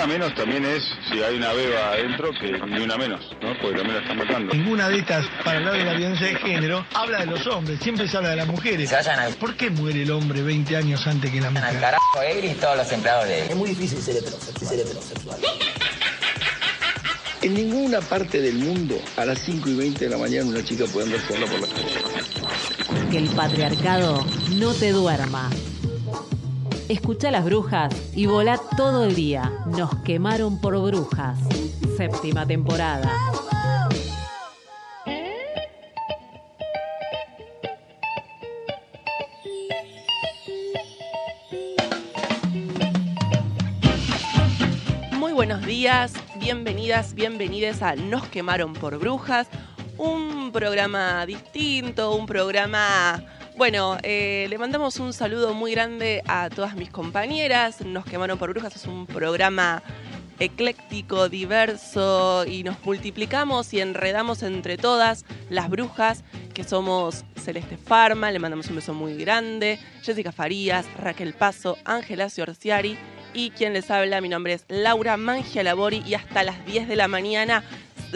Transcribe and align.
una 0.00 0.14
menos 0.14 0.34
también 0.34 0.64
es, 0.64 0.82
si 1.10 1.22
hay 1.22 1.36
una 1.36 1.52
beba 1.52 1.90
adentro, 1.90 2.30
que 2.32 2.52
ni 2.52 2.80
una 2.80 2.96
menos, 2.96 3.20
¿no? 3.42 3.52
Porque 3.60 3.76
también 3.76 3.96
la 3.96 4.00
están 4.00 4.16
matando. 4.16 4.54
Ninguna 4.54 4.88
de 4.88 4.98
estas, 4.98 5.26
para 5.44 5.58
hablar 5.58 5.74
de 5.74 5.84
la 5.84 5.92
violencia 5.92 6.26
de 6.28 6.36
género, 6.36 6.86
habla 6.94 7.18
de 7.18 7.26
los 7.26 7.46
hombres, 7.46 7.78
siempre 7.80 8.08
se 8.08 8.16
habla 8.16 8.30
de 8.30 8.36
las 8.36 8.46
mujeres. 8.46 8.88
Se 8.88 8.94
vayan 8.94 9.18
al, 9.18 9.34
¿Por 9.34 9.56
qué 9.56 9.68
muere 9.68 10.02
el 10.02 10.10
hombre 10.10 10.42
20 10.42 10.74
años 10.74 11.06
antes 11.06 11.30
que 11.30 11.38
la 11.38 11.48
al 11.48 11.52
mujer? 11.52 11.80
carajo 11.80 12.22
Egri 12.22 12.48
y 12.48 12.54
todos 12.54 12.78
los 12.78 12.92
empleados 12.92 13.26
de 13.26 13.46
Es 13.46 13.56
muy 13.56 13.68
difícil 13.70 14.00
ser 14.00 14.16
heterosexual. 14.16 14.70
Ser 14.70 14.80
heterosexual. 14.80 15.40
En 17.42 17.54
ninguna 17.54 18.00
parte 18.00 18.40
del 18.40 18.54
mundo 18.54 18.98
a 19.18 19.26
las 19.26 19.38
5 19.40 19.68
y 19.68 19.74
20 19.76 20.04
de 20.06 20.10
la 20.10 20.16
mañana 20.16 20.48
una 20.48 20.64
chica 20.64 20.86
puede 20.86 21.08
andar 21.08 21.20
sola 21.28 21.46
por 21.46 21.60
la 21.60 21.66
calle. 21.66 23.10
Que 23.10 23.18
el 23.18 23.28
patriarcado 23.28 24.24
no 24.56 24.72
te 24.72 24.92
duerma. 24.92 25.50
Escucha 26.90 27.30
las 27.30 27.44
brujas 27.44 27.94
y 28.16 28.26
volá 28.26 28.60
todo 28.76 29.04
el 29.04 29.14
día. 29.14 29.48
Nos 29.66 29.94
quemaron 30.02 30.60
por 30.60 30.76
brujas. 30.76 31.38
Séptima 31.96 32.44
temporada. 32.44 33.08
Muy 45.12 45.32
buenos 45.32 45.64
días, 45.64 46.12
bienvenidas, 46.40 47.14
bienvenides 47.14 47.82
a 47.82 47.94
Nos 47.94 48.26
quemaron 48.26 48.72
por 48.72 48.98
brujas, 48.98 49.46
un 49.96 50.50
programa 50.50 51.24
distinto, 51.24 52.16
un 52.16 52.26
programa... 52.26 53.24
Bueno, 53.56 53.98
eh, 54.02 54.46
le 54.48 54.58
mandamos 54.58 54.98
un 55.00 55.12
saludo 55.12 55.52
muy 55.52 55.72
grande 55.72 56.22
a 56.26 56.48
todas 56.48 56.76
mis 56.76 56.90
compañeras. 56.90 57.80
Nos 57.82 58.04
quemaron 58.04 58.38
por 58.38 58.50
brujas, 58.50 58.74
es 58.76 58.86
un 58.86 59.06
programa 59.06 59.82
ecléctico, 60.38 61.28
diverso 61.28 62.46
y 62.46 62.62
nos 62.64 62.82
multiplicamos 62.84 63.74
y 63.74 63.80
enredamos 63.80 64.42
entre 64.42 64.78
todas 64.78 65.26
las 65.50 65.68
brujas 65.68 66.24
que 66.54 66.64
somos 66.64 67.24
Celeste 67.36 67.76
Farma, 67.76 68.30
le 68.30 68.38
mandamos 68.38 68.68
un 68.68 68.76
beso 68.76 68.94
muy 68.94 69.16
grande, 69.16 69.78
Jessica 70.02 70.32
Farías, 70.32 70.86
Raquel 70.98 71.34
Paso, 71.34 71.76
Ángela 71.84 72.30
Ciorciari 72.30 72.96
y 73.34 73.50
quien 73.50 73.74
les 73.74 73.90
habla, 73.90 74.22
mi 74.22 74.30
nombre 74.30 74.54
es 74.54 74.64
Laura 74.68 75.18
Mangia 75.18 75.62
Labori 75.62 76.02
y 76.06 76.14
hasta 76.14 76.42
las 76.42 76.64
10 76.64 76.88
de 76.88 76.96
la 76.96 77.06
mañana 77.06 77.62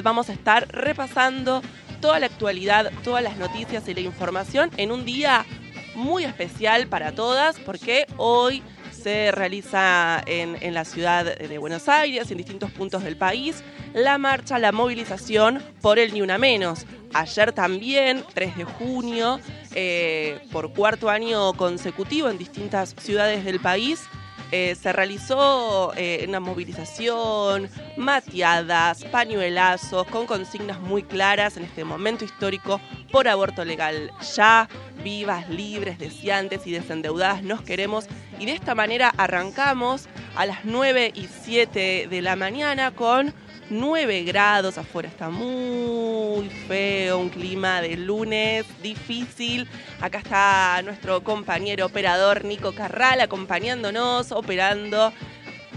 vamos 0.03 0.29
a 0.31 0.33
estar 0.33 0.67
repasando 0.69 1.63
toda 2.05 2.21
la 2.21 2.27
actualidad, 2.27 2.93
todas 3.03 3.23
las 3.23 3.39
noticias 3.39 3.89
y 3.89 3.95
la 3.95 4.01
información 4.01 4.71
en 4.77 4.93
un 4.93 5.07
día 5.07 5.47
muy 5.95 6.25
especial 6.25 6.87
para 6.87 7.13
todas 7.13 7.59
porque 7.61 8.05
hoy 8.19 8.63
se 8.93 9.33
realiza 9.33 10.23
en, 10.27 10.75
la 10.75 10.85
ciudad 10.85 11.25
de 11.25 11.57
Buenos 11.57 11.89
Aires, 11.89 12.31
en 12.31 12.37
distintos 12.37 12.71
puntos 12.73 13.05
del 13.05 13.17
país, 13.17 13.65
la 13.95 14.19
marcha, 14.19 14.59
la 14.59 14.71
movilización 14.71 15.63
por 15.81 15.99
el 15.99 16.13
Ni 16.13 16.21
Una 16.21 16.37
Menos. 16.37 16.85
Ayer 17.15 17.53
también, 17.53 18.23
3 18.35 18.59
de 18.59 18.65
junio, 18.65 19.41
eh, 19.75 20.41
por 20.53 20.75
cuarto 20.75 21.09
año 21.09 21.55
consecutivo 21.55 22.29
en 22.29 22.37
distintas 22.37 22.95
ciudades 22.99 23.47
del 23.47 23.61
país, 23.61 24.03
eh, 24.51 24.77
se 24.81 24.93
realizó 24.93 25.93
eh, 25.97 26.25
una 26.29 26.41
movilización, 26.41 27.69
mateadas, 27.97 29.05
pañuelazos, 29.05 30.07
con 30.07 30.27
consignas 30.27 30.81
muy 30.81 31.03
claras 31.03 31.57
en 31.57 31.65
este 31.65 31.85
momento 31.85 32.25
histórico 32.25 32.81
por 33.11 33.29
aborto 33.29 33.65
legal 33.65 34.11
ya, 34.35 34.69
vivas, 35.03 35.49
libres, 35.49 35.99
deseantes 35.99 36.67
y 36.67 36.73
desendeudadas 36.73 37.43
nos 37.43 37.63
queremos. 37.63 38.07
Y 38.39 38.47
de 38.47 38.53
esta 38.53 38.75
manera 38.75 39.13
arrancamos 39.17 40.09
a 40.37 40.47
las 40.47 40.65
9 40.65 41.13
y 41.15 41.29
7 41.29 42.09
de 42.09 42.23
la 42.23 42.37
mañana 42.37 42.91
con 42.91 43.33
9 43.71 44.25
grados, 44.25 44.77
afuera 44.79 45.09
está 45.09 45.31
muy 45.31 46.49
feo, 46.69 47.19
un 47.19 47.31
clima 47.31 47.81
de 47.81 47.97
lunes 47.97 48.67
difícil. 48.83 49.69
Acá 50.01 50.19
está 50.19 50.83
nuestro 50.83 51.25
compañero 51.25 51.87
operador 51.87 52.45
Nico 52.45 52.73
Carral 52.73 53.21
acompañándonos, 53.21 54.33
operando. 54.33 55.13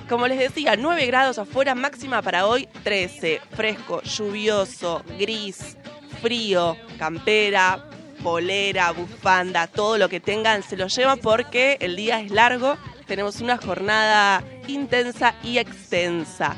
Como 0.10 0.28
les 0.28 0.40
decía, 0.40 0.76
9 0.78 1.06
grados 1.06 1.40
afuera, 1.40 1.76
máxima 1.76 2.22
para 2.22 2.46
hoy 2.46 2.68
13. 2.84 3.42
Fresco, 3.52 4.02
lluvioso, 4.04 5.04
gris, 5.18 5.78
frío, 6.22 6.78
campera, 6.98 7.90
polera, 8.22 8.92
bufanda, 8.92 9.68
todo 9.68 9.98
lo 9.98 10.10
que 10.10 10.20
tengan 10.20 10.64
se 10.64 10.78
lo 10.78 10.88
llevan 10.88 11.20
porque 11.20 11.78
el 11.80 11.96
día 11.96 12.20
es 12.20 12.32
largo. 12.32 12.78
Tenemos 13.06 13.40
una 13.40 13.58
jornada 13.58 14.44
intensa 14.68 15.36
y 15.44 15.58
extensa. 15.58 16.58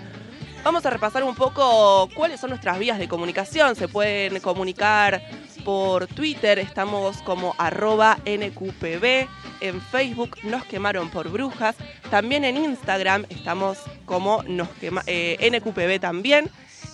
Vamos 0.63 0.85
a 0.85 0.89
repasar 0.89 1.23
un 1.23 1.35
poco 1.35 2.09
cuáles 2.13 2.39
son 2.41 2.49
nuestras 2.49 2.77
vías 2.77 2.99
de 2.99 3.07
comunicación. 3.07 3.75
Se 3.75 3.87
pueden 3.87 4.39
comunicar 4.41 5.21
por 5.63 6.05
Twitter, 6.07 6.59
estamos 6.59 7.21
como 7.21 7.55
arroba 7.57 8.17
NQPB. 8.25 9.27
En 9.61 9.81
Facebook 9.81 10.37
nos 10.43 10.65
quemaron 10.65 11.09
por 11.09 11.29
brujas. 11.29 11.77
También 12.11 12.43
en 12.43 12.57
Instagram 12.57 13.25
estamos 13.29 13.79
como 14.05 14.43
nos 14.43 14.67
eh, 15.07 15.49
NQPB 15.49 16.01
también. 16.01 16.49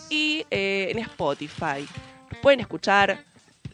Y 0.10 0.46
eh, 0.52 0.90
en 0.92 1.00
Spotify. 1.00 1.88
Pueden 2.44 2.60
escuchar 2.60 3.24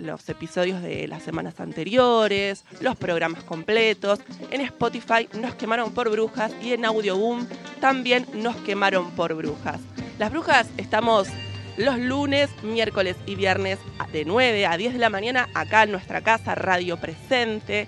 los 0.01 0.27
episodios 0.29 0.81
de 0.81 1.07
las 1.07 1.23
semanas 1.23 1.59
anteriores, 1.59 2.65
los 2.79 2.95
programas 2.95 3.43
completos. 3.43 4.19
En 4.51 4.61
Spotify 4.61 5.29
nos 5.39 5.55
quemaron 5.55 5.93
por 5.93 6.09
brujas 6.09 6.51
y 6.61 6.73
en 6.73 6.85
Audioboom 6.85 7.47
también 7.79 8.25
nos 8.33 8.55
quemaron 8.57 9.11
por 9.11 9.33
brujas. 9.33 9.79
Las 10.19 10.31
brujas 10.31 10.67
estamos 10.77 11.27
los 11.77 11.97
lunes, 11.97 12.49
miércoles 12.63 13.15
y 13.25 13.35
viernes 13.35 13.79
de 14.11 14.25
9 14.25 14.65
a 14.65 14.77
10 14.77 14.93
de 14.93 14.99
la 14.99 15.09
mañana 15.09 15.49
acá 15.53 15.83
en 15.83 15.91
nuestra 15.91 16.21
casa 16.21 16.53
Radio 16.53 16.97
Presente, 16.97 17.87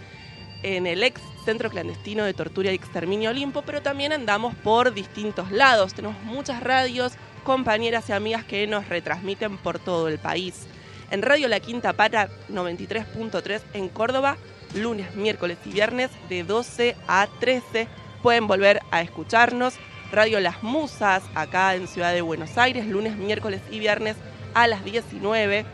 en 0.64 0.88
el 0.88 1.04
ex 1.04 1.22
Centro 1.44 1.70
Clandestino 1.70 2.24
de 2.24 2.34
Tortura 2.34 2.72
y 2.72 2.76
Exterminio 2.76 3.32
Olimpo, 3.32 3.64
pero 3.64 3.82
también 3.82 4.14
andamos 4.14 4.56
por 4.56 4.94
distintos 4.94 5.52
lados. 5.52 5.94
Tenemos 5.94 6.22
muchas 6.24 6.64
radios, 6.64 7.14
compañeras 7.44 8.10
y 8.10 8.14
amigas 8.14 8.46
que 8.46 8.66
nos 8.66 8.88
retransmiten 8.88 9.58
por 9.58 9.80
todo 9.80 10.08
el 10.08 10.20
país. 10.20 10.66
En 11.12 11.22
Radio 11.22 11.48
La 11.48 11.60
Quinta 11.60 11.94
Pata 11.94 12.30
93.3 12.50 13.62
en 13.74 13.90
Córdoba, 13.90 14.38
lunes, 14.76 15.16
miércoles 15.16 15.58
y 15.66 15.70
viernes 15.70 16.10
de 16.30 16.44
12 16.44 16.96
a 17.08 17.28
13. 17.40 17.88
Pueden 18.22 18.48
volver 18.48 18.82
a 18.92 19.02
escucharnos. 19.02 19.76
Radio 20.12 20.40
Las 20.40 20.62
Musas, 20.62 21.24
acá 21.34 21.74
en 21.74 21.88
Ciudad 21.88 22.14
de 22.14 22.22
Buenos 22.22 22.58
Aires, 22.58 22.86
lunes, 22.86 23.16
miércoles 23.18 23.62
y 23.72 23.80
viernes 23.80 24.16
a 24.54 24.68
las 24.68 24.84
19. 24.84 25.66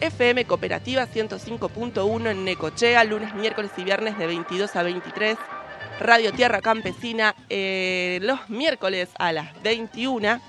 FM 0.00 0.44
Cooperativa 0.46 1.06
105.1 1.06 2.30
en 2.30 2.44
Necochea, 2.44 3.04
lunes, 3.04 3.34
miércoles 3.34 3.70
y 3.76 3.84
viernes 3.84 4.16
de 4.18 4.26
22 4.26 4.74
a 4.76 4.82
23. 4.82 5.36
Radio 6.00 6.32
Tierra 6.32 6.62
Campesina 6.62 7.34
eh, 7.50 8.18
los 8.22 8.48
miércoles 8.48 9.10
a 9.18 9.32
las 9.32 9.60
21. 9.62 10.40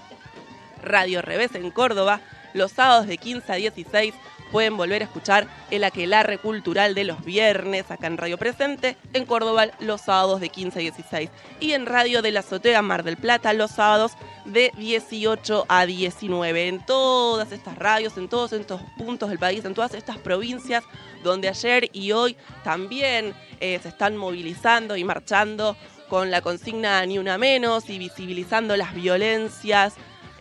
Radio 0.81 1.21
Revés 1.21 1.53
en 1.55 1.71
Córdoba, 1.71 2.21
los 2.53 2.71
sábados 2.71 3.07
de 3.07 3.17
15 3.17 3.51
a 3.51 3.55
16 3.55 4.13
pueden 4.51 4.75
volver 4.77 5.01
a 5.01 5.05
escuchar 5.05 5.47
el 5.71 5.83
aquelarre 5.83 6.37
cultural 6.37 6.93
de 6.93 7.05
los 7.05 7.23
viernes 7.23 7.89
acá 7.89 8.07
en 8.07 8.17
Radio 8.17 8.37
Presente, 8.37 8.97
en 9.13 9.25
Córdoba 9.25 9.67
los 9.79 10.01
sábados 10.01 10.41
de 10.41 10.49
15 10.49 10.79
a 10.79 10.81
16 10.81 11.29
y 11.59 11.71
en 11.71 11.85
Radio 11.85 12.21
de 12.21 12.31
la 12.31 12.41
Azotea 12.41 12.81
Mar 12.81 13.03
del 13.03 13.17
Plata 13.17 13.53
los 13.53 13.71
sábados 13.71 14.13
de 14.45 14.71
18 14.77 15.65
a 15.67 15.85
19. 15.85 16.67
En 16.67 16.85
todas 16.85 17.51
estas 17.51 17.77
radios, 17.77 18.17
en 18.17 18.27
todos 18.27 18.51
estos 18.53 18.81
puntos 18.97 19.29
del 19.29 19.39
país, 19.39 19.63
en 19.63 19.73
todas 19.73 19.93
estas 19.93 20.17
provincias 20.17 20.83
donde 21.23 21.47
ayer 21.47 21.89
y 21.93 22.11
hoy 22.11 22.35
también 22.63 23.33
eh, 23.59 23.79
se 23.81 23.89
están 23.89 24.17
movilizando 24.17 24.97
y 24.97 25.03
marchando 25.03 25.77
con 26.09 26.29
la 26.29 26.41
consigna 26.41 27.05
Ni 27.05 27.17
una 27.19 27.37
menos 27.37 27.89
y 27.89 27.97
visibilizando 27.97 28.75
las 28.75 28.93
violencias 28.93 29.93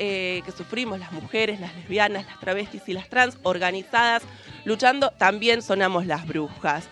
eh, 0.02 0.40
que 0.46 0.52
sufrimos 0.52 0.98
las 0.98 1.12
mujeres, 1.12 1.60
las 1.60 1.74
lesbianas, 1.76 2.24
las 2.24 2.40
travestis 2.40 2.82
y 2.86 2.94
las 2.94 3.10
trans 3.10 3.38
organizadas, 3.42 4.22
luchando, 4.64 5.10
también 5.10 5.60
sonamos 5.60 6.06
las 6.06 6.26
brujas. 6.26 6.88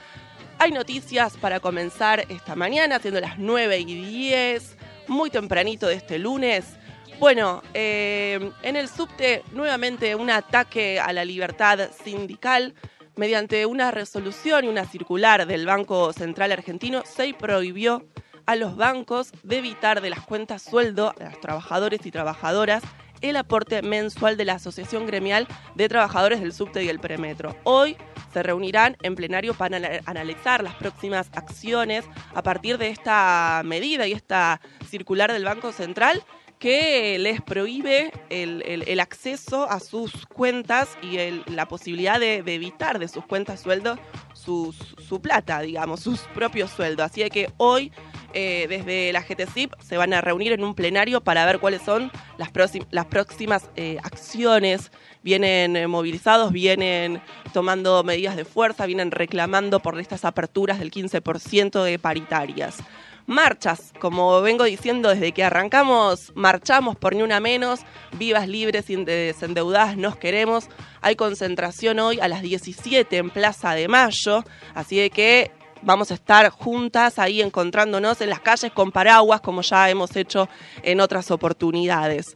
Hay 0.58 0.72
noticias 0.72 1.38
para 1.38 1.58
comenzar 1.58 2.26
esta 2.28 2.54
mañana, 2.54 2.98
siendo 2.98 3.18
las 3.18 3.38
9 3.38 3.78
y 3.78 3.84
10, 3.84 4.76
muy 5.06 5.30
tempranito 5.30 5.86
de 5.86 5.94
este 5.94 6.18
lunes. 6.18 6.76
Bueno, 7.18 7.62
eh, 7.72 8.52
en 8.62 8.76
el 8.76 8.88
subte 8.88 9.42
nuevamente 9.52 10.14
un 10.14 10.28
ataque 10.28 11.00
a 11.00 11.10
la 11.14 11.24
libertad 11.24 11.88
sindical. 12.04 12.74
Mediante 13.16 13.64
una 13.64 13.90
resolución 13.90 14.66
y 14.66 14.68
una 14.68 14.84
circular 14.84 15.46
del 15.46 15.64
Banco 15.64 16.12
Central 16.12 16.52
Argentino 16.52 17.04
se 17.06 17.32
prohibió 17.32 18.04
a 18.48 18.56
los 18.56 18.76
bancos 18.76 19.30
de 19.42 19.58
evitar 19.58 20.00
de 20.00 20.08
las 20.08 20.20
cuentas 20.20 20.62
sueldo 20.62 21.12
a 21.20 21.24
los 21.24 21.38
trabajadores 21.38 22.06
y 22.06 22.10
trabajadoras 22.10 22.82
el 23.20 23.36
aporte 23.36 23.82
mensual 23.82 24.38
de 24.38 24.46
la 24.46 24.54
Asociación 24.54 25.06
Gremial 25.06 25.46
de 25.74 25.86
Trabajadores 25.86 26.40
del 26.40 26.54
Subte 26.54 26.82
y 26.82 26.88
el 26.88 26.98
Premetro. 26.98 27.54
Hoy 27.64 27.98
se 28.32 28.42
reunirán 28.42 28.96
en 29.02 29.16
plenario 29.16 29.52
para 29.52 30.00
analizar 30.06 30.64
las 30.64 30.74
próximas 30.76 31.28
acciones 31.34 32.06
a 32.34 32.42
partir 32.42 32.78
de 32.78 32.88
esta 32.88 33.60
medida 33.66 34.06
y 34.06 34.12
esta 34.12 34.62
circular 34.88 35.30
del 35.30 35.44
Banco 35.44 35.70
Central 35.70 36.24
que 36.58 37.18
les 37.18 37.40
prohíbe 37.40 38.12
el, 38.30 39.00
acceso 39.00 39.70
a 39.70 39.78
sus 39.78 40.26
cuentas 40.26 40.96
y 41.02 41.18
la 41.50 41.68
posibilidad 41.68 42.18
de, 42.18 42.36
evitar 42.46 42.98
de 42.98 43.08
sus 43.08 43.24
cuentas 43.26 43.60
sueldo 43.60 43.98
su, 44.38 44.74
su 45.06 45.20
plata, 45.20 45.60
digamos, 45.60 46.00
sus 46.00 46.20
propios 46.34 46.70
sueldos. 46.70 47.06
Así 47.06 47.28
que 47.30 47.50
hoy 47.56 47.92
eh, 48.34 48.66
desde 48.68 49.12
la 49.12 49.22
GTCIP 49.22 49.72
se 49.80 49.96
van 49.96 50.12
a 50.12 50.20
reunir 50.20 50.52
en 50.52 50.62
un 50.62 50.74
plenario 50.74 51.22
para 51.22 51.46
ver 51.46 51.58
cuáles 51.58 51.82
son 51.82 52.12
las, 52.36 52.50
las 52.90 53.06
próximas 53.06 53.70
eh, 53.74 53.98
acciones. 54.02 54.92
Vienen 55.22 55.76
eh, 55.76 55.86
movilizados, 55.86 56.52
vienen 56.52 57.22
tomando 57.52 58.04
medidas 58.04 58.36
de 58.36 58.44
fuerza, 58.44 58.86
vienen 58.86 59.10
reclamando 59.10 59.80
por 59.80 59.98
estas 59.98 60.24
aperturas 60.24 60.78
del 60.78 60.90
15% 60.90 61.82
de 61.82 61.98
paritarias. 61.98 62.78
Marchas, 63.28 63.92
como 64.00 64.40
vengo 64.40 64.64
diciendo 64.64 65.10
desde 65.10 65.32
que 65.32 65.44
arrancamos, 65.44 66.32
marchamos 66.34 66.96
por 66.96 67.14
ni 67.14 67.20
una 67.20 67.40
menos, 67.40 67.80
vivas, 68.12 68.48
libres 68.48 68.88
y 68.88 68.96
desendeudadas 69.04 69.98
nos 69.98 70.16
queremos. 70.16 70.70
Hay 71.02 71.14
concentración 71.14 71.98
hoy 71.98 72.18
a 72.20 72.28
las 72.28 72.40
17 72.40 73.14
en 73.18 73.28
Plaza 73.28 73.74
de 73.74 73.86
Mayo, 73.86 74.44
así 74.74 74.96
de 74.96 75.10
que 75.10 75.50
vamos 75.82 76.10
a 76.10 76.14
estar 76.14 76.48
juntas 76.48 77.18
ahí 77.18 77.42
encontrándonos 77.42 78.18
en 78.22 78.30
las 78.30 78.40
calles 78.40 78.72
con 78.72 78.92
paraguas, 78.92 79.42
como 79.42 79.60
ya 79.60 79.90
hemos 79.90 80.16
hecho 80.16 80.48
en 80.82 80.98
otras 80.98 81.30
oportunidades. 81.30 82.34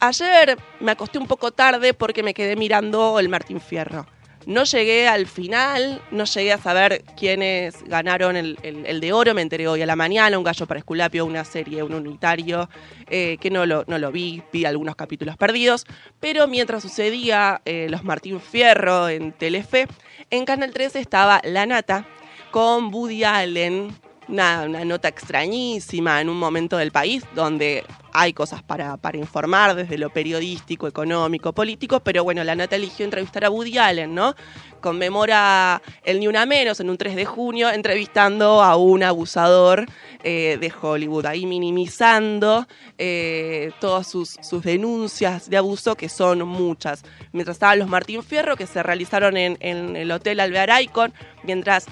Ayer 0.00 0.58
me 0.80 0.90
acosté 0.90 1.18
un 1.18 1.28
poco 1.28 1.52
tarde 1.52 1.94
porque 1.94 2.24
me 2.24 2.34
quedé 2.34 2.56
mirando 2.56 3.20
el 3.20 3.28
Martín 3.28 3.60
Fierro. 3.60 4.08
No 4.46 4.64
llegué 4.64 5.06
al 5.06 5.26
final, 5.26 6.02
no 6.10 6.24
llegué 6.24 6.52
a 6.52 6.58
saber 6.58 7.04
quiénes 7.16 7.82
ganaron 7.84 8.36
el, 8.36 9.00
de 9.00 9.12
oro, 9.12 9.34
me 9.34 9.42
enteré 9.42 9.68
hoy 9.68 9.82
a 9.82 9.86
la 9.86 9.96
mañana, 9.96 10.36
un 10.36 10.44
gallo 10.44 10.66
para 10.66 10.78
Esculapio, 10.78 11.24
una 11.24 11.44
serie, 11.44 11.82
un 11.82 11.94
unitario, 11.94 12.68
eh, 13.08 13.36
que 13.40 13.50
no 13.50 13.66
lo, 13.66 13.84
no 13.86 13.98
lo 13.98 14.10
vi, 14.10 14.42
vi 14.52 14.64
algunos 14.64 14.96
capítulos 14.96 15.36
perdidos, 15.36 15.86
pero 16.18 16.48
mientras 16.48 16.82
sucedía 16.82 17.62
eh, 17.64 17.86
los 17.88 18.04
Martín 18.04 18.40
Fierro 18.40 19.08
en 19.08 19.32
Telefe, 19.32 19.86
en 20.30 20.44
Canal 20.44 20.72
13 20.72 20.98
estaba 20.98 21.40
La 21.44 21.66
Nata, 21.66 22.06
con 22.50 22.92
Woody 22.92 23.24
Allen, 23.24 23.94
una, 24.28 24.66
nota 24.84 25.08
extrañísima 25.08 26.20
en 26.20 26.28
un 26.28 26.38
momento 26.38 26.76
del 26.76 26.92
país 26.92 27.24
donde 27.34 27.84
hay 28.12 28.32
cosas 28.32 28.62
para, 28.62 28.96
para, 28.96 29.18
informar 29.18 29.74
desde 29.74 29.98
lo 29.98 30.10
periodístico, 30.10 30.86
económico, 30.86 31.52
político, 31.52 32.00
pero 32.00 32.24
bueno, 32.24 32.44
la 32.44 32.54
nota 32.54 32.76
eligió 32.76 33.04
entrevistar 33.04 33.44
a 33.44 33.50
Woody 33.50 33.78
Allen, 33.78 34.14
¿no? 34.14 34.34
Conmemora 34.80 35.80
el 36.04 36.20
Ni 36.20 36.26
Una 36.26 36.44
Menos 36.44 36.80
en 36.80 36.90
un 36.90 36.98
3 36.98 37.14
de 37.16 37.24
junio, 37.24 37.70
entrevistando 37.70 38.62
a 38.62 38.76
un 38.76 39.02
abusador 39.02 39.86
eh, 40.24 40.58
de 40.60 40.72
Hollywood, 40.80 41.26
ahí 41.26 41.46
minimizando 41.46 42.66
eh, 42.98 43.70
todas 43.80 44.06
sus, 44.06 44.36
sus, 44.42 44.62
denuncias 44.62 45.48
de 45.48 45.56
abuso, 45.56 45.94
que 45.94 46.08
son 46.08 46.46
muchas. 46.46 47.04
Mientras 47.32 47.56
estaban 47.56 47.78
los 47.78 47.88
Martín 47.88 48.22
Fierro, 48.22 48.56
que 48.56 48.66
se 48.66 48.82
realizaron 48.82 49.36
en, 49.36 49.56
en 49.60 49.96
el 49.96 50.10
Hotel 50.10 50.40
Alvear 50.40 50.82
Icon, 50.82 51.12
mientras 51.44 51.86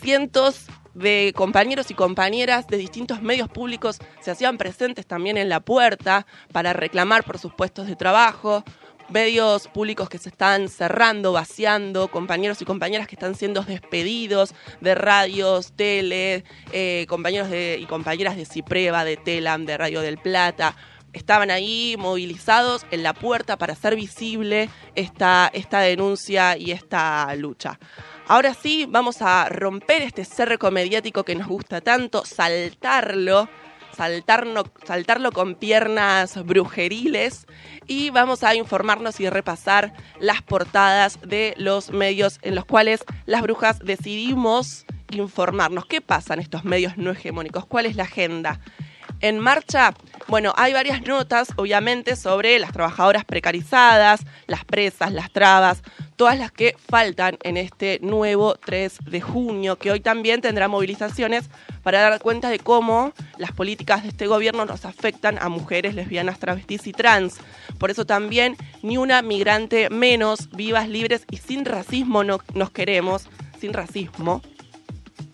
cientos 0.00 0.66
de 0.94 1.32
compañeros 1.36 1.90
y 1.90 1.94
compañeras 1.94 2.66
de 2.66 2.76
distintos 2.76 3.22
medios 3.22 3.48
públicos 3.48 3.98
se 4.20 4.30
hacían 4.30 4.58
presentes 4.58 5.06
también 5.06 5.36
en 5.36 5.48
la 5.48 5.60
puerta 5.60 6.26
para 6.52 6.72
reclamar 6.72 7.24
por 7.24 7.38
sus 7.38 7.54
puestos 7.54 7.86
de 7.86 7.96
trabajo, 7.96 8.64
medios 9.10 9.68
públicos 9.68 10.08
que 10.08 10.18
se 10.18 10.28
están 10.28 10.68
cerrando, 10.68 11.32
vaciando, 11.32 12.08
compañeros 12.08 12.62
y 12.62 12.64
compañeras 12.64 13.06
que 13.06 13.16
están 13.16 13.34
siendo 13.34 13.62
despedidos 13.62 14.54
de 14.80 14.94
radios, 14.94 15.72
tele, 15.72 16.44
eh, 16.72 17.06
compañeros 17.08 17.48
y 17.52 17.84
compañeras 17.86 18.36
de 18.36 18.44
Cipreva, 18.44 19.04
de 19.04 19.16
Telam, 19.16 19.66
de 19.66 19.76
Radio 19.76 20.00
del 20.00 20.18
Plata. 20.18 20.76
Estaban 21.12 21.50
ahí 21.50 21.96
movilizados 21.98 22.86
en 22.92 23.02
la 23.02 23.14
puerta 23.14 23.58
para 23.58 23.72
hacer 23.72 23.96
visible 23.96 24.70
esta, 24.94 25.50
esta 25.52 25.80
denuncia 25.80 26.56
y 26.56 26.70
esta 26.70 27.34
lucha. 27.34 27.80
Ahora 28.30 28.54
sí, 28.54 28.86
vamos 28.88 29.22
a 29.22 29.48
romper 29.48 30.02
este 30.02 30.24
cerco 30.24 30.70
mediático 30.70 31.24
que 31.24 31.34
nos 31.34 31.48
gusta 31.48 31.80
tanto, 31.80 32.24
saltarlo, 32.24 33.48
saltarlo, 33.96 34.62
saltarlo 34.86 35.32
con 35.32 35.56
piernas 35.56 36.40
brujeriles 36.46 37.48
y 37.88 38.10
vamos 38.10 38.44
a 38.44 38.54
informarnos 38.54 39.18
y 39.18 39.28
repasar 39.28 39.94
las 40.20 40.42
portadas 40.42 41.18
de 41.22 41.54
los 41.56 41.90
medios 41.90 42.38
en 42.42 42.54
los 42.54 42.66
cuales 42.66 43.04
las 43.26 43.42
brujas 43.42 43.80
decidimos 43.80 44.86
informarnos. 45.10 45.86
¿Qué 45.86 46.00
pasa 46.00 46.34
en 46.34 46.38
estos 46.38 46.64
medios 46.64 46.96
no 46.98 47.10
hegemónicos? 47.10 47.66
¿Cuál 47.66 47.86
es 47.86 47.96
la 47.96 48.04
agenda? 48.04 48.60
En 49.18 49.40
marcha, 49.40 49.92
Bueno, 50.30 50.52
hay 50.56 50.72
varias 50.72 51.02
notas, 51.02 51.48
obviamente, 51.56 52.14
sobre 52.14 52.56
las 52.60 52.72
trabajadoras 52.72 53.24
precarizadas, 53.24 54.20
las 54.46 54.64
presas, 54.64 55.12
las 55.12 55.32
trabas, 55.32 55.82
todas 56.14 56.38
las 56.38 56.52
que 56.52 56.76
faltan 56.88 57.36
en 57.42 57.56
este 57.56 57.98
nuevo 58.00 58.54
3 58.54 58.98
de 59.06 59.20
junio, 59.20 59.74
que 59.74 59.90
hoy 59.90 59.98
también 59.98 60.40
tendrá 60.40 60.68
movilizaciones 60.68 61.50
para 61.82 62.00
dar 62.00 62.20
cuenta 62.20 62.48
de 62.48 62.60
cómo 62.60 63.12
las 63.38 63.50
políticas 63.50 64.04
de 64.04 64.10
este 64.10 64.28
gobierno 64.28 64.64
nos 64.66 64.84
afectan 64.84 65.36
a 65.42 65.48
mujeres 65.48 65.96
lesbianas, 65.96 66.38
travestis 66.38 66.86
y 66.86 66.92
trans. 66.92 67.38
Por 67.78 67.90
eso 67.90 68.06
también 68.06 68.56
ni 68.82 68.98
una 68.98 69.22
migrante 69.22 69.90
menos, 69.90 70.48
vivas, 70.52 70.88
libres 70.88 71.24
y 71.32 71.38
sin 71.38 71.64
racismo 71.64 72.22
no, 72.22 72.38
nos 72.54 72.70
queremos, 72.70 73.28
sin 73.58 73.72
racismo. 73.72 74.42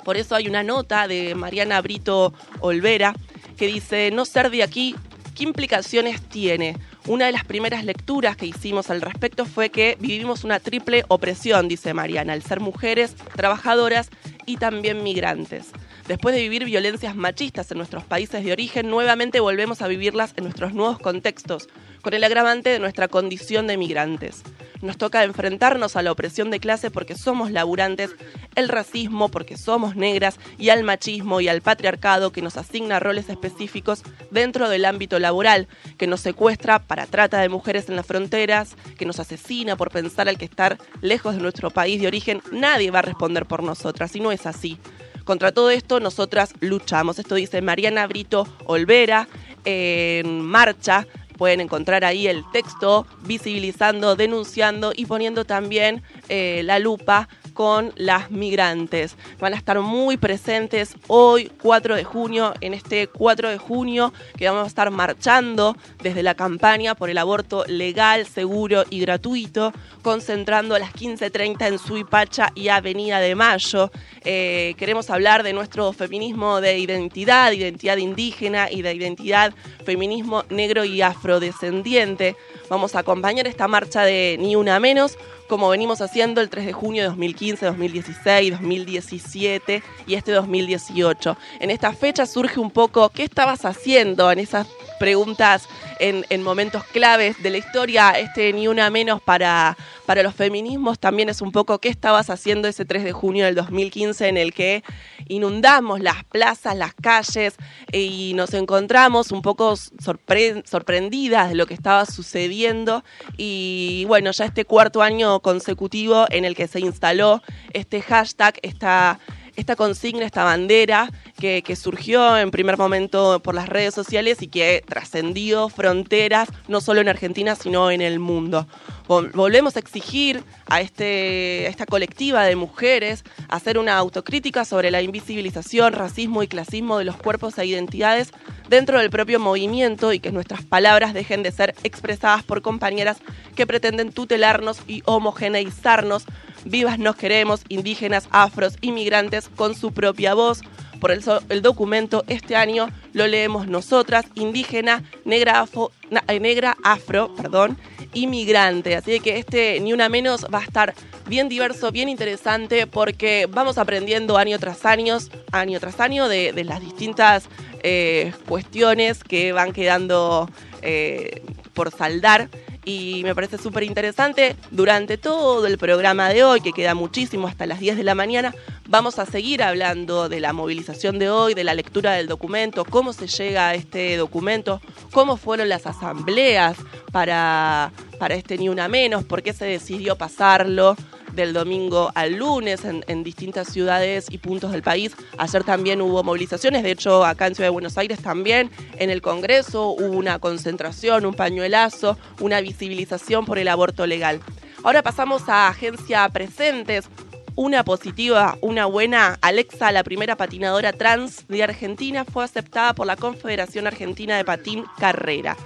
Por 0.07 0.17
eso 0.17 0.37
hay 0.37 0.49
una 0.49 0.63
nota 0.63 1.07
de 1.07 1.35
Mariana 1.35 1.83
Brito 1.83 2.33
Olvera 2.61 3.13
que 3.57 3.67
dice, 3.67 4.11
no 4.13 4.25
ser 4.25 4.51
de 4.51 4.63
aquí, 4.63 4.95
¿qué 5.35 5.45
implicaciones 5.45 6.21
tiene? 6.23 6.77
Una 7.07 7.27
de 7.27 7.33
las 7.33 7.45
primeras 7.45 7.85
lecturas 7.85 8.37
que 8.37 8.47
hicimos 8.47 8.91
al 8.91 9.01
respecto 9.01 9.45
fue 9.45 9.71
que 9.71 9.97
vivimos 10.01 10.45
una 10.45 10.61
triple 10.61 11.05
opresión, 11.09 11.69
dice 11.69 11.95
Mariana, 11.95 12.33
al 12.33 12.43
ser 12.43 12.61
mujeres, 12.61 13.15
trabajadoras 13.35 14.11
y 14.45 14.57
también 14.57 15.03
migrantes. 15.03 15.71
Después 16.09 16.37
de 16.37 16.43
vivir 16.43 16.65
violencias 16.65 17.17
machistas 17.17 17.69
en 17.73 17.79
nuestros 17.79 18.05
países 18.05 18.45
de 18.45 18.53
origen, 18.53 18.89
nuevamente 18.89 19.41
volvemos 19.41 19.83
a 19.83 19.89
vivirlas 19.89 20.35
en 20.37 20.45
nuestros 20.45 20.73
nuevos 20.73 21.01
contextos, 21.01 21.69
con 22.01 22.15
el 22.15 22.23
agravante 22.23 22.71
de 22.71 22.79
nuestra 22.79 23.09
condición 23.09 23.67
de 23.67 23.77
migrantes. 23.77 24.45
Nos 24.83 24.99
toca 24.99 25.25
enfrentarnos 25.25 25.97
a 25.97 26.03
la 26.03 26.13
opresión 26.13 26.53
de 26.53 26.61
clase 26.61 26.93
porque 26.93 27.17
somos 27.17 27.51
laburantes, 27.51 28.15
el 28.55 28.69
racismo 28.69 29.31
porque 29.31 29.57
somos 29.57 29.97
negras 29.97 30.39
y 30.59 30.69
al 30.69 30.85
machismo 30.85 31.41
y 31.41 31.49
al 31.49 31.61
patriarcado 31.61 32.31
que 32.31 32.43
nos 32.43 32.57
asigna 32.57 33.01
roles 33.01 33.29
específicos 33.29 34.05
dentro 34.31 34.69
del 34.69 34.85
ámbito 34.85 35.19
laboral, 35.19 35.67
que 35.99 36.07
nos 36.07 36.21
secuestra 36.21 36.79
para 36.79 37.07
trata 37.07 37.41
de 37.41 37.49
mujeres 37.49 37.89
en 37.89 37.97
las 37.97 38.07
fronteras, 38.07 38.77
que 38.97 39.07
nos 39.07 39.19
asesina 39.19 39.75
por 39.75 39.91
pensar 39.91 40.29
al 40.29 40.39
que 40.39 40.45
estar 40.45 40.79
lejos 41.01 41.35
de 41.35 41.43
nuestro 41.43 41.71
país 41.71 42.01
de 42.01 42.07
origen, 42.07 42.43
nadie 42.53 42.93
va 42.93 43.01
a 43.01 43.03
responder 43.03 43.47
por 43.47 43.65
nosotras 43.65 44.15
y 44.15 44.21
no 44.21 44.31
es 44.31 44.47
así. 44.47 44.79
Contra 45.27 45.53
todo 45.53 45.71
esto 45.71 46.01
nosotras 46.01 46.55
luchamos. 46.61 47.19
Esto 47.19 47.35
dice 47.35 47.61
Mariana 47.61 48.07
Brito 48.07 48.49
Olvera 48.65 49.29
en 49.67 50.41
marcha 50.41 51.07
Pueden 51.37 51.61
encontrar 51.61 52.05
ahí 52.05 52.27
el 52.27 52.43
texto 52.51 53.07
visibilizando, 53.25 54.17
denunciando 54.17 54.93
y 54.97 55.07
poniendo 55.07 55.45
también 55.45 56.03
eh, 56.29 56.63
la 56.65 56.79
lupa 56.79 57.29
con 57.57 57.93
las 57.97 58.31
migrantes. 58.31 59.17
Van 59.41 59.55
a 59.55 59.57
estar 59.57 59.81
muy 59.81 60.19
presentes 60.19 60.95
hoy, 61.07 61.51
4 61.63 61.97
de 61.97 62.05
junio, 62.05 62.53
en 62.61 62.75
este 62.75 63.09
4 63.09 63.49
de 63.49 63.57
junio 63.57 64.13
que 64.37 64.47
vamos 64.47 64.65
a 64.65 64.67
estar 64.67 64.91
marchando 64.91 65.75
desde 66.03 66.23
la 66.23 66.35
campaña 66.35 66.95
por 66.95 67.09
el 67.09 67.17
aborto 67.17 67.65
legal, 67.67 68.27
seguro 68.27 68.85
y 68.91 69.01
gratuito, 69.01 69.73
concentrando 70.03 70.75
a 70.75 70.79
las 70.79 70.93
15.30 70.93 71.67
en 71.67 71.79
Suipacha 71.79 72.53
y 72.55 72.69
Avenida 72.69 73.21
de 73.21 73.35
Mayo. 73.35 73.91
Eh, 74.23 74.75
queremos 74.77 75.09
hablar 75.09 75.43
de 75.43 75.55
nuestro 75.55 75.95
feminismo 75.95 76.61
de 76.61 76.79
identidad, 76.79 77.53
identidad 77.53 77.97
indígena 77.97 78.71
y 78.71 78.83
de 78.83 78.93
identidad 78.93 79.55
feminismo 79.87 80.45
negro 80.51 80.85
y 80.85 81.01
afrodescendiente. 81.01 82.37
Vamos 82.69 82.95
a 82.95 82.99
acompañar 82.99 83.47
esta 83.47 83.67
marcha 83.67 84.03
de 84.03 84.37
Ni 84.39 84.57
Una 84.57 84.79
Menos 84.79 85.17
como 85.49 85.69
venimos 85.69 86.01
haciendo 86.01 86.41
el 86.41 86.49
3 86.49 86.67
de 86.67 86.73
junio 86.73 87.03
de 87.03 87.09
2015, 87.09 87.67
2016, 87.67 88.51
2017 88.53 89.83
y 90.07 90.15
este 90.15 90.33
2018. 90.33 91.37
En 91.61 91.71
esta 91.71 91.93
fecha 91.93 92.27
surge 92.27 92.61
un 92.61 92.71
poco 92.71 93.09
qué 93.11 93.25
estabas 93.25 93.65
haciendo 93.65 94.31
en 94.31 94.39
esas 94.39 94.67
preguntas 94.99 95.69
en, 95.99 96.43
momentos 96.43 96.85
claves 96.85 97.43
de 97.43 97.51
la 97.51 97.59
historia. 97.59 98.11
Este 98.13 98.53
ni 98.53 98.69
una 98.69 98.91
menos 98.91 99.21
para, 99.21 99.77
para 100.07 100.23
los 100.23 100.35
feminismos 100.35 100.99
también 100.99 101.29
es 101.29 101.41
un 101.41 101.53
poco 101.53 101.79
qué 101.79 101.89
estabas 101.89 102.31
haciendo 102.31 102.69
ese 102.69 102.85
3 102.85 103.05
de 103.05 103.13
junio 103.13 103.45
del 103.45 103.55
2015 103.55 104.29
en 104.29 104.37
el 104.37 104.53
que 104.53 104.83
inundamos 105.29 106.01
las 106.01 106.25
plazas, 106.25 106.77
las 106.77 106.95
calles 106.95 107.57
y 107.93 108.33
nos 108.35 108.55
encontramos 108.55 109.33
un 109.33 109.43
poco 109.43 109.75
sorprendidas 109.77 111.49
de 111.49 111.55
lo 111.55 111.67
que 111.67 111.75
estaba 111.75 112.07
sucediendo. 112.07 113.05
Y 113.37 114.05
bueno, 114.07 114.31
ya 114.31 114.45
este 114.45 114.65
cuarto 114.65 115.03
año 115.03 115.36
consecutivo 115.41 116.27
en 116.31 116.45
el 116.45 116.55
que 116.55 116.69
se 116.69 116.81
instaló 116.81 117.43
este 117.73 118.01
hashtag, 118.03 118.59
esta 118.63 119.21
esta 119.57 119.77
consigna, 119.77 120.25
esta 120.25 120.45
bandera 120.45 121.11
que, 121.39 121.77
surgió 121.77 122.39
en 122.39 122.51
primer 122.51 122.79
momento 122.79 123.41
por 123.41 123.55
las 123.55 123.69
redes 123.69 123.95
sociales 123.95 124.41
y 124.41 124.49
que 124.49 124.83
trascendió 124.87 125.69
fronteras, 125.69 126.49
no 126.69 126.81
solo 126.81 127.01
en 127.01 127.09
Argentina, 127.09 127.55
sino 127.55 127.91
en 127.91 128.01
el 128.01 128.19
mundo. 128.19 128.67
Volvemos 129.09 129.77
a 129.77 129.79
exigir 129.79 130.43
a, 130.67 130.81
este, 130.81 131.65
a 131.67 131.71
esta 131.71 131.87
colectiva 131.87 132.45
de 132.45 132.57
mujeres 132.57 133.25
hacer 133.49 133.79
una 133.79 133.97
autocrítica 133.97 134.65
sobre 134.65 134.91
la 134.91 135.03
invisibilización, 135.03 135.93
racismo 135.93 136.43
y 136.43 136.49
clasismo 136.49 136.99
de 136.99 137.05
los 137.05 137.17
cuerpos 137.17 137.59
e 137.59 137.67
identidades 137.67 138.33
dentro 138.69 138.99
del 138.99 139.11
propio 139.11 139.39
movimiento 139.39 140.13
y 140.13 140.19
que 140.19 140.33
nuestras 140.33 140.65
palabras 140.65 141.15
dejen 141.15 141.43
de 141.43 141.53
ser 141.53 141.75
expresadas 141.85 142.43
por 142.43 142.63
compañeras 142.63 143.19
que 143.55 143.67
pretenden 143.67 144.13
tutelarnos 144.13 144.81
y 144.89 145.03
homogeneizarnos 145.05 146.25
Vivas 146.67 146.99
nos 146.99 147.15
queremos, 147.15 147.63
indígenas, 147.69 148.29
afros, 148.33 148.77
inmigrantes 148.81 149.49
con 149.49 149.77
su 149.77 149.93
propia 149.93 150.35
voz. 150.35 150.63
Por 151.01 151.13
eso 151.13 151.41
el 151.49 151.63
documento 151.63 152.25
este 152.27 152.57
año 152.57 152.89
lo 153.13 153.29
leemos 153.29 153.69
nosotras, 153.69 154.25
indígena, 154.35 155.05
negra, 155.25 155.61
afro, 155.61 155.93
eh, 156.27 156.41
negra, 156.41 156.77
afro, 156.83 157.33
perdón, 157.37 157.79
inmigrante. 158.15 158.97
Así 158.97 159.21
que 159.21 159.39
este 159.39 159.79
ni 159.79 159.93
una 159.93 160.09
menos 160.09 160.45
va 160.53 160.59
a 160.59 160.65
estar 160.65 160.95
bien 161.29 161.49
diverso, 161.49 161.93
bien 161.93 162.09
interesante, 162.09 162.89
porque 162.89 163.47
vamos 163.49 163.79
aprendiendo 163.79 164.37
año 164.37 164.59
tras 164.59 164.85
año, 164.87 165.19
año 165.53 165.79
tras 165.79 166.01
año 166.01 166.29
de, 166.29 166.53
las 166.65 166.81
distintas 166.81 167.45
eh, 167.85 168.33
cuestiones 168.49 169.23
que 169.23 169.53
van 169.53 169.73
quedando 169.73 170.51
eh, 170.83 171.43
por 171.75 171.93
saldar 171.93 172.49
y 172.87 173.21
me 173.25 173.35
parece 173.35 173.59
súper 173.59 173.83
interesante. 173.83 174.57
Durante 174.71 175.19
todo 175.19 175.67
el 175.67 175.77
programa 175.77 176.31
de 176.31 176.45
hoy, 176.45 176.63
que 176.63 176.73
queda 176.73 176.95
muchísimo 176.95 177.49
hasta 177.49 177.67
las 177.67 177.81
10 177.81 177.99
de 177.99 178.05
la 178.05 178.15
mañana, 178.15 178.55
vamos 178.89 179.19
a 179.19 179.27
seguir 179.27 179.63
hablando 179.63 180.31
de 180.31 180.41
la 180.41 180.55
movilización 180.55 181.19
de 181.19 181.29
hoy, 181.29 181.53
de 181.53 181.65
la 181.65 181.75
lectura 181.75 182.13
del 182.13 182.29
documento, 182.29 182.85
cómo 182.85 183.13
se 183.13 183.27
llega 183.27 183.69
a 183.69 183.75
este 183.75 184.17
documento, 184.17 184.81
cómo 185.11 185.37
fueron 185.37 185.69
las 185.69 185.87
asambleas 185.87 186.79
para, 187.11 187.93
para 188.21 188.37
este 188.37 188.57
Ni 188.57 188.69
Una 188.69 188.87
Menos, 188.87 189.25
por 189.25 189.43
qué 189.43 189.53
se 189.53 189.67
decidió 189.67 190.17
pasarlo 190.17 190.97
del 191.37 191.53
domingo 191.53 192.11
al 192.15 192.35
lunes 192.35 192.81
en, 192.85 193.23
distintas 193.23 193.69
ciudades 193.69 194.27
y 194.31 194.39
puntos 194.39 194.73
del 194.73 194.83
país. 194.83 195.15
Ayer 195.39 195.63
también 195.63 196.01
hubo 196.01 196.23
movilizaciones, 196.25 196.83
de 196.83 196.91
hecho 196.91 197.25
acá 197.25 197.47
en 197.47 197.55
Ciudad 197.55 197.67
de 197.67 197.73
Buenos 197.73 197.99
Aires 197.99 198.21
también 198.21 198.71
en 198.99 199.11
el 199.11 199.23
Congreso 199.23 199.91
hubo 199.91 200.17
una 200.17 200.39
concentración, 200.39 201.27
un 201.27 201.35
pañuelazo, 201.35 202.19
una 202.41 202.61
visibilización 202.61 203.45
por 203.45 203.59
el 203.59 203.69
aborto 203.69 204.07
legal. 204.07 204.41
Ahora 204.83 205.03
pasamos 205.03 205.49
a 205.49 205.69
Agencia 205.69 206.29
Presentes, 206.29 207.09
una 207.57 207.85
positiva, 207.85 208.59
una 208.61 208.87
buena. 208.87 209.39
Alexa, 209.41 209.91
la 209.91 210.05
primera 210.05 210.37
patinadora 210.37 210.93
trans 210.93 211.47
de 211.49 211.63
Argentina, 211.63 212.25
fue 212.25 212.45
aceptada 212.45 212.95
por 212.95 213.07
la 213.07 213.17
Confederación 213.17 213.87
Argentina 213.87 214.37
de 214.37 214.45
Patín 214.45 214.85
Carrera. 214.99 215.57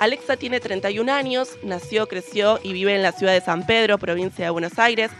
Alexa 0.00 0.38
tiene 0.38 0.60
31 0.60 1.12
años, 1.12 1.58
nació, 1.62 2.08
creció 2.08 2.58
y 2.62 2.72
vive 2.72 2.96
en 2.96 3.02
la 3.02 3.12
ciudad 3.12 3.34
de 3.34 3.42
San 3.42 3.66
Pedro, 3.66 3.98
provincia 3.98 4.46
de 4.46 4.50
Buenos 4.50 4.78
Aires. 4.78 5.10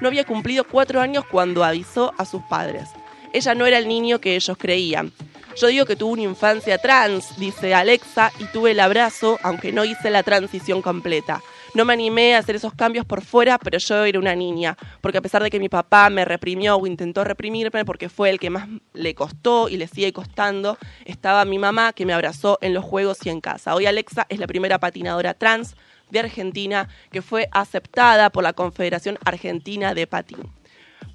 No 0.00 0.06
había 0.06 0.22
cumplido 0.22 0.62
cuatro 0.62 1.00
años 1.00 1.24
cuando 1.28 1.64
avisó 1.64 2.14
a 2.18 2.24
sus 2.24 2.40
padres. 2.44 2.88
Ella 3.32 3.56
no 3.56 3.66
era 3.66 3.78
el 3.78 3.88
niño 3.88 4.20
que 4.20 4.36
ellos 4.36 4.56
creían. 4.56 5.12
Yo 5.56 5.66
digo 5.66 5.86
que 5.86 5.96
tuve 5.96 6.12
una 6.12 6.22
infancia 6.22 6.78
trans, 6.78 7.36
dice 7.36 7.74
Alexa, 7.74 8.30
y 8.38 8.44
tuve 8.44 8.70
el 8.70 8.78
abrazo, 8.78 9.40
aunque 9.42 9.72
no 9.72 9.84
hice 9.84 10.08
la 10.08 10.22
transición 10.22 10.82
completa. 10.82 11.42
No 11.78 11.84
me 11.84 11.92
animé 11.92 12.34
a 12.34 12.38
hacer 12.38 12.56
esos 12.56 12.74
cambios 12.74 13.06
por 13.06 13.22
fuera, 13.22 13.56
pero 13.56 13.78
yo 13.78 14.04
era 14.04 14.18
una 14.18 14.34
niña, 14.34 14.76
porque 15.00 15.18
a 15.18 15.22
pesar 15.22 15.44
de 15.44 15.48
que 15.48 15.60
mi 15.60 15.68
papá 15.68 16.10
me 16.10 16.24
reprimió 16.24 16.74
o 16.74 16.88
intentó 16.88 17.22
reprimirme, 17.22 17.84
porque 17.84 18.08
fue 18.08 18.30
el 18.30 18.40
que 18.40 18.50
más 18.50 18.68
le 18.94 19.14
costó 19.14 19.68
y 19.68 19.76
le 19.76 19.86
sigue 19.86 20.12
costando, 20.12 20.76
estaba 21.04 21.44
mi 21.44 21.56
mamá 21.56 21.92
que 21.92 22.04
me 22.04 22.12
abrazó 22.12 22.58
en 22.62 22.74
los 22.74 22.84
juegos 22.84 23.24
y 23.24 23.28
en 23.28 23.40
casa. 23.40 23.76
Hoy 23.76 23.86
Alexa 23.86 24.26
es 24.28 24.40
la 24.40 24.48
primera 24.48 24.80
patinadora 24.80 25.34
trans 25.34 25.76
de 26.10 26.18
Argentina 26.18 26.88
que 27.12 27.22
fue 27.22 27.48
aceptada 27.52 28.30
por 28.30 28.42
la 28.42 28.54
Confederación 28.54 29.16
Argentina 29.24 29.94
de 29.94 30.08
Patín. 30.08 30.57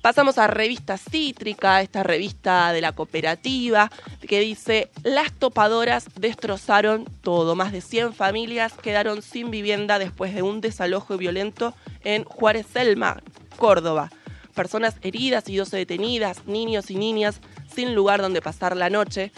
Pasamos 0.01 0.37
a 0.37 0.47
Revista 0.47 0.97
Cítrica, 0.97 1.81
esta 1.81 2.03
revista 2.03 2.73
de 2.73 2.81
la 2.81 2.91
cooperativa, 2.91 3.89
que 4.27 4.41
dice, 4.41 4.91
las 5.03 5.31
topadoras 5.31 6.07
destrozaron 6.15 7.05
todo. 7.21 7.55
Más 7.55 7.71
de 7.71 7.79
100 7.79 8.13
familias 8.13 8.73
quedaron 8.73 9.21
sin 9.21 9.49
vivienda 9.49 9.99
después 9.99 10.35
de 10.35 10.41
un 10.41 10.59
desalojo 10.59 11.17
violento 11.17 11.73
en 12.03 12.25
Juárez 12.25 12.65
Selma, 12.73 13.21
Córdoba. 13.55 14.11
Personas 14.53 14.95
heridas 15.03 15.47
y 15.47 15.55
12 15.55 15.77
detenidas, 15.77 16.45
niños 16.47 16.91
y 16.91 16.95
niñas 16.95 17.39
sin 17.73 17.95
lugar 17.95 18.21
donde 18.21 18.41
pasar 18.41 18.75
la 18.75 18.89
noche. 18.89 19.31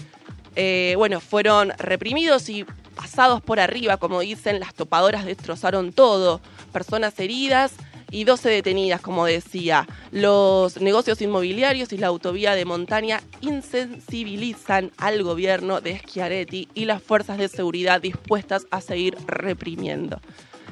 eh, 0.55 0.95
bueno, 0.97 1.19
fueron 1.19 1.73
reprimidos 1.77 2.49
y 2.49 2.65
pasados 2.95 3.41
por 3.41 3.59
arriba, 3.59 3.97
como 3.97 4.21
dicen, 4.21 4.59
las 4.59 4.73
topadoras 4.73 5.25
destrozaron 5.25 5.93
todo, 5.93 6.41
personas 6.71 7.19
heridas 7.19 7.73
y 8.11 8.23
12 8.23 8.49
detenidas, 8.49 9.01
como 9.01 9.25
decía. 9.25 9.87
Los 10.11 10.79
negocios 10.81 11.21
inmobiliarios 11.21 11.93
y 11.93 11.97
la 11.97 12.07
autovía 12.07 12.55
de 12.55 12.65
montaña 12.65 13.21
insensibilizan 13.41 14.91
al 14.97 15.23
gobierno 15.23 15.81
de 15.81 15.99
Schiaretti 15.99 16.69
y 16.73 16.85
las 16.85 17.01
fuerzas 17.01 17.37
de 17.37 17.47
seguridad 17.47 18.01
dispuestas 18.01 18.67
a 18.71 18.81
seguir 18.81 19.17
reprimiendo. 19.27 20.19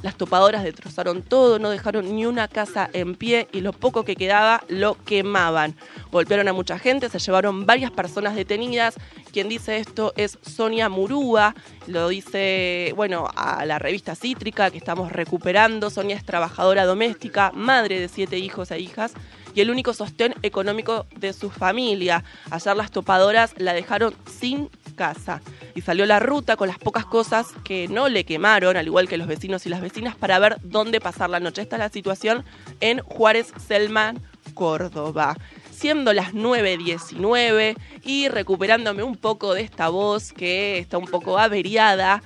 Las 0.04 0.18
topadoras 0.18 0.66
destrozaron 0.66 1.22
todo, 1.22 1.60
no 1.60 1.70
dejaron 1.70 2.14
ni 2.14 2.26
una 2.26 2.50
casa 2.50 2.90
en 2.92 3.16
pie 3.16 3.48
y 3.54 3.62
lo 3.62 3.72
poco 3.72 4.04
que 4.04 4.18
quedaba 4.18 4.62
lo 4.68 4.96
quemaban. 5.06 5.78
Golpearon 6.12 6.50
a 6.50 6.54
mucha 6.54 6.78
gente, 6.78 7.08
se 7.08 7.20
llevaron 7.20 7.66
varias 7.66 7.90
personas 7.90 8.36
detenidas. 8.36 8.96
Quien 9.32 9.48
dice 9.48 9.78
esto 9.78 10.12
es 10.18 10.38
Sonia 10.42 10.90
Murúa, 10.90 11.56
lo 11.88 12.10
dice, 12.10 12.92
bueno, 12.98 13.30
a 13.34 13.66
la 13.66 13.80
revista 13.80 14.14
Cítrica 14.14 14.72
que 14.72 14.78
estamos 14.78 15.10
recuperando. 15.14 15.90
Sonia 15.90 16.18
es 16.18 16.26
trabajadora 16.26 16.84
doméstica, 16.84 17.54
madre 17.56 18.02
de 18.02 18.10
siete 18.10 18.38
hijos 18.38 18.72
e 18.72 18.82
hijas 18.82 19.14
y 19.56 19.62
el 19.62 19.70
único 19.70 19.94
sostén 19.94 20.36
económico 20.42 21.06
de 21.16 21.32
su 21.32 21.50
familia. 21.50 22.26
Ayer 22.50 22.76
las 22.76 22.92
topadoras 22.92 23.54
la 23.58 23.74
dejaron 23.74 24.14
sin 24.26 24.70
casa 24.94 25.42
y 25.76 25.82
salió 25.82 26.06
la 26.06 26.20
ruta 26.20 26.56
con 26.56 26.68
las 26.68 26.78
pocas 26.78 27.06
cosas 27.06 27.48
que 27.64 27.88
no 27.88 28.10
le 28.10 28.26
quemaron, 28.26 28.78
al 28.78 28.86
igual 28.86 29.08
que 29.08 29.18
los 29.18 29.28
vecinos 29.28 29.66
y 29.66 29.70
las 29.70 29.82
vecinas, 29.82 30.16
para 30.16 30.40
ver 30.40 30.58
dónde 30.64 31.00
pasar 31.00 31.30
la 31.30 31.40
noche. 31.40 31.62
Esta 31.62 31.76
es 31.76 31.80
la 31.80 31.90
situación 31.90 32.46
en 32.80 33.00
Juárez 33.00 33.52
Selman, 33.68 34.22
Córdoba. 34.54 35.36
Siendo 35.72 36.14
las 36.14 36.34
9.19 36.34 37.76
y 38.04 38.30
recuperándome 38.30 39.04
un 39.04 39.18
poco 39.18 39.54
de 39.54 39.62
esta 39.62 39.90
voz 39.90 40.32
que 40.32 40.78
está 40.78 40.98
un 40.98 41.08
poco 41.08 41.38
averiada, 41.38 42.22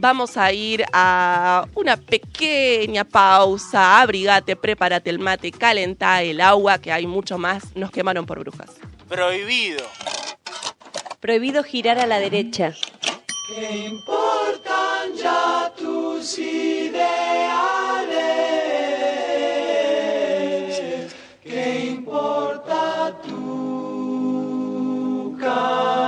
vamos 0.00 0.36
a 0.36 0.52
ir 0.52 0.84
a 0.92 1.66
una 1.74 1.96
pequeña 1.96 3.04
pausa. 3.04 4.00
Abrigate, 4.00 4.56
prepárate 4.56 5.10
el 5.10 5.18
mate, 5.18 5.50
calenta 5.52 6.22
el 6.22 6.40
agua, 6.40 6.78
que 6.78 6.92
hay 6.92 7.06
mucho 7.06 7.38
más. 7.38 7.74
Nos 7.76 7.90
quemaron 7.90 8.26
por 8.26 8.38
brujas. 8.40 8.70
Prohibido. 9.08 9.84
Prohibido 11.20 11.62
girar 11.62 11.98
a 11.98 12.06
la 12.06 12.18
derecha. 12.18 12.72
¿Qué 13.54 13.88
importan 13.88 15.12
ya 15.22 15.70
tus 15.76 16.38
ideales? 16.38 17.52
¿Qué 21.42 21.90
importa 21.90 23.14
tu 23.22 25.36
canción? 25.38 26.00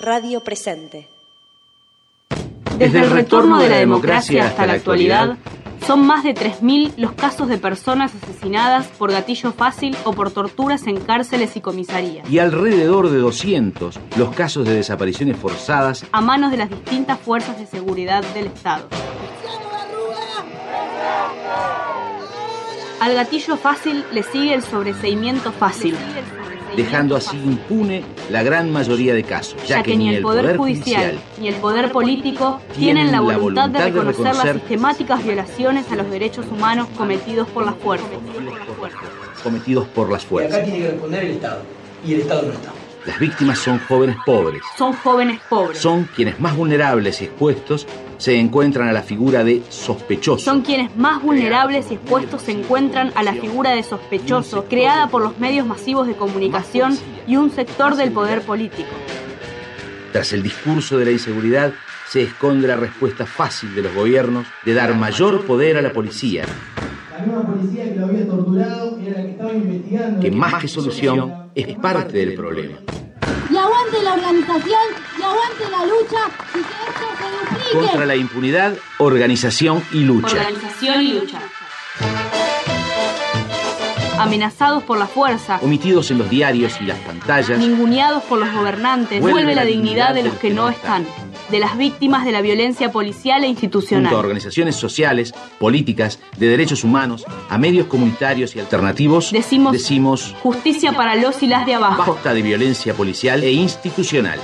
Radio 0.00 0.44
Presente. 0.44 1.08
Desde 2.76 2.98
el 2.98 3.10
retorno 3.10 3.58
de 3.58 3.70
la 3.70 3.78
democracia 3.78 4.48
hasta 4.48 4.66
la 4.66 4.74
actualidad, 4.74 5.38
son 5.86 6.06
más 6.06 6.24
de 6.24 6.34
3.000 6.34 6.94
los 6.96 7.12
casos 7.12 7.48
de 7.48 7.58
personas 7.58 8.12
asesinadas 8.14 8.86
por 8.86 9.12
gatillo 9.12 9.52
fácil 9.52 9.96
o 10.04 10.12
por 10.12 10.30
torturas 10.30 10.86
en 10.86 11.00
cárceles 11.00 11.56
y 11.56 11.60
comisarías. 11.60 12.28
Y 12.30 12.38
alrededor 12.38 13.10
de 13.10 13.18
200 13.18 13.98
los 14.16 14.34
casos 14.34 14.66
de 14.66 14.74
desapariciones 14.74 15.36
forzadas 15.36 16.04
a 16.12 16.20
manos 16.20 16.50
de 16.50 16.58
las 16.58 16.70
distintas 16.70 17.18
fuerzas 17.18 17.58
de 17.58 17.66
seguridad 17.66 18.24
del 18.34 18.46
Estado. 18.46 18.88
Al 23.00 23.14
gatillo 23.14 23.56
fácil 23.56 24.04
le 24.12 24.22
sigue 24.22 24.52
el 24.52 24.62
sobreseimiento 24.62 25.52
fácil 25.52 25.96
dejando 26.82 27.16
así 27.16 27.36
impune 27.36 28.02
la 28.30 28.42
gran 28.42 28.70
mayoría 28.70 29.14
de 29.14 29.22
casos, 29.22 29.56
ya, 29.66 29.82
que, 29.82 29.96
ni 29.96 30.14
el 30.14 30.22
Poder, 30.22 30.56
Judicial 30.56 31.18
ni 31.38 31.48
el 31.48 31.56
Poder 31.56 31.92
Político 31.92 32.60
tienen 32.76 33.12
la 33.12 33.20
voluntad, 33.20 33.68
de, 33.68 33.78
reconocer 33.80 34.34
las 34.36 34.52
sistemáticas 34.54 35.24
violaciones 35.24 35.90
a 35.90 35.96
los 35.96 36.10
derechos 36.10 36.46
humanos 36.50 36.88
cometidos 36.96 37.48
por 37.48 37.64
las 37.64 37.74
fuerzas. 37.76 38.08
Cometidos 39.42 39.86
por 39.88 40.10
las 40.10 40.24
fuerzas. 40.24 40.52
Y 40.52 40.56
acá 40.56 40.64
tiene 40.64 40.80
que 40.80 40.90
responder 40.90 41.24
el 41.24 41.30
Estado, 41.32 41.62
y 42.06 42.14
el 42.14 42.20
Estado 42.20 42.42
no 42.42 42.52
está. 42.52 42.72
Las 43.06 43.18
víctimas 43.18 43.58
son 43.58 43.78
jóvenes 43.78 44.16
pobres. 44.26 44.62
Son 44.76 44.92
jóvenes 44.92 45.40
pobres. 45.48 45.78
Son 45.78 46.08
quienes 46.14 46.38
más 46.38 46.54
vulnerables 46.54 47.22
y 47.22 47.24
expuestos 47.24 47.86
se 48.20 48.38
encuentran 48.38 48.86
a 48.86 48.92
la 48.92 49.02
figura 49.02 49.44
de 49.44 49.62
sospechoso. 49.70 50.44
Son 50.44 50.60
quienes 50.60 50.94
más 50.94 51.22
vulnerables 51.22 51.90
y 51.90 51.94
expuestos 51.94 52.42
se 52.42 52.52
encuentran 52.52 53.12
a 53.14 53.22
la 53.22 53.32
figura 53.32 53.70
de 53.70 53.82
sospechoso, 53.82 54.66
creada 54.66 55.08
por 55.08 55.22
los 55.22 55.38
medios 55.38 55.66
masivos 55.66 56.06
de 56.06 56.14
comunicación 56.14 56.98
y 57.26 57.36
un 57.36 57.50
sector 57.50 57.96
del 57.96 58.12
poder 58.12 58.42
político. 58.42 58.90
Tras 60.12 60.34
el 60.34 60.42
discurso 60.42 60.98
de 60.98 61.06
la 61.06 61.10
inseguridad 61.12 61.72
se 62.08 62.22
esconde 62.22 62.68
la 62.68 62.76
respuesta 62.76 63.24
fácil 63.24 63.74
de 63.74 63.82
los 63.82 63.94
gobiernos 63.94 64.46
de 64.66 64.74
dar 64.74 64.94
mayor 64.94 65.46
poder 65.46 65.78
a 65.78 65.82
la 65.82 65.92
policía. 65.92 66.44
La 67.10 67.24
misma 67.24 67.46
policía 67.46 67.84
que 67.84 68.00
lo 68.00 68.06
había 68.06 68.26
torturado 68.26 68.98
era 68.98 69.18
la 69.18 69.22
que 69.22 69.30
estaba 69.30 69.52
investigando. 69.54 70.20
Que 70.20 70.30
más 70.30 70.54
que 70.60 70.68
solución 70.68 71.50
es 71.54 71.74
parte 71.78 72.18
del 72.18 72.34
problema. 72.34 72.80
Y 73.50 73.56
aguante 73.56 74.02
la 74.02 74.14
organización, 74.14 74.80
y 75.18 75.22
aguante 75.22 75.68
la 75.70 75.84
lucha, 75.84 76.30
y 76.54 76.62
que 76.62 76.76
esto 76.88 77.06
se 77.18 77.54
duplique. 77.54 77.86
Contra 77.88 78.06
la 78.06 78.14
impunidad, 78.14 78.76
organización 78.98 79.82
y 79.92 80.04
lucha. 80.04 80.36
Organización 80.36 81.02
y 81.02 81.12
lucha. 81.14 81.40
Amenazados 84.18 84.82
por 84.84 84.98
la 84.98 85.06
fuerza, 85.06 85.58
omitidos 85.62 86.10
en 86.10 86.18
los 86.18 86.30
diarios 86.30 86.74
y 86.80 86.84
las 86.84 86.98
pantallas, 86.98 87.58
ninguneados 87.58 88.22
por 88.24 88.38
los 88.38 88.52
gobernantes, 88.52 89.20
vuelve, 89.20 89.54
la 89.54 89.64
dignidad 89.64 90.14
de 90.14 90.22
los 90.22 90.34
que 90.34 90.50
no 90.50 90.68
están, 90.68 91.06
de 91.50 91.58
las 91.58 91.76
víctimas 91.76 92.24
de 92.24 92.32
la 92.32 92.40
violencia 92.40 92.92
policial 92.92 93.44
e 93.44 93.48
institucional. 93.48 94.04
Junto 94.04 94.16
a 94.16 94.20
organizaciones 94.20 94.76
sociales, 94.76 95.34
políticas, 95.58 96.18
de 96.36 96.48
derechos 96.48 96.84
humanos, 96.84 97.24
a 97.48 97.58
medios 97.58 97.86
comunitarios 97.86 98.54
y 98.56 98.60
alternativos, 98.60 99.32
decimos, 99.32 99.72
decimos 99.72 100.34
justicia 100.42 100.92
para 100.92 101.16
los 101.16 101.42
y 101.42 101.46
las 101.46 101.66
de 101.66 101.74
abajo. 101.74 102.14
Basta 102.14 102.34
de 102.34 102.42
violencia 102.42 102.94
policial 102.94 103.42
e 103.42 103.52
institucional. 103.52 104.38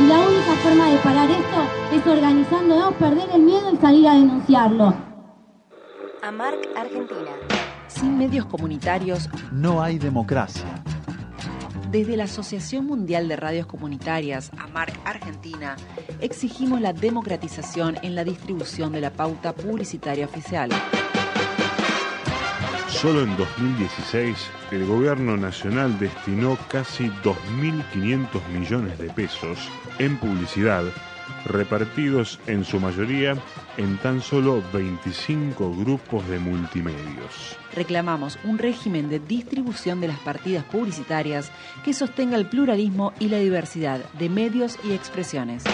Y 0.00 0.06
la 0.06 0.18
única 0.18 0.54
forma 0.62 0.90
de 0.90 0.96
parar 0.98 1.30
esto 1.30 1.96
es 1.96 2.06
organizándonos, 2.06 2.94
perder 2.94 3.28
el 3.34 3.42
miedo 3.42 3.72
y 3.72 3.76
salir 3.76 4.08
a 4.08 4.14
denunciarlo. 4.14 4.94
AMARC 6.22 6.68
Argentina. 6.76 7.30
Sin 7.86 8.18
medios 8.18 8.46
comunitarios 8.46 9.28
no 9.52 9.82
hay 9.82 9.98
democracia. 9.98 10.64
Desde 11.94 12.16
la 12.16 12.24
Asociación 12.24 12.86
Mundial 12.86 13.28
de 13.28 13.36
Radios 13.36 13.68
Comunitarias, 13.68 14.50
AMARC 14.58 14.98
Argentina, 15.04 15.76
exigimos 16.20 16.80
la 16.80 16.92
democratización 16.92 17.98
en 18.02 18.16
la 18.16 18.24
distribución 18.24 18.90
de 18.90 19.00
la 19.00 19.12
pauta 19.12 19.52
publicitaria 19.52 20.24
oficial. 20.24 20.70
Solo 22.88 23.22
en 23.22 23.36
2016, 23.36 24.36
el 24.72 24.86
gobierno 24.86 25.36
nacional 25.36 25.96
destinó 26.00 26.58
casi 26.68 27.04
2.500 27.22 28.44
millones 28.48 28.98
de 28.98 29.10
pesos 29.10 29.70
en 30.00 30.16
publicidad 30.16 30.82
repartidos 31.46 32.38
en 32.46 32.64
su 32.64 32.80
mayoría 32.80 33.36
en 33.76 33.96
tan 33.98 34.20
solo 34.20 34.62
25 34.72 35.74
grupos 35.76 36.26
de 36.28 36.38
multimedios. 36.38 37.56
Reclamamos 37.74 38.38
un 38.44 38.58
régimen 38.58 39.08
de 39.08 39.18
distribución 39.18 40.00
de 40.00 40.08
las 40.08 40.18
partidas 40.18 40.64
publicitarias 40.64 41.50
que 41.84 41.92
sostenga 41.92 42.36
el 42.36 42.46
pluralismo 42.46 43.12
y 43.18 43.28
la 43.28 43.38
diversidad 43.38 44.00
de 44.18 44.28
medios 44.28 44.78
y 44.84 44.92
expresiones. 44.92 45.64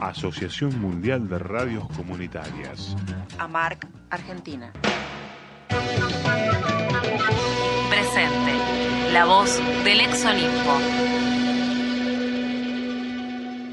Asociación 0.00 0.80
Mundial 0.80 1.28
de 1.28 1.38
Radios 1.38 1.86
Comunitarias. 1.96 2.96
AMARC, 3.38 3.86
Argentina. 4.10 4.72
Presente. 7.88 9.12
La 9.12 9.26
voz 9.26 9.60
del 9.84 10.00
exonismo. 10.00 11.31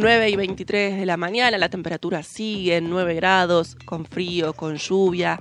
9 0.00 0.30
y 0.30 0.36
23 0.36 0.98
de 0.98 1.06
la 1.06 1.18
mañana, 1.18 1.58
la 1.58 1.68
temperatura 1.68 2.22
sigue 2.22 2.76
en 2.76 2.88
9 2.88 3.14
grados, 3.14 3.76
con 3.84 4.06
frío, 4.06 4.54
con 4.54 4.76
lluvia. 4.76 5.38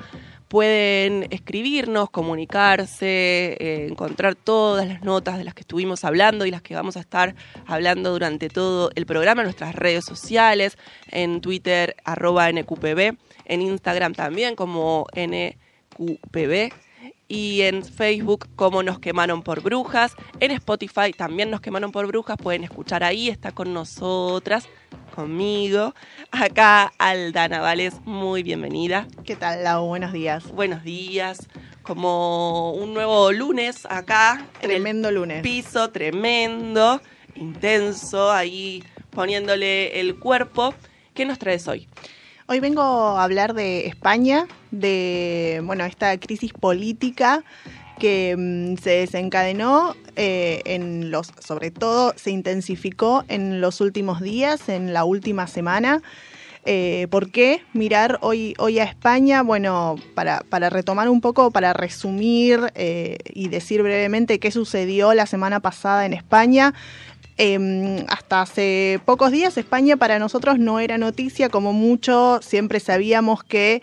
pueden 0.50 1.28
escribirnos, 1.30 2.10
comunicarse, 2.10 3.56
eh, 3.60 3.88
encontrar 3.88 4.34
todas 4.34 4.88
las 4.88 5.04
notas 5.04 5.38
de 5.38 5.44
las 5.44 5.54
que 5.54 5.62
estuvimos 5.62 6.04
hablando 6.04 6.46
y 6.46 6.52
las 6.52 6.64
que 6.64 6.74
vamos 6.74 6.98
a 6.98 7.02
estar 7.02 7.36
hablando 7.68 8.12
durante 8.12 8.50
todo 8.50 8.90
el 8.96 9.06
programa 9.06 9.42
en 9.42 9.46
nuestras 9.46 9.76
redes 9.76 10.04
sociales, 10.04 10.78
en 11.12 11.40
Twitter 11.42 11.96
arroba 12.04 12.52
NQPB, 12.52 13.16
en 13.46 13.62
Instagram 13.62 14.14
también 14.14 14.56
como 14.56 15.06
NQPB 15.16 16.74
y 17.30 17.62
en 17.62 17.86
Facebook 17.86 18.50
como 18.58 18.84
Nos 18.84 19.00
quemaron 19.00 19.44
por 19.44 19.62
brujas. 19.62 20.16
En 20.42 20.52
Spotify 20.52 21.14
también 21.16 21.50
Nos 21.50 21.62
quemaron 21.62 21.94
por 21.94 22.08
brujas, 22.08 22.36
pueden 22.36 22.66
escuchar 22.66 23.04
ahí, 23.06 23.30
está 23.30 23.54
con 23.54 23.74
nosotras, 23.74 24.68
conmigo. 25.16 25.94
Acá 26.32 26.92
Aldana 26.98 27.62
Vales, 27.62 28.02
muy 28.04 28.44
bienvenida. 28.44 29.08
¿Qué 29.24 29.38
tal, 29.38 29.64
Lau? 29.64 29.86
Buenos 29.86 30.12
días. 30.12 30.52
Buenos 30.52 30.84
días. 30.84 31.48
Como 31.84 32.74
un 32.74 32.94
nuevo 32.94 33.32
lunes 33.32 33.86
acá. 33.90 34.46
Tremendo 34.60 35.08
en 35.08 35.14
el 35.14 35.22
lunes. 35.22 35.42
Piso, 35.44 35.92
tremendo, 35.92 37.00
intenso, 37.36 38.32
ahí 38.32 38.84
poniéndole 39.12 40.00
el 40.00 40.18
cuerpo. 40.18 40.74
¿Qué 41.14 41.26
nos 41.26 41.38
traes 41.38 41.68
hoy? 41.68 41.88
Hoy 42.52 42.60
vengo 42.62 42.82
a 42.82 43.24
hablar 43.24 43.54
de 43.54 43.86
España, 43.86 44.48
de 44.72 45.62
bueno, 45.64 45.86
esta 45.86 46.18
crisis 46.18 46.52
política 46.52 47.44
que 48.00 48.36
mm, 48.36 48.82
se 48.82 48.90
desencadenó 48.90 49.96
eh, 50.16 50.64
en 50.66 51.12
los, 51.12 51.32
sobre 51.38 51.70
todo 51.70 52.12
se 52.16 52.32
intensificó 52.32 53.24
en 53.28 53.62
los 53.62 53.82
últimos 53.82 54.20
días, 54.20 54.68
en 54.68 54.94
la 54.94 55.04
última 55.04 55.46
semana. 55.46 56.02
Eh, 56.66 57.06
¿Por 57.12 57.32
qué 57.32 57.62
mirar 57.74 58.18
hoy, 58.22 58.56
hoy 58.58 58.80
a 58.80 58.84
España? 58.84 59.44
Bueno, 59.44 59.98
para, 60.16 60.42
para 60.50 60.72
retomar 60.72 61.08
un 61.08 61.22
poco, 61.22 61.52
para 61.52 61.74
resumir 61.74 62.72
eh, 62.74 63.18
y 63.32 63.50
decir 63.50 63.84
brevemente 63.84 64.40
qué 64.40 64.50
sucedió 64.50 65.14
la 65.14 65.28
semana 65.28 65.60
pasada 65.60 66.04
en 66.08 66.14
España. 66.14 66.74
Eh, 67.42 68.06
hasta 68.10 68.42
hace 68.42 69.00
pocos 69.06 69.32
días 69.32 69.58
España 69.58 69.96
para 69.96 70.20
nosotros 70.20 70.60
no 70.60 70.82
era 70.82 70.98
noticia, 70.98 71.48
como 71.48 71.72
mucho 71.72 72.42
siempre 72.42 72.82
sabíamos 72.82 73.46
que 73.46 73.82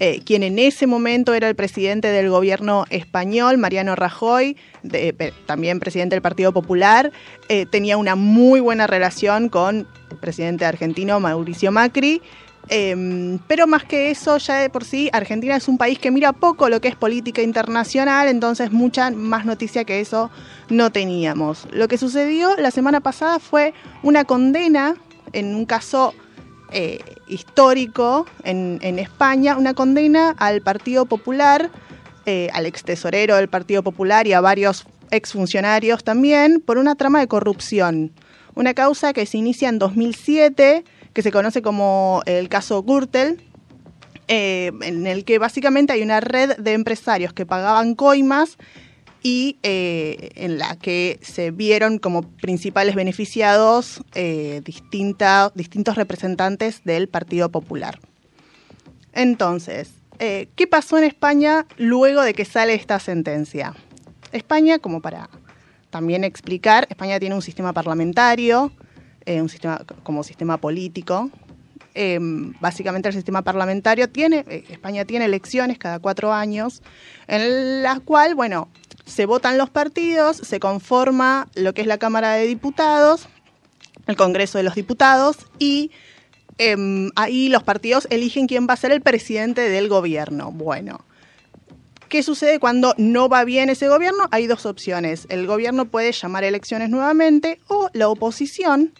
eh, 0.00 0.22
quien 0.24 0.42
en 0.42 0.58
ese 0.58 0.88
momento 0.88 1.32
era 1.32 1.48
el 1.48 1.54
presidente 1.54 2.08
del 2.08 2.30
gobierno 2.30 2.84
español, 2.90 3.58
Mariano 3.58 3.94
Rajoy, 3.94 4.56
de, 4.82 5.32
también 5.46 5.78
presidente 5.78 6.16
del 6.16 6.22
Partido 6.22 6.52
Popular, 6.52 7.12
eh, 7.48 7.64
tenía 7.66 7.96
una 7.96 8.16
muy 8.16 8.58
buena 8.58 8.88
relación 8.88 9.50
con 9.50 9.86
el 10.10 10.16
presidente 10.16 10.64
argentino 10.64 11.20
Mauricio 11.20 11.70
Macri. 11.70 12.22
Eh, 12.68 13.38
pero 13.46 13.66
más 13.66 13.84
que 13.84 14.10
eso, 14.10 14.38
ya 14.38 14.56
de 14.56 14.70
por 14.70 14.84
sí, 14.84 15.08
Argentina 15.12 15.56
es 15.56 15.68
un 15.68 15.78
país 15.78 15.98
que 15.98 16.10
mira 16.10 16.32
poco 16.32 16.68
lo 16.68 16.80
que 16.80 16.88
es 16.88 16.96
política 16.96 17.42
internacional, 17.42 18.28
entonces 18.28 18.72
mucha 18.72 19.10
más 19.10 19.44
noticia 19.44 19.84
que 19.84 20.00
eso 20.00 20.30
no 20.68 20.90
teníamos. 20.90 21.68
Lo 21.70 21.86
que 21.86 21.98
sucedió 21.98 22.56
la 22.56 22.70
semana 22.70 23.00
pasada 23.00 23.38
fue 23.38 23.72
una 24.02 24.24
condena 24.24 24.96
en 25.32 25.54
un 25.54 25.64
caso 25.66 26.14
eh, 26.72 27.00
histórico 27.28 28.26
en, 28.42 28.80
en, 28.82 28.98
España, 28.98 29.56
una 29.56 29.74
condena 29.74 30.34
al 30.36 30.62
Partido 30.62 31.06
Popular, 31.06 31.70
eh, 32.24 32.48
al 32.52 32.66
ex 32.66 32.82
tesorero 32.82 33.36
del 33.36 33.48
Partido 33.48 33.84
Popular 33.84 34.26
y 34.26 34.32
a 34.32 34.40
varios 34.40 34.84
exfuncionarios 35.12 36.02
también, 36.02 36.60
por 36.60 36.78
una 36.78 36.96
trama 36.96 37.20
de 37.20 37.28
corrupción. 37.28 38.10
Una 38.56 38.74
causa 38.74 39.12
que 39.12 39.26
se 39.26 39.38
inicia 39.38 39.68
en 39.68 39.78
2007 39.78 40.84
que 41.16 41.22
se 41.22 41.32
conoce 41.32 41.62
como 41.62 42.20
el 42.26 42.50
caso 42.50 42.82
Gürtel, 42.82 43.40
eh, 44.28 44.70
en 44.82 45.06
el 45.06 45.24
que 45.24 45.38
básicamente 45.38 45.94
hay 45.94 46.02
una 46.02 46.20
red 46.20 46.58
de 46.58 46.74
empresarios 46.74 47.32
que 47.32 47.46
pagaban 47.46 47.94
coimas 47.94 48.58
y 49.22 49.56
eh, 49.62 50.28
en 50.34 50.58
la 50.58 50.76
que 50.76 51.18
se 51.22 51.52
vieron 51.52 51.98
como 51.98 52.20
principales 52.20 52.94
beneficiados 52.94 54.02
eh, 54.14 54.60
distintos 54.62 55.96
representantes 55.96 56.84
del 56.84 57.08
Partido 57.08 57.48
Popular. 57.50 57.98
Entonces, 59.14 59.88
eh, 60.18 60.50
¿qué 60.54 60.66
pasó 60.66 60.98
en 60.98 61.04
España 61.04 61.64
luego 61.78 62.20
de 62.20 62.34
que 62.34 62.44
sale 62.44 62.74
esta 62.74 63.00
sentencia? 63.00 63.74
España, 64.32 64.80
como 64.80 65.00
para 65.00 65.30
también 65.88 66.24
explicar, 66.24 66.86
España 66.90 67.18
tiene 67.18 67.34
un 67.34 67.40
sistema 67.40 67.72
parlamentario, 67.72 68.70
eh, 69.26 69.42
un 69.42 69.48
sistema 69.48 69.84
como 70.04 70.22
sistema 70.22 70.56
político. 70.56 71.30
Eh, 71.94 72.18
básicamente 72.60 73.08
el 73.08 73.14
sistema 73.14 73.42
parlamentario 73.42 74.08
tiene, 74.08 74.44
eh, 74.48 74.64
España 74.68 75.04
tiene 75.04 75.24
elecciones 75.24 75.78
cada 75.78 75.98
cuatro 75.98 76.32
años, 76.32 76.82
en 77.26 77.82
las 77.82 78.00
cuales, 78.00 78.36
bueno, 78.36 78.68
se 79.04 79.26
votan 79.26 79.58
los 79.58 79.70
partidos, 79.70 80.36
se 80.36 80.60
conforma 80.60 81.48
lo 81.54 81.72
que 81.72 81.80
es 81.80 81.86
la 81.86 81.98
Cámara 81.98 82.32
de 82.34 82.46
Diputados, 82.46 83.28
el 84.06 84.16
Congreso 84.16 84.58
de 84.58 84.64
los 84.64 84.74
Diputados, 84.74 85.38
y 85.58 85.90
ahí 87.16 87.48
los 87.48 87.62
partidos 87.62 88.06
eligen 88.10 88.46
quién 88.46 88.66
va 88.68 88.74
a 88.74 88.76
ser 88.76 88.92
el 88.92 89.00
presidente 89.00 89.62
del 89.68 89.88
gobierno. 89.88 90.52
Bueno, 90.52 91.05
¿Qué 92.08 92.22
sucede 92.22 92.60
cuando 92.60 92.94
no 92.98 93.28
va 93.28 93.44
bien 93.44 93.68
ese 93.68 93.88
gobierno? 93.88 94.28
Hay 94.30 94.46
dos 94.46 94.64
opciones. 94.64 95.26
El 95.28 95.46
gobierno 95.46 95.86
puede 95.86 96.12
llamar 96.12 96.44
elecciones 96.44 96.88
nuevamente 96.88 97.60
o 97.66 97.90
la 97.92 98.08
oposición 98.08 98.92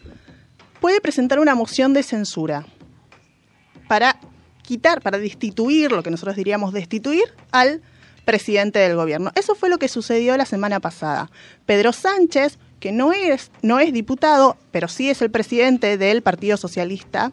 puede 0.80 1.00
presentar 1.00 1.38
una 1.38 1.54
moción 1.54 1.92
de 1.92 2.02
censura 2.02 2.66
para 3.88 4.18
quitar, 4.62 5.00
para 5.00 5.18
destituir, 5.18 5.92
lo 5.92 6.02
que 6.02 6.10
nosotros 6.10 6.36
diríamos 6.36 6.72
destituir, 6.72 7.24
al 7.52 7.82
presidente 8.24 8.80
del 8.80 8.96
gobierno. 8.96 9.30
Eso 9.36 9.54
fue 9.54 9.68
lo 9.68 9.78
que 9.78 9.88
sucedió 9.88 10.36
la 10.36 10.44
semana 10.44 10.80
pasada. 10.80 11.30
Pedro 11.64 11.92
Sánchez, 11.92 12.58
que 12.80 12.90
no 12.90 13.12
es, 13.12 13.52
no 13.62 13.78
es 13.78 13.92
diputado, 13.92 14.56
pero 14.72 14.88
sí 14.88 15.08
es 15.08 15.22
el 15.22 15.30
presidente 15.30 15.96
del 15.96 16.22
Partido 16.22 16.56
Socialista, 16.56 17.32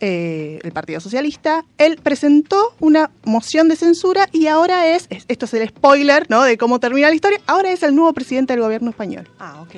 eh, 0.00 0.58
el 0.62 0.72
Partido 0.72 1.00
Socialista, 1.00 1.64
él 1.78 1.98
presentó 2.02 2.74
una 2.80 3.10
moción 3.24 3.68
de 3.68 3.76
censura 3.76 4.28
y 4.32 4.46
ahora 4.46 4.94
es, 4.94 5.06
es, 5.10 5.24
esto 5.28 5.46
es 5.46 5.54
el 5.54 5.68
spoiler, 5.68 6.26
¿no? 6.28 6.42
De 6.42 6.58
cómo 6.58 6.80
termina 6.80 7.08
la 7.08 7.14
historia, 7.14 7.40
ahora 7.46 7.70
es 7.70 7.82
el 7.82 7.94
nuevo 7.94 8.12
presidente 8.12 8.52
del 8.52 8.62
gobierno 8.62 8.90
español. 8.90 9.28
Ah, 9.38 9.62
ok. 9.62 9.74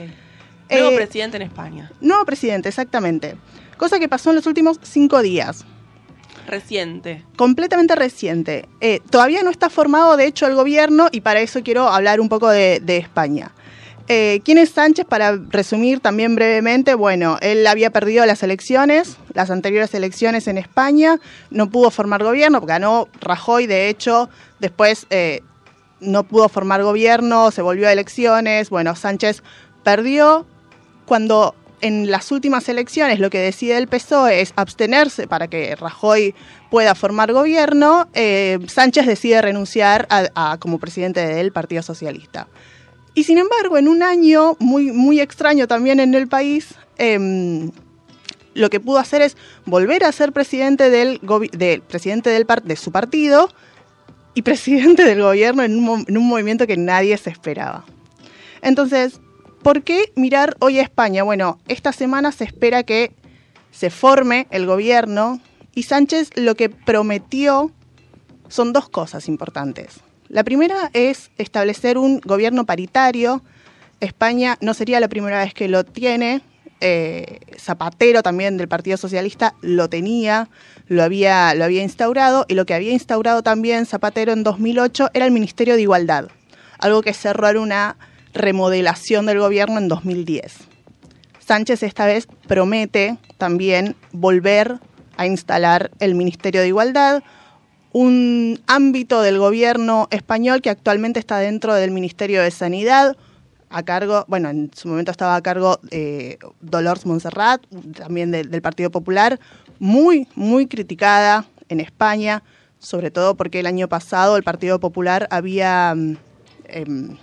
Nuevo 0.71 0.91
eh, 0.91 0.97
presidente 0.97 1.37
en 1.37 1.43
España. 1.43 1.91
Nuevo 2.01 2.25
presidente, 2.25 2.69
exactamente. 2.69 3.37
Cosa 3.77 3.99
que 3.99 4.09
pasó 4.09 4.31
en 4.31 4.37
los 4.37 4.47
últimos 4.47 4.79
cinco 4.83 5.23
días. 5.23 5.65
Reciente. 6.47 7.25
Completamente 7.37 7.95
reciente. 7.95 8.69
Eh, 8.81 9.01
todavía 9.11 9.43
no 9.43 9.51
está 9.51 9.69
formado, 9.69 10.17
de 10.17 10.27
hecho, 10.27 10.47
el 10.47 10.55
gobierno 10.55 11.09
y 11.13 11.21
para 11.21 11.41
eso 11.41 11.63
quiero 11.63 11.89
hablar 11.89 12.21
un 12.21 12.29
poco 12.29 12.49
de, 12.49 12.81
de 12.81 12.97
España. 12.97 13.53
Eh, 14.11 14.41
¿Quién 14.43 14.57
es 14.57 14.71
Sánchez? 14.71 15.05
Para 15.05 15.37
resumir 15.37 16.01
también 16.01 16.35
brevemente, 16.35 16.95
bueno, 16.95 17.37
él 17.43 17.67
había 17.67 17.91
perdido 17.91 18.25
las 18.25 18.43
elecciones, 18.43 19.19
las 19.35 19.51
anteriores 19.51 19.93
elecciones 19.93 20.49
en 20.49 20.57
España, 20.57 21.21
no 21.51 21.69
pudo 21.69 21.91
formar 21.91 22.25
gobierno, 22.25 22.63
ganó 22.63 23.09
Rajoy, 23.21 23.67
de 23.67 23.91
hecho, 23.91 24.31
después 24.61 25.07
eh, 25.11 25.43
no 26.01 26.25
pudo 26.25 26.49
formar 26.49 26.83
gobierno, 26.83 27.51
se 27.51 27.61
volvió 27.61 27.87
a 27.87 27.93
elecciones, 27.93 28.71
bueno, 28.71 28.97
Sánchez 28.97 29.43
perdió. 29.85 30.47
Cuando 31.05 31.55
en 31.81 32.11
las 32.11 32.33
últimas 32.33 32.69
elecciones 32.69 33.19
lo 33.19 33.31
que 33.31 33.39
decide 33.39 33.79
el 33.79 33.89
PSOE 33.89 34.41
es 34.41 34.53
abstenerse 34.57 35.27
para 35.27 35.49
que 35.49 35.75
Rajoy 35.77 36.35
pueda 36.71 36.95
formar 36.95 37.33
gobierno, 37.33 38.09
eh, 38.15 38.59
Sánchez 38.69 39.07
decide 39.07 39.41
renunciar 39.43 40.09
como 40.59 40.79
presidente 40.79 41.27
del 41.27 41.53
Partido 41.53 41.83
Socialista. 41.83 42.47
Y 43.19 43.25
sin 43.25 43.39
embargo, 43.39 43.77
en 43.77 43.89
un 43.89 44.05
año 44.05 44.57
muy, 44.61 44.93
muy 44.93 45.19
extraño 45.19 45.67
también 45.67 45.99
en 45.99 46.15
el 46.15 46.29
país, 46.29 46.77
eh, 46.99 47.69
lo 48.55 48.71
que 48.71 48.79
pudo 48.79 48.99
hacer 48.99 49.23
es 49.23 49.37
volver 49.67 50.05
a 50.05 50.13
ser 50.13 50.33
presidente 50.33 50.89
del, 50.89 51.21
de, 51.51 51.83
presidente 51.85 52.31
del 52.31 52.47
de 52.63 52.77
su 52.77 52.93
partido 52.93 53.49
y 54.35 54.43
presidente 54.49 55.03
del 55.03 55.21
gobierno 55.21 55.65
en 55.65 55.85
un 55.85 56.29
movimiento 56.29 56.69
que 56.69 56.77
nadie 56.77 57.17
se 57.17 57.31
esperaba. 57.31 57.85
Entonces, 58.63 59.21
¿por 59.65 59.83
qué 59.83 60.13
mirar 60.15 60.57
hoy 60.61 60.79
a 60.79 60.83
España? 60.83 61.25
Bueno, 61.25 61.59
esta 61.67 61.93
semana 61.93 62.31
se 62.31 62.45
espera 62.45 62.85
que 62.85 63.11
se 63.73 63.91
forme 63.91 64.47
el 64.53 64.65
gobierno 64.65 65.41
y 65.75 65.83
Sánchez 65.83 66.31
lo 66.37 66.55
que 66.55 66.69
prometió 66.69 67.73
son 68.47 68.73
dos 68.73 68.89
cosas 68.89 69.27
importantes. 69.27 70.03
La 70.29 70.45
primera 70.45 70.91
es 70.93 71.31
establecer 71.39 71.97
un 71.97 72.21
gobierno 72.21 72.67
paritario. 72.67 73.43
España 74.01 74.59
no 74.61 74.75
sería 74.75 75.01
la 75.01 75.09
primera 75.09 75.43
vez 75.43 75.55
que 75.55 75.69
lo 75.69 75.85
tiene. 75.85 76.43
Eh, 76.81 77.41
Zapatero 77.59 78.23
también 78.23 78.57
del 78.57 78.69
Partido 78.69 78.97
Socialista 78.97 79.55
lo 79.63 79.89
tenía, 79.89 80.49
lo 80.87 81.03
había, 81.03 81.53
lo 81.55 81.65
había 81.65 81.83
instaurado 81.83 82.45
y 82.47 82.55
lo 82.55 82.67
que 82.67 82.75
había 82.75 82.93
instaurado 82.93 83.43
también 83.43 83.85
Zapatero 83.85 84.33
en 84.33 84.45
2008 84.45 85.11
era 85.13 85.25
el 85.25 85.33
Ministerio 85.33 85.75
de 85.75 85.83
Igualdad, 85.83 86.29
algo 86.79 87.03
que 87.03 87.15
cerró 87.15 87.49
en 87.49 87.59
una 87.59 87.97
remodelación 88.33 89.27
del 89.27 89.41
gobierno 89.41 89.79
en 89.79 89.89
2010. 89.89 90.55
Sánchez 91.41 91.83
esta 91.83 92.07
vez 92.07 92.29
promete 92.47 93.19
también 93.39 93.97
volver 94.13 94.79
a 95.17 95.27
instalar 95.27 95.91
el 95.99 96.15
Ministerio 96.15 96.61
de 96.61 96.69
Igualdad, 96.69 97.25
un 97.93 98.61
ámbito 98.67 99.23
del 99.23 99.39
gobierno 99.39 100.09
español 100.11 100.61
que 100.61 100.71
actualmente 100.71 101.21
está 101.21 101.39
dentro 101.39 101.75
del 101.75 101.91
Ministerio 101.91 102.43
de 102.43 102.51
Sanidad, 102.51 103.17
a 103.71 103.83
cargo, 103.83 104.25
bueno, 104.29 104.49
en 104.49 104.71
su 104.75 104.89
momento 104.89 105.11
estaba 105.11 105.37
a 105.37 105.43
cargo 105.43 105.79
eh, 105.91 106.39
Dolores 106.61 107.05
Montserrat, 107.05 107.63
también 107.97 108.31
del, 108.31 108.63
Partido 108.63 108.91
Popular, 108.91 109.39
muy, 109.79 110.27
muy 110.35 110.67
criticada 110.67 111.45
en 111.69 111.81
España, 111.81 112.43
sobre 112.79 113.11
todo 113.11 113.37
porque 113.37 113.61
el 113.61 113.67
año 113.67 113.89
pasado 113.89 114.37
el 114.37 114.43
Partido 114.43 114.81
Popular 114.81 115.29
había, 115.31 115.95
mm, 115.95 116.17
em, 116.69 117.17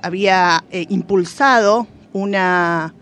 había 0.00 0.64
eh, 0.70 0.86
impulsado 0.88 1.88
una, 2.12 2.94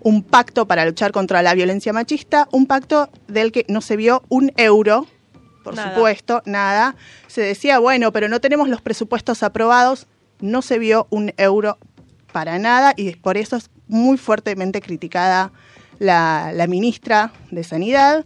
un 0.00 0.22
pacto 0.22 0.66
para 0.66 0.84
luchar 0.84 1.10
contra 1.12 1.42
la 1.42 1.54
violencia 1.54 1.92
machista, 1.92 2.48
un 2.52 2.66
pacto 2.66 3.08
del 3.26 3.50
que 3.50 3.64
no 3.68 3.80
se 3.80 3.96
vio 3.96 4.22
un 4.28 4.52
euro, 4.56 5.06
por 5.64 5.74
Nada. 5.74 5.92
supuesto, 5.94 6.42
nada. 6.44 6.94
Se 7.26 7.40
decía, 7.40 7.80
bueno, 7.80 8.12
pero 8.12 8.28
no 8.28 8.40
tenemos 8.40 8.68
los 8.68 8.80
presupuestos 8.80 9.42
aprobados, 9.42 10.06
no 10.40 10.62
se 10.62 10.78
vio 10.78 11.08
un 11.10 11.32
euro 11.36 11.78
para 12.30 12.58
nada 12.60 12.92
y 12.96 13.16
por 13.16 13.36
eso 13.36 13.56
es 13.56 13.70
muy 13.88 14.16
fuertemente 14.18 14.80
criticada 14.80 15.50
la, 15.98 16.52
la 16.54 16.68
ministra 16.68 17.32
de 17.50 17.64
Sanidad. 17.64 18.24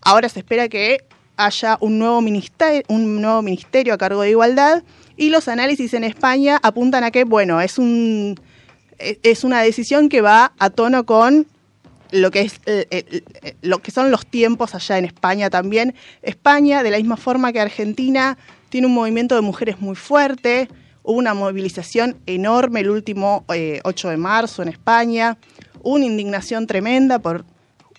Ahora 0.00 0.28
se 0.28 0.40
espera 0.40 0.68
que 0.68 1.04
haya 1.36 1.76
un 1.80 1.98
nuevo, 1.98 2.20
ministerio, 2.20 2.82
un 2.88 3.20
nuevo 3.20 3.42
ministerio 3.42 3.94
a 3.94 3.98
cargo 3.98 4.22
de 4.22 4.30
igualdad 4.30 4.82
y 5.16 5.30
los 5.30 5.48
análisis 5.48 5.94
en 5.94 6.04
España 6.04 6.58
apuntan 6.62 7.04
a 7.04 7.10
que, 7.10 7.24
bueno, 7.24 7.60
es, 7.60 7.78
un, 7.78 8.40
es 8.98 9.44
una 9.44 9.62
decisión 9.62 10.08
que 10.08 10.20
va 10.20 10.52
a 10.58 10.70
tono 10.70 11.04
con 11.04 11.46
lo 12.10 12.30
que, 12.30 12.40
es, 12.42 12.60
eh, 12.66 12.86
eh, 12.90 13.56
lo 13.62 13.78
que 13.80 13.90
son 13.90 14.10
los 14.10 14.26
tiempos 14.26 14.74
allá 14.74 14.98
en 14.98 15.04
España 15.04 15.50
también. 15.50 15.94
España, 16.22 16.82
de 16.82 16.90
la 16.90 16.98
misma 16.98 17.16
forma 17.16 17.52
que 17.52 17.60
Argentina, 17.60 18.38
tiene 18.68 18.86
un 18.86 18.94
movimiento 18.94 19.34
de 19.34 19.40
mujeres 19.40 19.80
muy 19.80 19.96
fuerte. 19.96 20.68
Hubo 21.02 21.18
una 21.18 21.34
movilización 21.34 22.18
enorme 22.26 22.80
el 22.80 22.90
último 22.90 23.44
eh, 23.54 23.80
8 23.84 24.10
de 24.10 24.16
marzo 24.16 24.62
en 24.62 24.68
España. 24.68 25.38
Hubo 25.82 25.94
una 25.94 26.04
indignación 26.04 26.66
tremenda 26.66 27.18
por, 27.18 27.44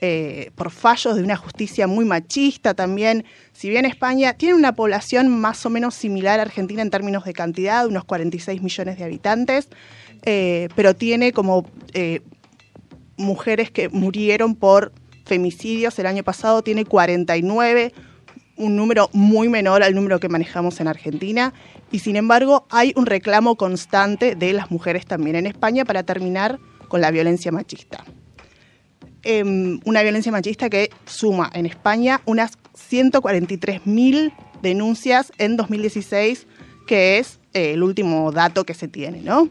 eh, 0.02 0.52
por 0.56 0.72
fallos 0.72 1.16
de 1.18 1.24
una 1.24 1.36
justicia 1.36 1.86
muy 1.86 2.06
machista 2.06 2.74
también. 2.74 3.26
Si 3.52 3.70
bien 3.70 3.86
España 3.86 4.34
tiene 4.34 4.56
una 4.56 4.74
población 4.74 5.28
más 5.28 5.66
o 5.66 5.70
menos 5.70 5.94
similar 5.94 6.40
a 6.40 6.44
Argentina 6.44 6.82
en 6.82 6.90
términos 6.90 7.26
de 7.26 7.34
cantidad, 7.34 7.86
unos 7.86 8.06
46 8.06 8.62
millones 8.62 8.98
de 8.98 9.04
habitantes, 9.04 9.68
eh, 10.24 10.70
pero 10.76 10.96
tiene 10.96 11.34
como 11.34 11.70
eh, 11.94 12.22
mujeres 13.20 13.70
que 13.70 13.90
murieron 13.90 14.56
por 14.56 14.92
femicidios. 15.26 16.00
El 16.00 16.08
año 16.08 16.24
pasado 16.24 16.64
tiene 16.64 16.86
49, 16.86 17.94
un 18.58 18.76
número 18.76 19.10
muy 19.14 19.48
menor 19.48 19.84
al 19.84 19.94
número 19.94 20.20
que 20.20 20.30
manejamos 20.30 20.80
en 20.80 20.88
Argentina. 20.88 21.54
Y 21.92 22.00
sin 22.00 22.16
embargo, 22.16 22.66
hay 22.70 22.94
un 22.96 23.06
reclamo 23.06 23.56
constante 23.56 24.36
de 24.36 24.54
las 24.54 24.72
mujeres 24.72 25.06
también 25.06 25.36
en 25.36 25.46
España 25.46 25.86
para 25.86 26.04
terminar 26.04 26.60
con 26.88 27.02
la 27.02 27.12
violencia 27.12 27.52
machista. 27.52 28.04
Em, 29.24 29.80
una 29.86 30.02
violencia 30.02 30.32
machista 30.32 30.70
que 30.70 30.90
suma 31.06 31.50
en 31.54 31.66
España 31.66 32.22
unas 32.26 32.58
143.000 32.90 34.34
denuncias 34.62 35.32
en 35.38 35.58
2016, 35.58 36.48
que 36.88 37.20
es 37.20 37.40
eh, 37.54 37.74
el 37.74 37.84
último 37.84 38.32
dato 38.32 38.64
que 38.64 38.74
se 38.74 38.88
tiene, 38.88 39.22
¿no? 39.22 39.50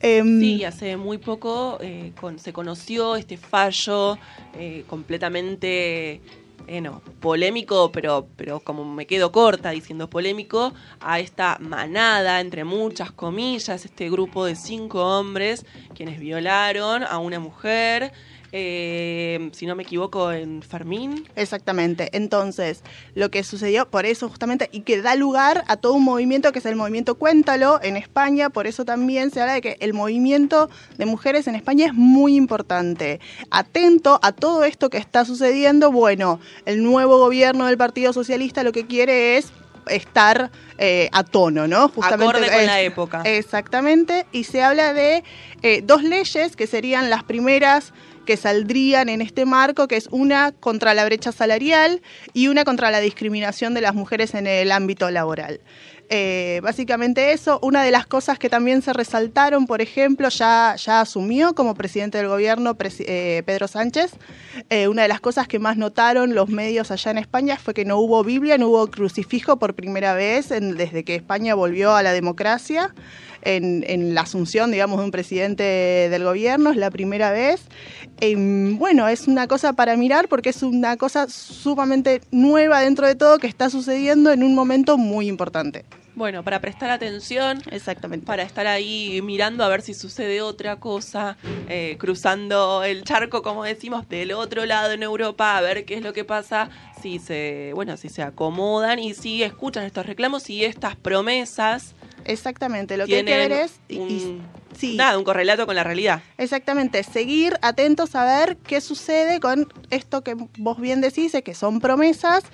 Em, 0.00 0.40
Sí, 0.40 0.64
hace 0.64 0.96
muy 0.96 1.18
poco 1.18 1.78
eh, 1.80 2.12
se 2.36 2.52
conoció 2.52 3.16
este 3.16 3.36
fallo 3.36 4.16
eh, 4.54 4.84
completamente 4.86 6.20
eh, 6.68 6.80
no, 6.80 7.00
polémico, 7.20 7.90
pero, 7.90 8.28
pero 8.36 8.60
como 8.60 8.84
me 8.84 9.06
quedo 9.06 9.32
corta 9.32 9.70
diciendo 9.70 10.10
polémico, 10.10 10.74
a 11.00 11.18
esta 11.18 11.56
manada, 11.60 12.40
entre 12.40 12.62
muchas 12.64 13.10
comillas, 13.10 13.84
este 13.84 14.10
grupo 14.10 14.44
de 14.44 14.54
cinco 14.54 15.18
hombres 15.18 15.64
quienes 15.94 16.20
violaron 16.20 17.04
a 17.04 17.18
una 17.18 17.40
mujer, 17.40 18.12
eh, 18.52 19.50
si 19.52 19.66
no 19.66 19.74
me 19.76 19.82
equivoco, 19.82 20.32
en 20.32 20.62
Fermín. 20.62 21.28
Exactamente. 21.36 22.08
Entonces, 22.12 22.82
lo 23.14 23.30
que 23.30 23.44
sucedió, 23.44 23.88
por 23.88 24.06
eso 24.06 24.28
justamente, 24.28 24.68
y 24.72 24.80
que 24.80 25.00
da 25.02 25.14
lugar 25.14 25.64
a 25.68 25.76
todo 25.76 25.94
un 25.94 26.04
movimiento 26.04 26.52
que 26.52 26.58
es 26.60 26.66
el 26.66 26.76
movimiento 26.76 27.16
Cuéntalo 27.16 27.80
en 27.82 27.96
España, 27.96 28.50
por 28.50 28.66
eso 28.66 28.84
también 28.84 29.30
se 29.30 29.40
habla 29.40 29.54
de 29.54 29.60
que 29.60 29.76
el 29.80 29.92
movimiento 29.94 30.70
de 30.96 31.06
mujeres 31.06 31.46
en 31.46 31.54
España 31.54 31.86
es 31.86 31.94
muy 31.94 32.36
importante. 32.36 33.20
Atento 33.50 34.18
a 34.22 34.32
todo 34.32 34.64
esto 34.64 34.90
que 34.90 34.98
está 34.98 35.24
sucediendo, 35.24 35.92
bueno, 35.92 36.40
el 36.64 36.82
nuevo 36.82 37.18
gobierno 37.18 37.66
del 37.66 37.76
Partido 37.76 38.12
Socialista 38.12 38.62
lo 38.62 38.72
que 38.72 38.86
quiere 38.86 39.36
es 39.36 39.52
estar 39.88 40.50
eh, 40.76 41.08
a 41.12 41.24
tono, 41.24 41.66
¿no? 41.66 41.84
Acorde 41.84 42.18
con 42.50 42.60
es- 42.60 42.66
la 42.66 42.80
época. 42.82 43.22
Exactamente, 43.24 44.26
y 44.32 44.44
se 44.44 44.62
habla 44.62 44.92
de 44.92 45.24
eh, 45.62 45.80
dos 45.82 46.02
leyes 46.02 46.56
que 46.56 46.66
serían 46.66 47.08
las 47.08 47.24
primeras 47.24 47.92
que 48.28 48.36
saldrían 48.36 49.08
en 49.08 49.22
este 49.22 49.46
marco, 49.46 49.88
que 49.88 49.96
es 49.96 50.06
una 50.10 50.52
contra 50.52 50.92
la 50.92 51.06
brecha 51.06 51.32
salarial 51.32 52.02
y 52.34 52.48
una 52.48 52.64
contra 52.64 52.90
la 52.90 53.00
discriminación 53.00 53.72
de 53.72 53.80
las 53.80 53.94
mujeres 53.94 54.34
en 54.34 54.46
el 54.46 54.70
ámbito 54.70 55.10
laboral. 55.10 55.60
Eh, 56.10 56.60
básicamente 56.62 57.32
eso, 57.32 57.58
una 57.62 57.82
de 57.82 57.90
las 57.90 58.06
cosas 58.06 58.38
que 58.38 58.50
también 58.50 58.82
se 58.82 58.92
resaltaron, 58.92 59.66
por 59.66 59.80
ejemplo, 59.80 60.28
ya, 60.28 60.74
ya 60.76 61.00
asumió 61.00 61.54
como 61.54 61.74
presidente 61.74 62.18
del 62.18 62.28
gobierno 62.28 62.76
eh, 62.78 63.42
Pedro 63.46 63.66
Sánchez, 63.66 64.12
eh, 64.68 64.88
una 64.88 65.02
de 65.02 65.08
las 65.08 65.20
cosas 65.20 65.48
que 65.48 65.58
más 65.58 65.78
notaron 65.78 66.34
los 66.34 66.50
medios 66.50 66.90
allá 66.90 67.10
en 67.10 67.18
España 67.18 67.56
fue 67.56 67.72
que 67.72 67.86
no 67.86 67.96
hubo 67.96 68.24
Biblia, 68.24 68.58
no 68.58 68.68
hubo 68.68 68.90
crucifijo 68.90 69.58
por 69.58 69.72
primera 69.72 70.12
vez 70.12 70.50
desde 70.50 71.02
que 71.02 71.14
España 71.14 71.54
volvió 71.54 71.96
a 71.96 72.02
la 72.02 72.12
democracia. 72.12 72.94
En, 73.42 73.84
en 73.86 74.14
la 74.14 74.22
asunción, 74.22 74.70
digamos, 74.70 74.98
de 74.98 75.04
un 75.04 75.10
presidente 75.10 75.62
del 75.62 76.24
gobierno, 76.24 76.70
es 76.70 76.76
la 76.76 76.90
primera 76.90 77.30
vez. 77.30 77.62
Em, 78.20 78.78
bueno, 78.78 79.06
es 79.08 79.28
una 79.28 79.46
cosa 79.46 79.74
para 79.74 79.96
mirar 79.96 80.28
porque 80.28 80.50
es 80.50 80.62
una 80.62 80.96
cosa 80.96 81.28
sumamente 81.28 82.20
nueva 82.32 82.80
dentro 82.80 83.06
de 83.06 83.14
todo 83.14 83.38
que 83.38 83.46
está 83.46 83.70
sucediendo 83.70 84.32
en 84.32 84.42
un 84.42 84.54
momento 84.54 84.98
muy 84.98 85.28
importante. 85.28 85.84
Bueno, 86.18 86.42
para 86.42 86.60
prestar 86.60 86.90
atención, 86.90 87.62
exactamente, 87.70 88.26
para 88.26 88.42
estar 88.42 88.66
ahí 88.66 89.20
mirando 89.22 89.62
a 89.62 89.68
ver 89.68 89.82
si 89.82 89.94
sucede 89.94 90.42
otra 90.42 90.74
cosa, 90.74 91.36
eh, 91.68 91.94
cruzando 91.96 92.82
el 92.82 93.04
charco, 93.04 93.40
como 93.40 93.62
decimos, 93.62 94.08
del 94.08 94.32
otro 94.32 94.66
lado 94.66 94.90
en 94.90 95.04
Europa, 95.04 95.56
a 95.56 95.60
ver 95.60 95.84
qué 95.84 95.94
es 95.94 96.02
lo 96.02 96.12
que 96.12 96.24
pasa, 96.24 96.70
si 97.00 97.20
se, 97.20 97.70
bueno, 97.72 97.96
si 97.96 98.08
se 98.08 98.22
acomodan 98.22 98.98
y 98.98 99.14
si 99.14 99.44
escuchan 99.44 99.84
estos 99.84 100.06
reclamos 100.06 100.50
y 100.50 100.64
estas 100.64 100.96
promesas. 100.96 101.94
Exactamente, 102.24 102.96
lo 102.96 103.06
que 103.06 103.16
hay 103.18 103.24
que 103.24 103.36
ver 103.36 103.52
es- 103.52 103.80
y- 103.88 103.96
y- 103.96 103.98
un- 104.00 104.46
sí. 104.76 104.96
nada, 104.96 105.16
un 105.18 105.24
correlato 105.24 105.66
con 105.66 105.74
la 105.76 105.84
realidad. 105.84 106.22
Exactamente, 106.36 107.02
seguir 107.02 107.54
atentos 107.62 108.14
a 108.14 108.24
ver 108.24 108.56
qué 108.56 108.80
sucede 108.80 109.40
con 109.40 109.72
esto 109.90 110.22
que 110.22 110.34
vos 110.58 110.80
bien 110.80 111.00
decís, 111.00 111.34
que 111.44 111.54
son 111.54 111.80
promesas, 111.80 112.44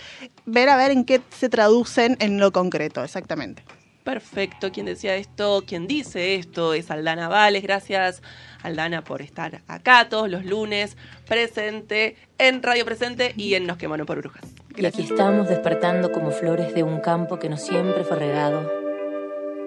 ver 0.47 0.69
a 0.69 0.77
ver 0.77 0.91
en 0.91 1.05
qué 1.05 1.21
se 1.37 1.49
traducen 1.49 2.17
en 2.21 2.39
lo 2.39 2.53
concreto, 2.53 3.03
exactamente. 3.03 3.65
Perfecto, 4.05 4.71
quien 4.71 4.85
decía 4.85 5.17
esto, 5.17 5.65
quien 5.67 5.87
dice 5.87 6.35
esto 6.35 6.75
es 6.75 6.91
Aldana 6.91 7.29
Vales. 7.29 7.63
Gracias, 7.63 8.21
Aldana, 8.63 9.03
por 9.03 9.23
estar 9.23 9.63
acá 9.67 10.11
todos 10.11 10.29
los 10.29 10.45
lunes, 10.45 10.99
presente 11.27 12.15
en 12.37 12.63
Radio 12.63 12.85
Presente 12.85 13.33
y 13.35 13.55
en 13.55 13.67
Nos 13.67 13.79
Quemaron 13.79 14.05
por 14.07 14.19
Brujas. 14.19 14.43
Y 14.77 14.85
aquí 14.85 15.05
estamos 15.05 15.49
despertando 15.49 16.13
como 16.13 16.33
flores 16.33 16.75
de 16.75 16.83
un 16.83 17.01
campo 17.01 17.39
que 17.39 17.49
no 17.49 17.57
siempre 17.57 18.05
fue 18.05 18.19
regado. 18.19 18.84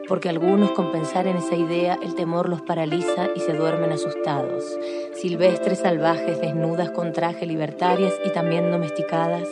Porque 0.08 0.30
algunos 0.30 0.72
con 0.72 0.92
pensar 0.92 1.28
en 1.28 1.38
esa 1.38 1.56
idea 1.56 1.98
el 2.02 2.16
temor 2.16 2.48
los 2.48 2.62
paraliza 2.62 3.28
y 3.36 3.42
se 3.42 3.54
duermen 3.54 3.92
asustados. 3.92 4.64
Silvestres, 5.14 5.80
salvajes, 5.80 6.40
desnudas 6.40 6.92
con 6.92 7.12
traje, 7.12 7.46
libertarias 7.46 8.14
y 8.26 8.32
también 8.32 8.72
domesticadas, 8.72 9.48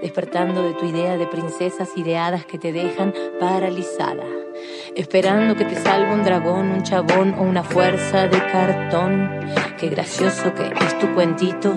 despertando 0.00 0.62
de 0.62 0.74
tu 0.74 0.86
idea 0.86 1.16
de 1.16 1.26
princesas 1.26 1.90
ideadas 1.96 2.44
que 2.46 2.58
te 2.58 2.72
dejan 2.72 3.14
paralizada. 3.38 4.24
Esperando 4.96 5.54
que 5.56 5.64
te 5.64 5.76
salve 5.76 6.12
un 6.12 6.24
dragón, 6.24 6.70
un 6.70 6.82
chabón 6.82 7.34
o 7.38 7.42
una 7.42 7.62
fuerza 7.62 8.26
de 8.28 8.38
cartón. 8.38 9.30
Qué 9.78 9.88
gracioso 9.88 10.52
que 10.54 10.66
es 10.84 10.98
tu 10.98 11.14
cuentito, 11.14 11.74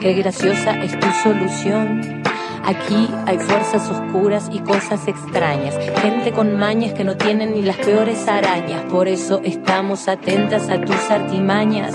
qué 0.00 0.14
graciosa 0.14 0.82
es 0.82 0.98
tu 0.98 1.08
solución. 1.22 2.22
Aquí 2.66 3.08
hay 3.26 3.38
fuerzas 3.38 3.88
oscuras 3.88 4.50
y 4.52 4.58
cosas 4.58 5.06
extrañas, 5.06 5.76
gente 6.02 6.32
con 6.32 6.58
mañas 6.58 6.94
que 6.94 7.04
no 7.04 7.16
tienen 7.16 7.54
ni 7.54 7.62
las 7.62 7.76
peores 7.76 8.26
arañas, 8.26 8.82
por 8.90 9.06
eso 9.06 9.40
estamos 9.44 10.08
atentas 10.08 10.68
a 10.68 10.80
tus 10.80 11.10
artimañas. 11.10 11.94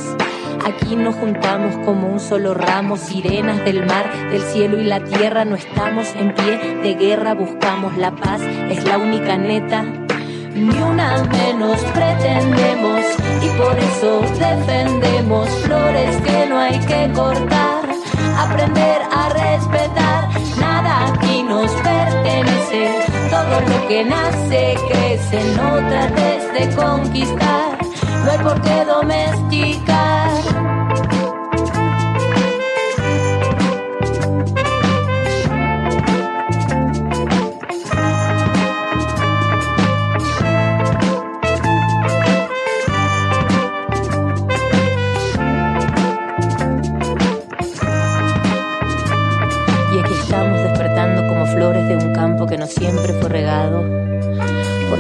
Aquí 0.66 0.96
nos 0.96 1.16
juntamos 1.16 1.76
como 1.86 2.08
un 2.08 2.22
solo 2.22 2.54
ramo, 2.54 2.96
sirenas 2.96 3.66
del 3.66 3.86
mar, 3.86 4.30
del 4.32 4.42
cielo 4.42 4.80
y 4.80 4.86
la 4.86 5.04
tierra, 5.04 5.44
no 5.44 5.56
estamos 5.56 6.08
en 6.16 6.34
pie 6.36 6.58
de 6.82 6.96
guerra, 6.96 7.34
buscamos 7.34 7.98
la 7.98 8.12
paz, 8.12 8.42
es 8.70 8.86
la 8.86 8.98
única 8.98 9.38
neta. 9.38 9.84
Ni 10.54 10.78
una 10.82 11.24
menos 11.24 11.80
pretendemos 11.94 13.02
y 13.42 13.48
por 13.58 13.78
eso 13.78 14.22
defendemos. 14.38 15.50
Flores 15.66 16.16
que 16.18 16.46
no 16.48 16.60
hay 16.60 16.80
que 16.80 17.12
cortar, 17.14 17.81
aprender 18.38 19.02
a 19.12 19.30
respetar, 19.30 20.30
nada 20.60 21.08
aquí 21.08 21.44
nos 21.44 21.72
pertenece. 21.72 23.06
Todo 23.30 23.62
lo 23.62 23.88
que 23.88 24.06
nace, 24.06 24.76
crece, 24.90 25.44
no 25.56 25.78
trates 25.90 26.54
de 26.54 26.76
conquistar. 26.76 27.78
No 28.26 28.32
hay 28.32 28.38
por 28.40 28.62
qué 28.62 28.86
domesticar. 28.86 29.51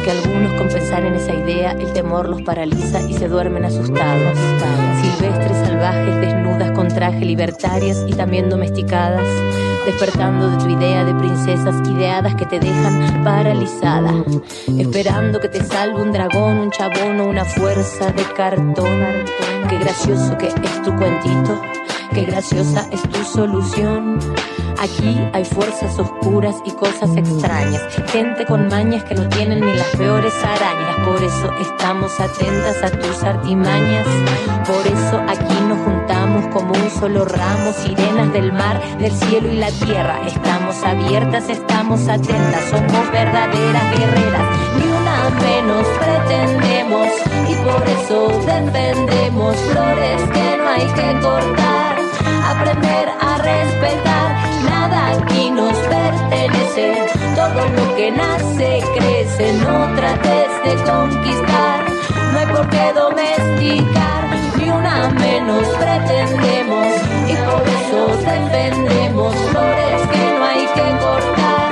Porque 0.03 0.17
algunos 0.17 0.53
con 0.53 0.67
pensar 0.67 1.05
en 1.05 1.13
esa 1.13 1.31
idea 1.31 1.73
el 1.73 1.93
temor 1.93 2.27
los 2.27 2.41
paraliza 2.41 3.07
y 3.07 3.13
se 3.13 3.27
duermen 3.27 3.65
asustados. 3.65 4.35
Silvestres, 4.99 5.57
salvajes, 5.59 6.19
desnudas 6.21 6.71
con 6.71 6.87
traje, 6.87 7.23
libertarias 7.23 8.03
y 8.07 8.13
también 8.13 8.49
domesticadas. 8.49 9.27
Despertando 9.85 10.49
de 10.49 10.57
tu 10.57 10.69
idea 10.71 11.05
de 11.05 11.13
princesas 11.13 11.87
ideadas 11.87 12.33
que 12.33 12.47
te 12.47 12.59
dejan 12.59 13.23
paralizada. 13.23 14.11
Esperando 14.75 15.39
que 15.39 15.49
te 15.49 15.63
salve 15.63 16.01
un 16.01 16.11
dragón, 16.11 16.57
un 16.57 16.71
chabón 16.71 17.19
o 17.19 17.25
una 17.25 17.45
fuerza 17.45 18.11
de 18.11 18.23
cartón. 18.35 19.03
Qué 19.69 19.77
gracioso 19.77 20.35
que 20.35 20.47
es 20.47 20.81
tu 20.81 20.95
cuentito. 20.95 21.61
Qué 22.13 22.25
graciosa 22.25 22.87
es 22.91 23.01
tu 23.03 23.23
solución. 23.23 24.19
Aquí 24.77 25.17
hay 25.31 25.45
fuerzas 25.45 25.97
oscuras 25.97 26.55
y 26.65 26.71
cosas 26.71 27.15
extrañas. 27.15 27.81
Gente 28.11 28.45
con 28.45 28.67
mañas 28.67 29.05
que 29.05 29.15
no 29.15 29.29
tienen 29.29 29.61
ni 29.61 29.73
las 29.73 29.95
peores 29.95 30.33
arañas. 30.43 31.07
Por 31.07 31.23
eso 31.23 31.51
estamos 31.61 32.19
atentas 32.19 32.83
a 32.83 32.91
tus 32.91 33.23
artimañas. 33.23 34.05
Por 34.67 34.85
eso 34.87 35.23
aquí 35.29 35.55
nos 35.69 35.79
juntamos 35.85 36.47
como 36.47 36.73
un 36.73 36.89
solo 36.89 37.23
ramo. 37.23 37.71
Sirenas 37.71 38.33
del 38.33 38.51
mar, 38.51 38.81
del 38.97 39.11
cielo 39.13 39.49
y 39.49 39.55
la 39.55 39.71
tierra. 39.71 40.19
Estamos 40.27 40.83
abiertas, 40.83 41.47
estamos 41.47 42.09
atentas. 42.09 42.61
Somos 42.69 43.11
verdaderas 43.11 43.97
guerreras. 43.97 44.43
Ni 44.77 44.83
una 44.83 45.29
menos 45.39 45.87
pretendemos. 45.97 47.07
Y 47.47 47.55
por 47.63 47.83
eso 47.87 48.27
defendemos 48.45 49.55
flores 49.55 50.21
que 50.33 50.57
no 50.57 50.67
hay 50.67 50.85
que 50.87 51.21
cortar. 51.21 52.00
Aprender 52.53 53.09
a 53.19 53.37
respetar 53.37 54.51
nada 54.69 55.11
aquí 55.17 55.51
nos 55.51 55.77
pertenece. 55.77 57.05
Todo 57.35 57.61
lo 57.75 57.95
que 57.95 58.11
nace 58.11 58.81
crece, 58.95 59.53
no 59.53 59.93
trates 59.95 60.51
de 60.65 60.73
conquistar. 60.89 61.85
No 62.31 62.39
hay 62.39 62.45
por 62.47 62.67
qué 62.69 62.93
domesticar, 62.93 64.21
ni 64.57 64.69
una 64.69 65.09
menos 65.09 65.67
pretendemos. 65.79 66.87
Y 67.27 67.35
por 67.47 67.63
eso 67.77 67.99
defendemos 68.31 69.35
flores 69.51 70.01
que 70.11 70.23
no 70.37 70.45
hay 70.45 70.65
que 70.75 70.87
cortar. 71.05 71.71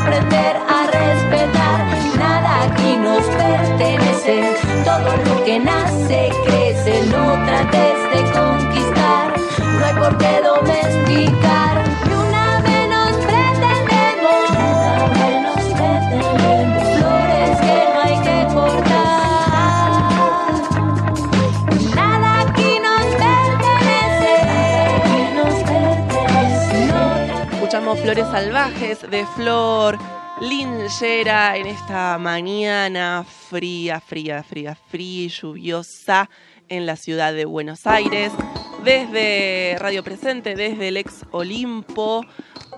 Aprender 0.00 0.56
a 0.76 0.80
respetar, 0.98 1.78
nada 2.18 2.62
aquí 2.64 2.96
nos 2.96 3.24
pertenece. 3.42 4.56
Todo 4.84 5.16
lo 5.24 5.44
que 5.44 5.58
nace 5.58 6.30
crece, 6.46 7.06
no 7.12 7.32
trates 7.44 7.98
de 8.12 8.20
conquistar. 8.38 8.89
No 9.80 9.86
hay 9.86 9.94
por 9.94 10.18
qué 10.18 10.42
domesticar. 10.42 11.82
Ni 12.06 12.12
una 12.12 12.60
menos 12.60 13.12
pretendemos. 13.16 14.50
Una 14.50 15.06
menos 15.06 15.56
pretendemos. 15.72 16.82
Flores 16.98 17.56
que 17.60 17.76
no 17.94 17.98
hay 18.02 18.16
que 18.20 18.36
cortar. 18.54 19.90
Nada 21.94 22.30
aquí 22.42 22.70
nos 22.78 23.06
pertenece. 23.24 24.36
Nos 25.34 25.54
pertenece. 25.64 27.54
Escuchamos 27.54 27.94
Flores 28.00 28.26
Salvajes 28.30 29.10
de 29.10 29.24
Flor 29.34 29.98
Lingera 30.42 31.56
en 31.56 31.66
esta 31.68 32.18
mañana 32.18 33.24
fría, 33.48 33.98
fría, 34.00 34.42
fría, 34.42 34.74
fría 34.74 35.22
y 35.22 35.28
lluviosa 35.28 36.28
en 36.68 36.84
la 36.84 36.96
ciudad 36.96 37.32
de 37.32 37.46
Buenos 37.46 37.86
Aires. 37.86 38.30
Desde 38.84 39.76
Radio 39.78 40.02
Presente, 40.02 40.54
desde 40.54 40.88
el 40.88 40.96
ex 40.96 41.26
Olimpo, 41.32 42.24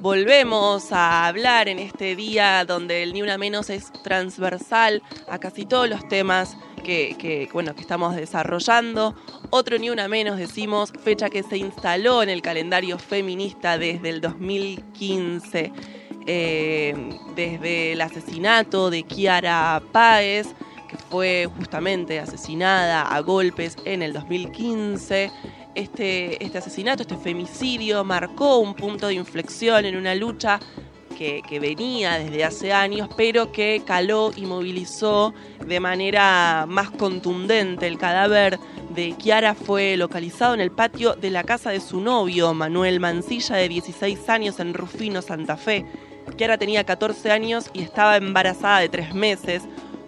volvemos 0.01 0.91
a 0.91 1.29
hablar 1.29 1.69
en 1.69 1.79
este 1.79 2.17
día 2.17 2.65
donde 2.65 3.05
el 3.05 3.13
Ni 3.13 3.23
Una 3.23 3.39
Menos 3.39 3.71
es 3.71 3.93
transversal 4.03 5.01
a 5.29 5.39
casi 5.39 5.65
todos 5.65 5.89
los 5.89 6.09
temas 6.09 6.57
que, 6.83 7.49
bueno, 7.53 7.77
que 7.77 7.83
estamos 7.83 8.17
desarrollando. 8.17 9.15
Otro 9.51 9.79
Ni 9.79 9.91
Una 9.91 10.09
Menos, 10.09 10.39
decimos, 10.39 10.93
fecha 11.05 11.31
que 11.31 11.45
se 11.45 11.57
instaló 11.57 12.25
en 12.25 12.31
el 12.31 12.43
calendario 12.43 12.99
feminista 12.99 13.79
desde 13.79 14.09
el 14.09 14.21
2015. 14.21 15.73
Eh, 16.27 16.95
desde 17.37 17.93
el 17.93 18.01
asesinato 18.01 18.91
de 18.91 19.05
Kiara 19.05 19.83
Páez, 19.93 20.49
que 20.89 20.97
fue 20.97 21.49
justamente 21.57 22.19
asesinada 22.21 23.03
a 23.03 23.21
golpes 23.21 23.77
en 23.85 24.03
el 24.03 24.13
2015. 24.13 25.31
Este, 25.75 26.45
este 26.45 26.59
asesinato, 26.59 27.03
este 27.03 27.17
femicidio, 27.17 28.05
marcó 28.05 28.59
un 28.59 28.75
punto 28.75 29.07
de 29.07 29.15
inflexión 29.15 29.85
en 29.85 29.97
una 29.97 30.15
lucha 30.15 30.61
que, 31.49 31.61
venía 31.61 32.19
desde 32.19 32.45
hace 32.45 32.73
años, 32.73 33.09
pero 33.17 33.53
que 33.53 33.83
caló 33.87 34.33
y 34.35 34.47
movilizó 34.47 35.33
de 35.65 35.79
manera 35.79 36.67
más 36.69 36.91
contundente. 36.91 37.87
El 37.87 37.99
cadáver 37.99 38.59
de 38.95 39.13
Kiara 39.13 39.55
fue 39.55 39.97
localizado 39.97 40.55
en 40.55 40.61
el 40.61 40.73
patio 40.73 41.15
de 41.15 41.31
la 41.31 41.45
casa 41.45 41.71
de 41.71 41.81
su 41.81 42.01
novio, 42.01 42.53
Manuel 42.55 42.99
Mancilla, 42.99 43.57
de 43.57 43.69
16 43.69 44.29
años, 44.29 44.59
en 44.59 44.75
Rufino, 44.75 45.23
Santa 45.23 45.57
Fe. 45.57 45.87
Kiara 46.37 46.59
tenía 46.59 46.85
14 46.85 47.31
años 47.31 47.71
y 47.73 47.83
estaba 47.83 48.17
embarazada 48.17 48.81
de 48.81 48.89
tres 48.89 49.15
meses. 49.15 49.63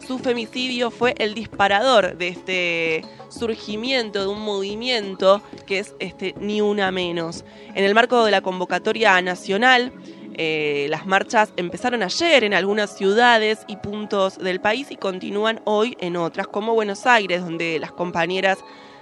Su 0.06 0.18
femicidio 0.18 0.90
fue 0.90 1.14
el 1.18 1.32
disparador 1.32 2.18
de 2.18 2.28
este 2.28 3.02
surgimiento 3.30 4.20
de 4.20 4.26
un 4.26 4.40
movimiento 4.40 5.42
que 5.66 5.78
es 5.78 5.94
este 5.98 6.34
Ni 6.38 6.60
Una 6.60 6.90
Menos. 6.90 7.44
En 7.74 7.84
el 7.84 7.94
marco 7.94 8.22
de 8.24 8.30
la 8.30 8.42
convocatoria 8.42 9.20
nacional, 9.22 9.92
eh, 10.34 10.88
las 10.90 11.06
marchas 11.06 11.54
empezaron 11.56 12.02
ayer 12.02 12.44
en 12.44 12.52
algunas 12.52 12.94
ciudades 12.96 13.60
y 13.66 13.76
puntos 13.76 14.36
del 14.36 14.60
país 14.60 14.90
y 14.90 14.96
continúan 14.96 15.62
hoy 15.64 15.96
en 16.00 16.16
otras, 16.16 16.48
como 16.48 16.74
Buenos 16.74 17.06
Aires, 17.06 17.40
donde 17.40 17.78
las 17.78 17.92
compañeras 17.92 18.58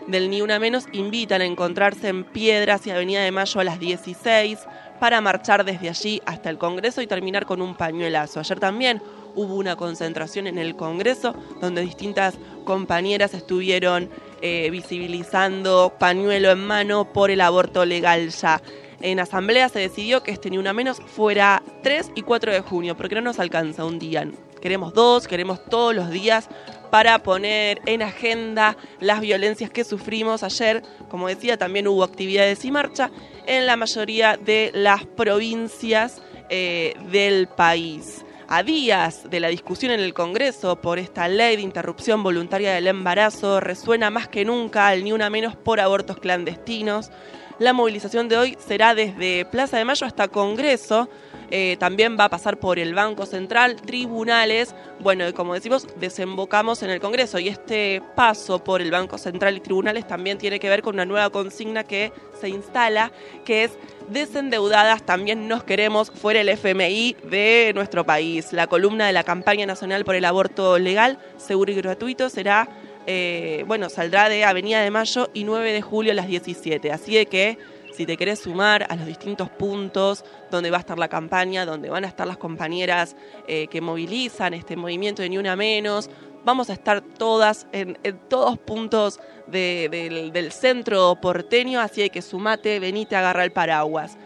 del 0.07 0.31
Ni 0.31 0.41
Una 0.41 0.61
Menos 0.61 0.87
invitan 0.93 1.41
a 1.41 1.47
encontrarse 1.47 2.09
en 2.09 2.23
Piedras 2.25 2.87
y 2.87 2.91
Avenida 2.91 3.23
de 3.23 3.33
Mayo 3.33 3.61
a 3.61 3.65
las 3.65 3.81
16 3.81 4.59
para 5.01 5.21
marchar 5.21 5.65
desde 5.65 5.89
allí 5.89 6.23
hasta 6.27 6.49
el 6.49 6.59
Congreso 6.59 7.03
y 7.03 7.09
terminar 7.09 7.45
con 7.45 7.61
un 7.61 7.75
pañuelazo. 7.75 8.39
Ayer 8.39 8.61
también 8.61 9.03
hubo 9.35 9.55
una 9.55 9.77
concentración 9.77 10.47
en 10.47 10.59
el 10.59 10.77
Congreso 10.77 11.35
donde 11.61 11.83
distintas 11.83 12.35
compañeras 12.65 13.35
estuvieron 13.35 14.11
eh, 14.41 14.71
visibilizando 14.71 15.95
pañuelo 15.99 16.51
en 16.51 16.67
mano 16.67 17.13
por 17.13 17.31
el 17.31 17.41
aborto 17.41 17.85
legal 17.85 18.31
ya. 18.31 18.61
En 19.01 19.19
asamblea 19.19 19.69
se 19.69 19.81
decidió 19.81 20.23
que 20.23 20.31
este 20.31 20.49
ni 20.49 20.59
una 20.59 20.73
menos 20.73 20.99
fuera 21.05 21.63
3 21.83 22.13
y 22.15 22.23
4 22.23 22.53
de 22.53 22.61
junio, 22.61 22.97
porque 22.97 23.17
no 23.17 23.21
nos 23.21 23.41
alcanza 23.41 23.85
un 23.85 23.99
día. 23.99 24.29
Queremos 24.61 24.95
dos, 24.95 25.27
queremos 25.27 25.65
todos 25.65 25.93
los 25.93 26.11
días 26.11 26.49
para 26.93 27.21
poner 27.25 27.81
en 27.87 28.01
agenda 28.01 28.77
las 29.01 29.21
violencias 29.21 29.71
que 29.71 29.83
sufrimos. 29.83 30.45
Ayer, 30.45 30.83
como 31.09 31.27
decía, 31.27 31.57
también 31.57 31.89
hubo 31.89 32.05
actividades 32.05 32.65
y 32.65 32.71
marcha 32.71 33.11
en 33.47 33.67
la 33.67 33.75
mayoría 33.75 34.37
de 34.37 34.71
las 34.73 35.05
provincias 35.05 36.23
eh, 36.49 36.95
del 37.11 37.49
país. 37.49 38.25
A 38.55 38.63
días 38.63 39.31
de 39.31 39.41
la 39.41 39.49
discusión 39.49 39.93
en 39.93 40.01
el 40.01 40.13
Congreso 40.13 40.77
por 40.77 40.99
esta 40.99 41.27
ley 41.27 41.57
de 41.57 41.63
interrupción 41.63 42.23
voluntaria 42.23 42.75
del 42.75 42.87
embarazo, 42.87 43.61
resuena 43.61 44.11
más 44.11 44.29
que 44.29 44.45
nunca 44.45 44.93
el 44.93 45.05
ni 45.05 45.13
una 45.13 45.31
menos 45.31 45.57
por 45.57 45.81
abortos 45.81 46.19
clandestinos. 46.19 47.11
La 47.59 47.73
movilización 47.73 48.29
de 48.29 48.37
hoy 48.37 48.59
será 48.61 48.95
desde 48.95 49.47
Plaza 49.47 49.79
de 49.79 49.87
Mayo 49.87 50.07
hasta 50.07 50.29
Congreso. 50.29 51.09
Eh, 51.51 51.79
también 51.79 52.19
va 52.21 52.25
a 52.25 52.29
pasar 52.29 52.59
por 52.59 52.79
el 52.79 52.95
Banco 52.95 53.25
Central, 53.25 53.77
tribunales. 53.77 54.75
Bueno, 55.01 55.25
como 55.33 55.55
decimos, 55.55 55.87
desembocamos 55.99 56.83
en 56.83 56.91
el 56.91 57.01
Congreso 57.01 57.39
y 57.39 57.49
este 57.49 58.03
paso 58.15 58.63
por 58.63 58.83
el 58.83 58.91
Banco 58.91 59.17
Central 59.17 59.57
y 59.57 59.61
tribunales 59.61 60.07
también 60.07 60.37
tiene 60.37 60.61
que 60.61 60.69
ver 60.69 60.83
con 60.83 60.97
una 60.97 61.07
nueva 61.07 61.31
consigna 61.31 61.85
que 61.85 62.13
se 62.39 62.51
instala, 62.51 63.13
que 63.47 63.65
es 63.65 63.79
desendeudadas 64.13 65.03
también 65.05 65.49
nos 65.49 65.65
queremos 65.65 66.11
fuera 66.11 66.41
el 66.41 66.49
FMI 66.49 67.17
de 67.25 67.73
nuestro 67.75 68.05
país. 68.05 68.53
La 68.53 68.67
columna 68.67 69.07
de 69.07 69.13
la 69.13 69.25
campaña 69.25 69.67
nacional 69.67 70.05
por 70.05 70.15
el 70.15 70.25
aborto 70.25 70.79
legal, 70.79 71.19
seguro 71.39 71.73
y 71.73 71.77
gratuito 71.77 72.29
será 72.29 72.69
eh, 73.07 73.65
bueno, 73.67 73.89
saldrá 73.89 74.29
de 74.29 74.45
Avenida 74.45 74.81
de 74.81 74.91
Mayo 74.91 75.29
y 75.35 75.45
9 75.45 75.73
de 75.73 75.83
julio 75.83 76.13
a 76.13 76.15
las 76.15 76.29
17. 76.29 76.93
Así 76.93 77.15
de 77.17 77.27
que, 77.27 77.59
si 77.95 78.07
te 78.07 78.17
querés 78.17 78.41
sumar 78.41 78.87
a 78.89 78.97
los 78.97 79.07
distintos 79.07 79.51
puntos 79.51 80.25
donde 80.51 80.71
va 80.71 80.77
a 80.79 80.81
estar 80.81 80.99
la 80.99 81.09
campaña, 81.09 81.67
donde 81.67 81.91
van 81.91 82.05
a 82.05 82.09
estar 82.09 82.27
las 82.27 82.37
compañeras 82.37 83.17
eh, 83.49 83.67
que 83.67 83.81
movilizan 83.81 84.55
este 84.55 84.77
movimiento 84.77 85.23
de 85.23 85.29
Ni 85.29 85.39
Una 85.39 85.57
Menos, 85.57 86.09
vamos 86.45 86.71
a 86.71 86.73
estar 86.73 87.01
todas 87.01 87.67
en, 87.73 87.99
todos 88.29 88.59
puntos 88.59 89.21
de- 89.47 90.31
del, 90.33 90.53
centro 90.53 91.17
porteño, 91.21 91.81
así 91.81 92.09
que 92.11 92.23
sumate, 92.23 92.79
venite, 92.81 93.17
agarra 93.17 93.45
el 93.45 93.53
paraguas. 93.53 94.17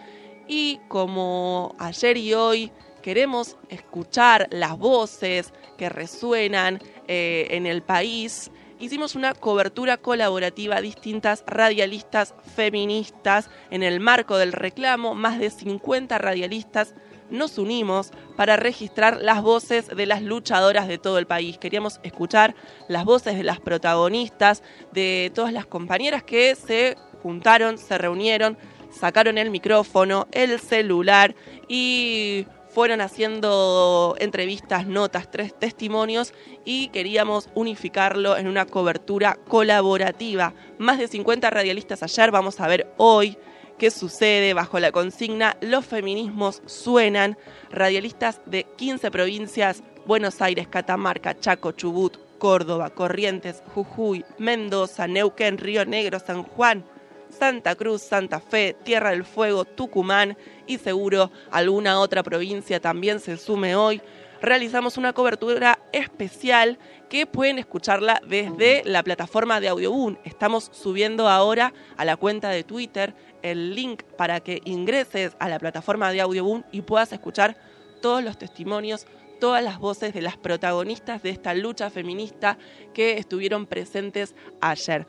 Y 0.49 0.81
como 0.89 1.75
ayer 1.79 2.17
y 2.17 2.35
hoy 2.35 2.73
queremos 3.03 3.57
escuchar 3.69 4.49
las 4.51 4.79
voces 4.79 5.53
que 5.77 5.89
resuenan 5.89 6.81
eh, 7.09 7.49
en 7.51 7.67
el 7.67 7.83
país, 7.83 8.51
hicimos 8.79 9.15
una 9.15 9.35
cobertura 9.35 9.97
colaborativa, 9.97 10.81
distintas 10.81 11.45
radialistas 11.47 12.35
feministas, 12.55 13.49
en 13.71 13.83
el 13.83 14.01
marco 14.01 14.37
del 14.39 14.53
reclamo, 14.53 15.15
más 15.15 15.39
de 15.39 15.51
50 15.51 16.19
radialistas 16.19 16.95
nos 17.31 17.59
unimos 17.59 18.11
para 18.37 18.57
registrar 18.57 19.19
las 19.21 19.43
voces 19.43 19.89
de 19.89 20.07
las 20.07 20.23
luchadoras 20.23 20.89
de 20.89 20.99
todo 20.99 21.19
el 21.19 21.27
país. 21.27 21.59
Queríamos 21.59 22.01
escuchar 22.03 22.55
las 22.89 23.05
voces 23.05 23.37
de 23.37 23.45
las 23.45 23.61
protagonistas, 23.61 24.63
de 24.93 25.31
todas 25.35 25.53
las 25.53 25.67
compañeras 25.67 26.23
que 26.23 26.55
se 26.55 26.97
juntaron, 27.23 27.79
se 27.79 27.99
reunieron, 27.99 28.57
sacaron 28.91 29.39
el 29.39 29.51
micrófono, 29.51 30.29
el 30.33 30.61
celular 30.61 31.35
y 31.69 32.47
fueron 32.77 33.01
haciendo 33.01 34.17
entrevistas, 34.19 34.87
notas, 34.87 35.31
tres 35.31 35.59
testimonios 35.59 36.35
y 36.65 36.89
queríamos 36.89 37.49
unificarlo 37.55 38.37
en 38.37 38.47
una 38.49 38.67
cobertura 38.67 39.39
colaborativa. 39.49 40.53
Más 40.79 40.99
de 40.99 41.09
50 41.09 41.49
radialistas 41.49 42.03
ayer, 42.03 42.31
vamos 42.31 42.61
a 42.61 42.69
ver 42.69 42.93
hoy 42.99 43.39
qué 43.79 43.91
sucede 43.91 44.55
bajo 44.55 44.79
la 44.81 44.93
consigna 44.93 45.57
Los 45.61 45.87
feminismos 45.87 46.63
suenan. 46.67 47.37
Radialistas 47.71 48.41
de 48.47 48.65
15 48.77 49.11
provincias, 49.11 49.83
Buenos 50.07 50.41
Aires, 50.41 50.69
Catamarca, 50.69 51.39
Chaco, 51.39 51.73
Chubut, 51.73 52.17
Córdoba, 52.39 52.91
Corrientes, 52.91 53.63
Jujuy, 53.75 54.25
Mendoza, 54.39 55.07
Neuquén, 55.07 55.59
Río 55.59 55.85
Negro, 55.85 56.19
San 56.19 56.43
Juan, 56.43 56.85
Santa 57.29 57.75
Cruz, 57.75 58.03
Santa 58.03 58.41
Fe, 58.41 58.77
Tierra 58.85 59.11
del 59.11 59.25
Fuego, 59.25 59.65
Tucumán 59.65 60.37
y 60.67 60.79
seguro 60.79 61.31
alguna 61.51 62.01
otra 62.01 62.23
provincia 62.23 62.81
también 62.81 63.21
se 63.21 63.37
sume 63.37 63.77
hoy. 63.77 64.01
Realizamos 64.47 64.97
una 64.97 65.13
cobertura 65.13 65.81
especial 65.91 66.79
que 67.09 67.27
pueden 67.27 67.59
escucharla 67.59 68.23
desde 68.29 68.85
la 68.85 69.03
plataforma 69.03 69.59
de 69.59 69.67
Audioboom. 69.67 70.19
Estamos 70.23 70.71
subiendo 70.73 71.29
ahora 71.29 71.75
a 71.97 72.05
la 72.05 72.17
cuenta 72.17 72.51
de 72.51 72.63
Twitter 72.63 73.13
el 73.43 73.75
link 73.75 74.05
para 74.17 74.39
que 74.39 74.63
ingreses 74.65 75.35
a 75.41 75.49
la 75.49 75.59
plataforma 75.59 76.13
de 76.13 76.21
Audioboom 76.21 76.63
y 76.71 76.83
puedas 76.83 77.13
escuchar 77.13 77.57
todos 78.01 78.23
los 78.23 78.39
testimonios, 78.39 79.09
todas 79.41 79.65
las 79.65 79.81
voces 79.81 80.15
de 80.15 80.23
las 80.23 80.37
protagonistas 80.37 81.25
de 81.25 81.31
esta 81.31 81.53
lucha 81.53 81.91
feminista 81.91 82.57
que 82.95 83.19
estuvieron 83.19 83.67
presentes 83.67 84.37
ayer. 84.61 85.09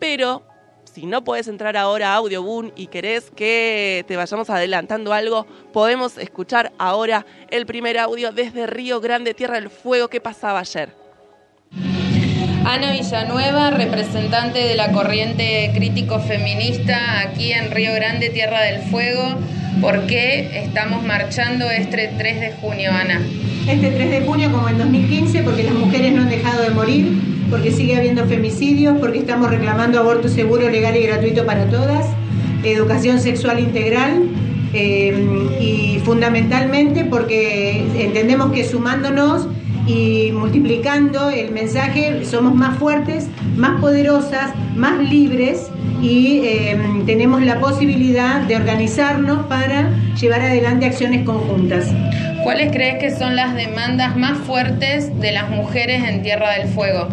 Pero 0.00 0.42
si 0.92 1.06
no 1.06 1.24
puedes 1.24 1.48
entrar 1.48 1.76
ahora 1.76 2.12
a 2.12 2.16
Audioboom 2.16 2.70
y 2.76 2.88
querés 2.88 3.30
que 3.30 4.04
te 4.06 4.16
vayamos 4.16 4.50
adelantando 4.50 5.12
algo, 5.12 5.46
podemos 5.72 6.18
escuchar 6.18 6.72
ahora 6.78 7.24
el 7.50 7.64
primer 7.64 7.98
audio 7.98 8.30
desde 8.30 8.66
Río 8.66 9.00
Grande, 9.00 9.32
Tierra 9.32 9.54
del 9.54 9.70
Fuego, 9.70 10.08
que 10.08 10.20
pasaba 10.20 10.60
ayer. 10.60 11.01
Ana 12.64 12.92
Villanueva, 12.92 13.70
representante 13.70 14.60
de 14.60 14.76
la 14.76 14.92
corriente 14.92 15.72
crítico 15.74 16.20
feminista 16.20 17.20
aquí 17.20 17.52
en 17.52 17.72
Río 17.72 17.92
Grande, 17.92 18.30
Tierra 18.30 18.62
del 18.62 18.82
Fuego. 18.82 19.20
¿Por 19.80 20.06
qué 20.06 20.62
estamos 20.64 21.02
marchando 21.02 21.68
este 21.68 22.12
3 22.16 22.40
de 22.40 22.52
junio, 22.60 22.92
Ana? 22.92 23.20
Este 23.66 23.90
3 23.90 24.10
de 24.10 24.20
junio 24.20 24.52
como 24.52 24.68
en 24.68 24.78
2015 24.78 25.42
porque 25.42 25.64
las 25.64 25.74
mujeres 25.74 26.12
no 26.12 26.22
han 26.22 26.28
dejado 26.28 26.62
de 26.62 26.70
morir, 26.70 27.20
porque 27.50 27.72
sigue 27.72 27.96
habiendo 27.96 28.26
femicidios, 28.26 28.96
porque 29.00 29.18
estamos 29.18 29.50
reclamando 29.50 29.98
aborto 29.98 30.28
seguro, 30.28 30.70
legal 30.70 30.96
y 30.96 31.02
gratuito 31.02 31.44
para 31.44 31.64
todas, 31.66 32.06
educación 32.62 33.18
sexual 33.18 33.58
integral 33.58 34.22
eh, 34.72 35.14
y 35.60 35.98
fundamentalmente 36.04 37.04
porque 37.04 37.84
entendemos 37.98 38.52
que 38.52 38.64
sumándonos 38.64 39.48
y 39.86 40.30
multiplicando 40.32 41.30
el 41.30 41.50
mensaje 41.50 42.24
somos 42.24 42.54
más 42.54 42.78
fuertes, 42.78 43.28
más 43.56 43.80
poderosas, 43.80 44.52
más 44.76 44.98
libres 44.98 45.68
y 46.00 46.40
eh, 46.44 46.78
tenemos 47.06 47.42
la 47.42 47.60
posibilidad 47.60 48.40
de 48.42 48.56
organizarnos 48.56 49.46
para 49.46 49.90
llevar 50.20 50.42
adelante 50.42 50.86
acciones 50.86 51.24
conjuntas. 51.24 51.86
¿Cuáles 52.42 52.72
crees 52.72 52.98
que 52.98 53.16
son 53.16 53.36
las 53.36 53.54
demandas 53.54 54.16
más 54.16 54.36
fuertes 54.38 55.18
de 55.20 55.32
las 55.32 55.48
mujeres 55.50 56.02
en 56.08 56.22
Tierra 56.22 56.58
del 56.58 56.68
Fuego? 56.68 57.08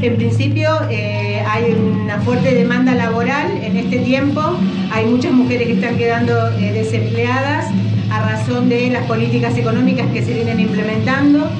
En 0.00 0.16
principio 0.16 0.68
eh, 0.90 1.42
hay 1.48 1.72
una 1.72 2.18
fuerte 2.20 2.54
demanda 2.54 2.94
laboral 2.94 3.50
en 3.62 3.76
este 3.76 3.98
tiempo, 3.98 4.42
hay 4.90 5.06
muchas 5.06 5.32
mujeres 5.32 5.68
que 5.68 5.74
están 5.74 5.96
quedando 5.96 6.48
eh, 6.58 6.72
desempleadas 6.72 7.66
a 8.12 8.20
razón 8.28 8.68
de 8.68 8.90
las 8.90 9.06
políticas 9.06 9.56
económicas 9.56 10.06
que 10.12 10.22
se 10.22 10.34
vienen 10.34 10.60
implementando. 10.60 11.50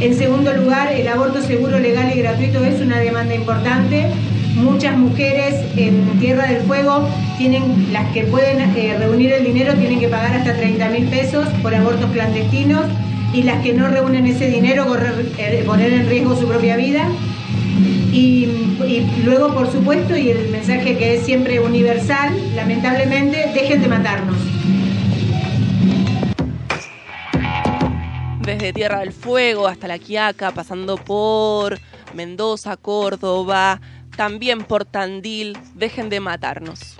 En 0.00 0.16
segundo 0.16 0.52
lugar, 0.52 0.92
el 0.92 1.06
aborto 1.06 1.40
seguro, 1.40 1.78
legal 1.78 2.10
y 2.12 2.18
gratuito 2.18 2.64
es 2.64 2.80
una 2.80 2.98
demanda 2.98 3.34
importante. 3.34 4.10
Muchas 4.56 4.98
mujeres 4.98 5.54
en 5.76 6.18
Tierra 6.18 6.48
del 6.48 6.62
Fuego 6.62 7.08
tienen, 7.38 7.92
las 7.92 8.12
que 8.12 8.24
pueden 8.24 8.60
eh, 8.76 8.96
reunir 8.98 9.32
el 9.32 9.44
dinero 9.44 9.74
tienen 9.74 10.00
que 10.00 10.08
pagar 10.08 10.34
hasta 10.34 10.54
30 10.54 10.88
mil 10.88 11.04
pesos 11.04 11.48
por 11.62 11.74
abortos 11.74 12.10
clandestinos 12.10 12.86
y 13.32 13.44
las 13.44 13.62
que 13.62 13.72
no 13.72 13.86
reúnen 13.86 14.26
ese 14.26 14.48
dinero 14.48 14.86
correr, 14.86 15.26
eh, 15.38 15.62
poner 15.64 15.92
en 15.92 16.08
riesgo 16.08 16.34
su 16.36 16.48
propia 16.48 16.76
vida. 16.76 17.06
Y, 18.12 18.48
y, 18.84 19.06
luego, 19.24 19.54
por 19.54 19.70
supuesto, 19.70 20.16
y 20.16 20.30
el 20.30 20.48
mensaje 20.50 20.98
que 20.98 21.14
es 21.14 21.24
siempre 21.24 21.60
universal, 21.60 22.32
lamentablemente, 22.56 23.52
dejen 23.54 23.80
de 23.80 23.88
matarnos. 23.88 24.39
Desde 28.40 28.72
Tierra 28.72 29.00
del 29.00 29.12
Fuego 29.12 29.68
hasta 29.68 29.86
La 29.86 29.98
Quiaca, 29.98 30.50
pasando 30.50 30.96
por 30.96 31.78
Mendoza, 32.14 32.78
Córdoba, 32.78 33.82
también 34.16 34.64
por 34.64 34.86
Tandil, 34.86 35.58
dejen 35.74 36.08
de 36.08 36.20
matarnos. 36.20 36.96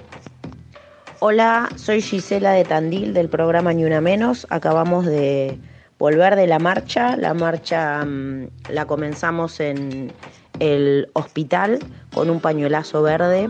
Hola, 1.19 1.71
soy 1.77 2.03
Gisela 2.03 2.53
de 2.53 2.65
Tandil 2.65 3.15
del 3.15 3.31
programa 3.31 3.73
Ni 3.73 3.85
Una 3.85 4.03
Menos. 4.03 4.47
Acabamos 4.51 5.07
de 5.07 5.59
volver 5.99 6.37
de 6.37 6.47
la 6.47 6.59
marcha. 6.59 7.17
La 7.17 7.33
marcha 7.33 8.05
mmm, 8.05 8.49
la 8.69 8.85
comenzamos 8.85 9.61
en 9.61 10.13
el 10.59 11.09
hospital 11.15 11.79
con 12.13 12.29
un 12.29 12.41
pañuelazo 12.41 13.01
verde 13.03 13.49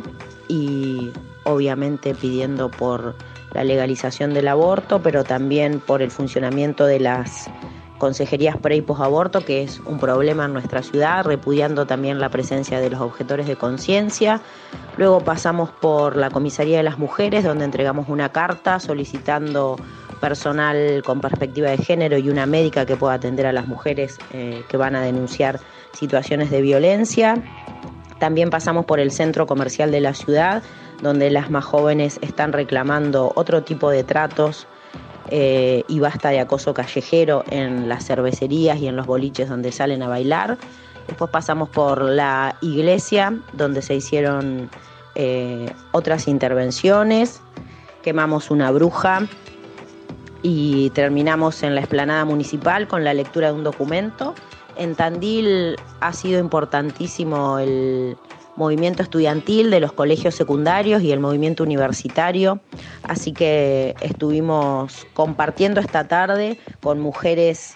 y 0.48 1.10
obviamente 1.42 2.14
pidiendo 2.14 2.70
por 2.70 3.16
la 3.52 3.64
legalización 3.64 4.32
del 4.32 4.46
aborto, 4.46 5.02
pero 5.02 5.24
también 5.24 5.80
por 5.80 6.02
el 6.02 6.12
funcionamiento 6.12 6.86
de 6.86 7.00
las 7.00 7.50
consejerías 8.00 8.56
pre 8.56 8.76
y 8.76 8.80
posaborto, 8.80 9.44
que 9.44 9.62
es 9.62 9.78
un 9.80 10.00
problema 10.00 10.46
en 10.46 10.54
nuestra 10.54 10.82
ciudad, 10.82 11.22
repudiando 11.24 11.86
también 11.86 12.18
la 12.18 12.30
presencia 12.30 12.80
de 12.80 12.90
los 12.90 13.00
objetores 13.00 13.46
de 13.46 13.54
conciencia. 13.54 14.40
Luego 14.96 15.20
pasamos 15.20 15.70
por 15.70 16.16
la 16.16 16.30
Comisaría 16.30 16.78
de 16.78 16.82
las 16.82 16.98
Mujeres, 16.98 17.44
donde 17.44 17.66
entregamos 17.66 18.08
una 18.08 18.30
carta 18.30 18.80
solicitando 18.80 19.76
personal 20.18 21.02
con 21.04 21.20
perspectiva 21.20 21.70
de 21.70 21.78
género 21.78 22.18
y 22.18 22.30
una 22.30 22.46
médica 22.46 22.86
que 22.86 22.96
pueda 22.96 23.14
atender 23.14 23.46
a 23.46 23.52
las 23.52 23.68
mujeres 23.68 24.18
eh, 24.32 24.64
que 24.68 24.76
van 24.76 24.96
a 24.96 25.02
denunciar 25.02 25.60
situaciones 25.92 26.50
de 26.50 26.62
violencia. 26.62 27.34
También 28.18 28.50
pasamos 28.50 28.86
por 28.86 28.98
el 28.98 29.12
centro 29.12 29.46
comercial 29.46 29.90
de 29.90 30.00
la 30.00 30.14
ciudad, 30.14 30.62
donde 31.02 31.30
las 31.30 31.50
más 31.50 31.64
jóvenes 31.64 32.18
están 32.22 32.52
reclamando 32.52 33.32
otro 33.34 33.62
tipo 33.62 33.90
de 33.90 34.04
tratos 34.04 34.66
eh, 35.30 35.84
y 35.88 36.00
basta 36.00 36.30
de 36.30 36.40
acoso 36.40 36.74
callejero 36.74 37.44
en 37.50 37.88
las 37.88 38.04
cervecerías 38.04 38.78
y 38.78 38.88
en 38.88 38.96
los 38.96 39.06
boliches 39.06 39.48
donde 39.48 39.72
salen 39.72 40.02
a 40.02 40.08
bailar. 40.08 40.58
Después 41.06 41.30
pasamos 41.30 41.68
por 41.68 42.02
la 42.02 42.56
iglesia, 42.60 43.38
donde 43.52 43.82
se 43.82 43.94
hicieron 43.94 44.70
eh, 45.14 45.72
otras 45.92 46.28
intervenciones. 46.28 47.40
Quemamos 48.02 48.50
una 48.50 48.70
bruja 48.70 49.26
y 50.42 50.90
terminamos 50.90 51.62
en 51.62 51.74
la 51.74 51.80
explanada 51.80 52.24
municipal 52.24 52.88
con 52.88 53.04
la 53.04 53.14
lectura 53.14 53.48
de 53.48 53.54
un 53.54 53.64
documento. 53.64 54.34
En 54.76 54.94
Tandil 54.94 55.76
ha 56.00 56.12
sido 56.12 56.40
importantísimo 56.40 57.58
el 57.58 58.16
movimiento 58.60 59.02
estudiantil 59.02 59.70
de 59.70 59.80
los 59.80 59.92
colegios 59.92 60.34
secundarios 60.34 61.02
y 61.02 61.10
el 61.12 61.18
movimiento 61.18 61.64
universitario, 61.64 62.60
así 63.02 63.32
que 63.32 63.96
estuvimos 64.02 65.06
compartiendo 65.14 65.80
esta 65.80 66.06
tarde 66.06 66.58
con 66.82 67.00
mujeres 67.00 67.74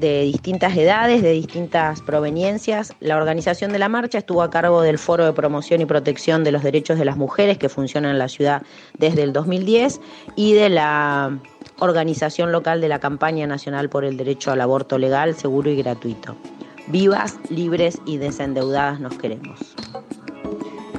de 0.00 0.22
distintas 0.22 0.76
edades, 0.76 1.22
de 1.22 1.30
distintas 1.30 2.00
proveniencias. 2.00 2.92
La 3.00 3.16
organización 3.16 3.70
de 3.72 3.78
la 3.78 3.88
marcha 3.88 4.18
estuvo 4.18 4.42
a 4.42 4.50
cargo 4.50 4.82
del 4.82 4.98
Foro 4.98 5.24
de 5.26 5.32
Promoción 5.32 5.80
y 5.80 5.86
Protección 5.86 6.42
de 6.42 6.52
los 6.52 6.62
Derechos 6.62 6.98
de 6.98 7.04
las 7.04 7.16
Mujeres 7.16 7.58
que 7.58 7.68
funciona 7.68 8.10
en 8.10 8.18
la 8.18 8.28
ciudad 8.28 8.62
desde 8.98 9.22
el 9.22 9.32
2010 9.32 10.00
y 10.34 10.54
de 10.54 10.70
la 10.70 11.38
organización 11.78 12.50
local 12.50 12.80
de 12.80 12.88
la 12.88 12.98
Campaña 12.98 13.46
Nacional 13.46 13.88
por 13.88 14.04
el 14.04 14.16
Derecho 14.16 14.50
al 14.50 14.60
Aborto 14.60 14.98
Legal, 14.98 15.36
Seguro 15.36 15.70
y 15.70 15.76
Gratuito. 15.76 16.34
Vivas, 16.90 17.38
libres 17.50 18.00
y 18.04 18.16
desendeudadas 18.16 18.98
nos 18.98 19.16
queremos. 19.16 19.60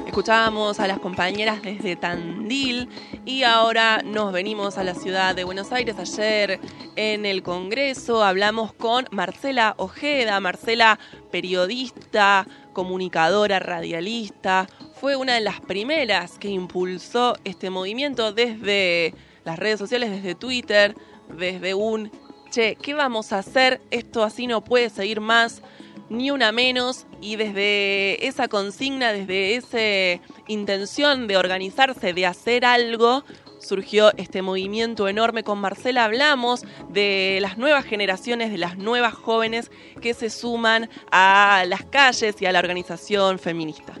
Escuchábamos 0.06 0.80
a 0.80 0.86
las 0.86 0.98
compañeras 0.98 1.60
desde 1.60 1.96
Tandil 1.96 2.88
y 3.26 3.42
ahora 3.42 4.00
nos 4.02 4.32
venimos 4.32 4.78
a 4.78 4.84
la 4.84 4.94
ciudad 4.94 5.34
de 5.34 5.44
Buenos 5.44 5.70
Aires. 5.70 5.96
Ayer 5.98 6.60
en 6.96 7.26
el 7.26 7.42
Congreso 7.42 8.24
hablamos 8.24 8.72
con 8.72 9.06
Marcela 9.10 9.74
Ojeda, 9.76 10.40
Marcela 10.40 10.98
periodista, 11.30 12.46
comunicadora, 12.72 13.58
radialista. 13.58 14.68
Fue 14.94 15.14
una 15.16 15.34
de 15.34 15.42
las 15.42 15.60
primeras 15.60 16.38
que 16.38 16.48
impulsó 16.48 17.36
este 17.44 17.68
movimiento 17.68 18.32
desde 18.32 19.14
las 19.44 19.58
redes 19.58 19.78
sociales, 19.78 20.10
desde 20.10 20.34
Twitter, 20.34 20.96
desde 21.36 21.74
un, 21.74 22.10
che, 22.50 22.76
¿qué 22.76 22.94
vamos 22.94 23.34
a 23.34 23.40
hacer? 23.40 23.82
Esto 23.90 24.24
así 24.24 24.46
no 24.46 24.64
puede 24.64 24.88
seguir 24.88 25.20
más 25.20 25.62
ni 26.08 26.30
una 26.30 26.52
menos 26.52 27.06
y 27.20 27.36
desde 27.36 28.26
esa 28.26 28.48
consigna, 28.48 29.12
desde 29.12 29.56
esa 29.56 30.22
intención 30.46 31.26
de 31.26 31.36
organizarse, 31.36 32.12
de 32.12 32.26
hacer 32.26 32.64
algo, 32.64 33.24
surgió 33.58 34.12
este 34.16 34.42
movimiento 34.42 35.08
enorme. 35.08 35.44
Con 35.44 35.58
Marcela 35.58 36.04
hablamos 36.04 36.64
de 36.90 37.38
las 37.40 37.58
nuevas 37.58 37.84
generaciones, 37.84 38.50
de 38.50 38.58
las 38.58 38.76
nuevas 38.76 39.14
jóvenes 39.14 39.70
que 40.00 40.14
se 40.14 40.30
suman 40.30 40.90
a 41.10 41.64
las 41.66 41.84
calles 41.84 42.40
y 42.40 42.46
a 42.46 42.52
la 42.52 42.58
organización 42.58 43.38
feminista. 43.38 43.94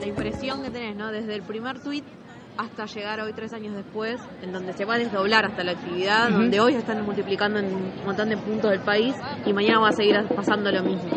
La 0.00 0.06
impresión 0.06 0.62
que 0.62 0.70
tenés, 0.70 0.96
¿no? 0.96 1.12
Desde 1.12 1.34
el 1.34 1.42
primer 1.42 1.80
tuit 1.80 2.04
hasta 2.56 2.84
llegar 2.86 3.20
hoy 3.20 3.32
tres 3.34 3.52
años 3.52 3.74
después, 3.74 4.16
en 4.42 4.52
donde 4.52 4.72
se 4.74 4.84
va 4.84 4.94
a 4.94 4.98
desdoblar 4.98 5.46
hasta 5.46 5.64
la 5.64 5.72
actividad, 5.72 6.28
donde 6.30 6.60
hoy 6.60 6.74
están 6.74 7.02
multiplicando 7.04 7.58
en 7.58 7.66
un 7.74 7.92
montón 8.04 8.28
de 8.28 8.36
puntos 8.36 8.70
del 8.70 8.80
país 8.80 9.14
y 9.46 9.52
mañana 9.52 9.80
va 9.80 9.88
a 9.88 9.92
seguir 9.92 10.16
pasando 10.36 10.70
lo 10.70 10.82
mismo. 10.82 11.10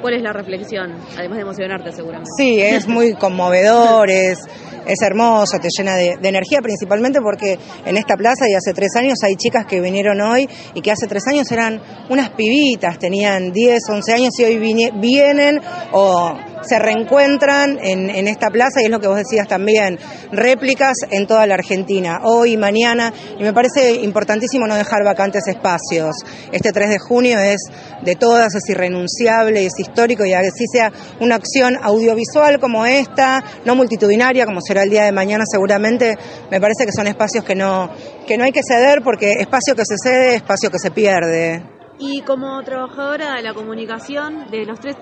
¿Cuál 0.00 0.14
es 0.14 0.22
la 0.22 0.32
reflexión? 0.32 0.92
Además 1.18 1.36
de 1.38 1.42
emocionarte 1.42 1.92
seguramente. 1.92 2.30
Sí, 2.38 2.60
es 2.60 2.86
muy 2.86 3.14
conmovedor, 3.14 4.08
es, 4.08 4.38
es 4.86 5.02
hermoso, 5.02 5.58
te 5.60 5.68
llena 5.76 5.96
de, 5.96 6.16
de 6.16 6.28
energía, 6.28 6.60
principalmente 6.62 7.20
porque 7.20 7.58
en 7.84 7.96
esta 7.96 8.14
plaza 8.16 8.48
y 8.48 8.54
hace 8.54 8.72
tres 8.72 8.90
años 8.96 9.18
hay 9.24 9.34
chicas 9.34 9.66
que 9.66 9.80
vinieron 9.80 10.20
hoy 10.20 10.48
y 10.74 10.80
que 10.82 10.92
hace 10.92 11.06
tres 11.08 11.26
años 11.26 11.50
eran 11.50 11.80
unas 12.08 12.30
pibitas, 12.30 12.98
tenían 12.98 13.50
10, 13.52 13.80
11 13.90 14.12
años 14.14 14.30
y 14.38 14.44
hoy 14.44 14.58
vine- 14.58 14.92
vienen 14.94 15.60
o 15.92 16.32
se 16.62 16.78
reencuentran 16.78 17.78
en, 17.82 18.10
en 18.10 18.28
esta 18.28 18.48
plaza 18.48 18.80
y 18.80 18.84
es 18.84 18.90
lo 18.90 19.00
que 19.00 19.08
vos 19.08 19.16
decías 19.16 19.48
también, 19.48 19.98
réplicas 20.32 20.96
en 21.10 21.26
toda 21.26 21.46
la 21.46 21.54
Argentina, 21.54 22.20
hoy, 22.24 22.56
mañana, 22.56 23.12
y 23.38 23.42
me 23.42 23.52
parece 23.52 23.92
importantísimo 23.92 24.66
no 24.66 24.74
dejar 24.74 25.04
vacantes 25.04 25.46
espacios. 25.46 26.16
Este 26.52 26.72
3 26.72 26.90
de 26.90 26.98
junio 26.98 27.38
es 27.38 27.60
de 28.02 28.14
todas, 28.14 28.54
es 28.54 28.68
irrenunciable, 28.68 29.66
es 29.66 29.78
histórico 29.78 30.24
y 30.24 30.32
así 30.32 30.64
sea 30.72 30.92
una 31.20 31.36
acción 31.36 31.76
audiovisual 31.82 32.58
como 32.60 32.86
esta, 32.86 33.42
no 33.64 33.74
multitudinaria 33.74 34.46
como 34.46 34.60
será 34.60 34.82
el 34.82 34.90
día 34.90 35.04
de 35.04 35.12
mañana 35.12 35.44
seguramente, 35.50 36.16
me 36.50 36.60
parece 36.60 36.86
que 36.86 36.92
son 36.92 37.06
espacios 37.06 37.44
que 37.44 37.54
no, 37.54 37.90
que 38.26 38.36
no 38.36 38.44
hay 38.44 38.52
que 38.52 38.62
ceder 38.66 39.02
porque 39.02 39.32
espacio 39.38 39.74
que 39.74 39.84
se 39.84 39.96
cede, 40.02 40.36
espacio 40.36 40.70
que 40.70 40.78
se 40.78 40.90
pierde. 40.90 41.62
Y 41.98 42.22
como 42.22 42.62
trabajadora 42.62 43.34
de 43.36 43.42
la 43.42 43.54
comunicación, 43.54 44.48
de 44.50 44.64
los 44.64 44.78
tres, 44.78 44.96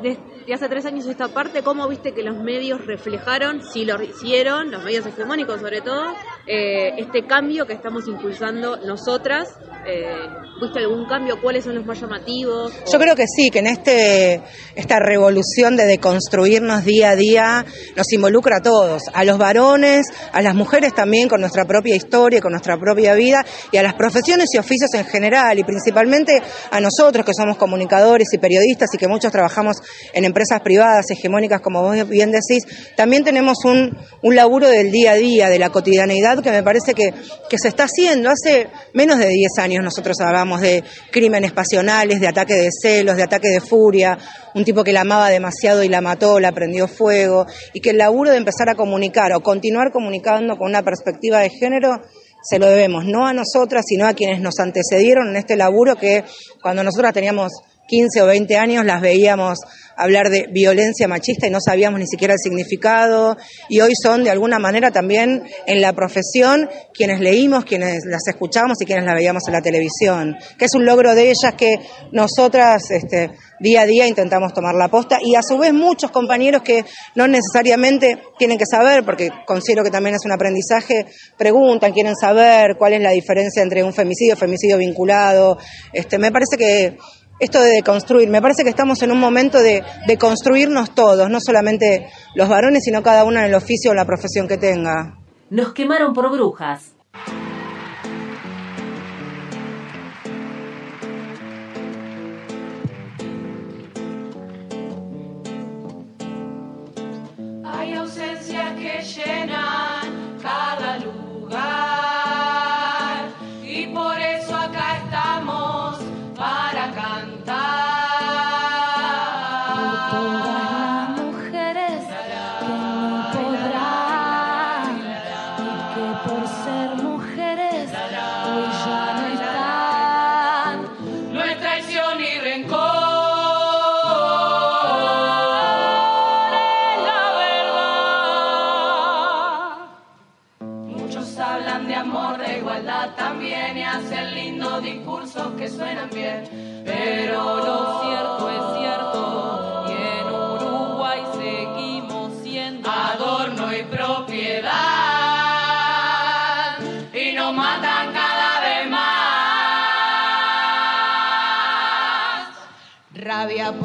hace 0.52 0.68
tres 0.68 0.86
años 0.86 1.06
esta 1.06 1.28
parte, 1.28 1.62
¿cómo 1.62 1.88
viste 1.88 2.14
que 2.14 2.22
los 2.22 2.36
medios 2.36 2.84
reflejaron, 2.86 3.62
si 3.62 3.84
lo 3.84 4.00
hicieron, 4.02 4.70
los 4.70 4.84
medios 4.84 5.04
hegemónicos 5.06 5.60
sobre 5.60 5.80
todo, 5.80 6.14
eh, 6.46 6.94
este 6.98 7.26
cambio 7.26 7.66
que 7.66 7.72
estamos 7.72 8.06
impulsando 8.06 8.76
nosotras? 8.76 9.48
Eh, 9.86 10.14
¿Viste 10.60 10.78
algún 10.80 11.06
cambio? 11.06 11.40
¿Cuáles 11.40 11.64
son 11.64 11.74
los 11.74 11.84
más 11.84 12.00
llamativos? 12.00 12.72
Yo 12.90 12.98
creo 12.98 13.14
que 13.14 13.26
sí, 13.26 13.50
que 13.50 13.58
en 13.58 13.66
este 13.66 14.42
esta 14.74 14.98
revolución 14.98 15.76
de 15.76 15.84
deconstruirnos 15.84 16.84
día 16.84 17.10
a 17.10 17.16
día 17.16 17.64
nos 17.94 18.12
involucra 18.12 18.58
a 18.58 18.62
todos, 18.62 19.02
a 19.12 19.24
los 19.24 19.38
varones, 19.38 20.06
a 20.32 20.40
las 20.40 20.54
mujeres 20.54 20.94
también 20.94 21.28
con 21.28 21.40
nuestra 21.40 21.66
propia 21.66 21.94
historia, 21.94 22.40
con 22.40 22.52
nuestra 22.52 22.78
propia 22.78 23.14
vida 23.14 23.44
y 23.70 23.76
a 23.76 23.82
las 23.82 23.94
profesiones 23.94 24.48
y 24.54 24.58
oficios 24.58 24.94
en 24.94 25.04
general 25.04 25.58
y 25.58 25.64
principalmente 25.64 26.42
a 26.70 26.80
nosotros 26.80 27.26
que 27.26 27.34
somos 27.34 27.56
comunicadores 27.56 28.28
y 28.32 28.38
periodistas 28.38 28.88
y 28.94 28.98
que 28.98 29.08
muchos 29.08 29.32
trabajamos 29.32 29.76
en 30.12 30.24
empresas 30.24 30.60
privadas 30.62 31.10
hegemónicas 31.10 31.60
como 31.60 31.82
vos 31.82 32.08
bien 32.08 32.30
decís, 32.30 32.64
también 32.96 33.24
tenemos 33.24 33.58
un, 33.64 33.96
un 34.22 34.34
laburo 34.34 34.68
del 34.68 34.90
día 34.90 35.12
a 35.12 35.16
día, 35.16 35.48
de 35.48 35.58
la 35.58 35.70
cotidianeidad 35.70 36.35
que 36.42 36.50
me 36.50 36.62
parece 36.62 36.94
que, 36.94 37.12
que 37.48 37.58
se 37.58 37.68
está 37.68 37.84
haciendo. 37.84 38.30
Hace 38.30 38.68
menos 38.94 39.18
de 39.18 39.28
10 39.28 39.58
años 39.58 39.84
nosotros 39.84 40.16
hablábamos 40.20 40.60
de 40.60 40.82
crímenes 41.10 41.52
pasionales, 41.52 42.20
de 42.20 42.28
ataque 42.28 42.54
de 42.54 42.70
celos, 42.70 43.16
de 43.16 43.22
ataque 43.22 43.48
de 43.48 43.60
furia, 43.60 44.18
un 44.54 44.64
tipo 44.64 44.84
que 44.84 44.92
la 44.92 45.02
amaba 45.02 45.28
demasiado 45.28 45.82
y 45.82 45.88
la 45.88 46.00
mató, 46.00 46.40
la 46.40 46.52
prendió 46.52 46.88
fuego, 46.88 47.46
y 47.72 47.80
que 47.80 47.90
el 47.90 47.98
laburo 47.98 48.30
de 48.30 48.38
empezar 48.38 48.68
a 48.68 48.74
comunicar 48.74 49.32
o 49.32 49.40
continuar 49.40 49.92
comunicando 49.92 50.56
con 50.56 50.68
una 50.68 50.82
perspectiva 50.82 51.40
de 51.40 51.50
género 51.50 52.00
se 52.42 52.58
lo 52.58 52.66
debemos 52.66 53.04
no 53.04 53.26
a 53.26 53.32
nosotras, 53.32 53.84
sino 53.88 54.06
a 54.06 54.14
quienes 54.14 54.40
nos 54.40 54.58
antecedieron 54.60 55.28
en 55.28 55.36
este 55.36 55.56
laburo 55.56 55.96
que 55.96 56.24
cuando 56.62 56.84
nosotras 56.84 57.12
teníamos 57.12 57.52
15 57.88 58.22
o 58.22 58.26
20 58.26 58.56
años 58.56 58.84
las 58.84 59.00
veíamos 59.00 59.58
hablar 59.96 60.30
de 60.30 60.46
violencia 60.50 61.08
machista 61.08 61.46
y 61.46 61.50
no 61.50 61.58
sabíamos 61.60 61.98
ni 62.00 62.06
siquiera 62.06 62.34
el 62.34 62.38
significado 62.38 63.36
y 63.68 63.80
hoy 63.80 63.92
son 64.00 64.24
de 64.24 64.30
alguna 64.30 64.58
manera 64.58 64.90
también 64.90 65.42
en 65.66 65.80
la 65.80 65.92
profesión 65.94 66.68
quienes 66.92 67.20
leímos, 67.20 67.64
quienes 67.64 68.04
las 68.04 68.26
escuchamos 68.28 68.80
y 68.80 68.84
quienes 68.84 69.04
las 69.04 69.14
veíamos 69.14 69.42
en 69.46 69.54
la 69.54 69.62
televisión, 69.62 70.36
que 70.58 70.66
es 70.66 70.74
un 70.74 70.84
logro 70.84 71.14
de 71.14 71.30
ellas 71.30 71.54
que 71.56 71.80
nosotras 72.12 72.90
este, 72.90 73.30
día 73.60 73.82
a 73.82 73.86
día 73.86 74.06
intentamos 74.06 74.52
tomar 74.52 74.74
la 74.74 74.88
posta 74.88 75.18
y 75.22 75.34
a 75.34 75.40
su 75.42 75.58
vez 75.58 75.72
muchos 75.72 76.10
compañeros 76.10 76.62
que 76.62 76.84
no 77.14 77.26
necesariamente 77.26 78.18
tienen 78.38 78.58
que 78.58 78.66
saber, 78.66 79.04
porque 79.04 79.30
considero 79.46 79.82
que 79.82 79.90
también 79.90 80.14
es 80.14 80.24
un 80.24 80.32
aprendizaje, 80.32 81.06
preguntan, 81.36 81.92
quieren 81.92 82.14
saber 82.14 82.76
cuál 82.78 82.94
es 82.94 83.00
la 83.00 83.10
diferencia 83.10 83.62
entre 83.62 83.82
un 83.82 83.92
femicidio, 83.92 84.36
femicidio 84.36 84.78
vinculado. 84.78 85.58
Este, 85.92 86.18
me 86.18 86.30
parece 86.30 86.56
que 86.56 86.96
esto 87.38 87.60
de 87.60 87.82
construir, 87.82 88.28
me 88.28 88.40
parece 88.40 88.64
que 88.64 88.70
estamos 88.70 89.02
en 89.02 89.12
un 89.12 89.20
momento 89.20 89.58
de, 89.58 89.82
de 90.06 90.16
construirnos 90.16 90.94
todos, 90.94 91.28
no 91.28 91.38
solamente 91.40 92.08
los 92.34 92.48
varones, 92.48 92.82
sino 92.84 93.02
cada 93.02 93.24
uno 93.24 93.38
en 93.38 93.46
el 93.46 93.54
oficio 93.54 93.90
o 93.90 93.94
la 93.94 94.04
profesión 94.04 94.48
que 94.48 94.56
tenga. 94.56 95.18
Nos 95.50 95.72
quemaron 95.72 96.12
por 96.12 96.30
brujas. 96.30 96.95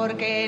Porque 0.01 0.40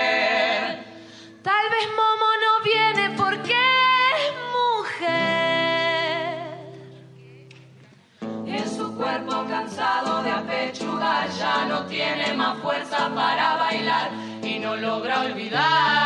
Tal 1.43 1.71
vez 1.71 1.87
Momo 1.99 2.31
no 2.45 2.53
viene 2.65 3.11
porque 3.17 3.59
es 4.15 4.25
mujer. 4.57 5.41
En 8.47 8.67
su 8.69 8.95
cuerpo 8.97 9.45
cansado 9.49 10.23
de 10.23 10.31
apechugar 10.31 11.29
ya 11.31 11.65
no 11.67 11.87
tiene 11.87 12.33
más 12.35 12.59
fuerza 12.59 13.11
para 13.15 13.57
bailar 13.57 14.11
y 14.43 14.59
no 14.61 14.77
logra 14.77 15.23
olvidar 15.23 16.00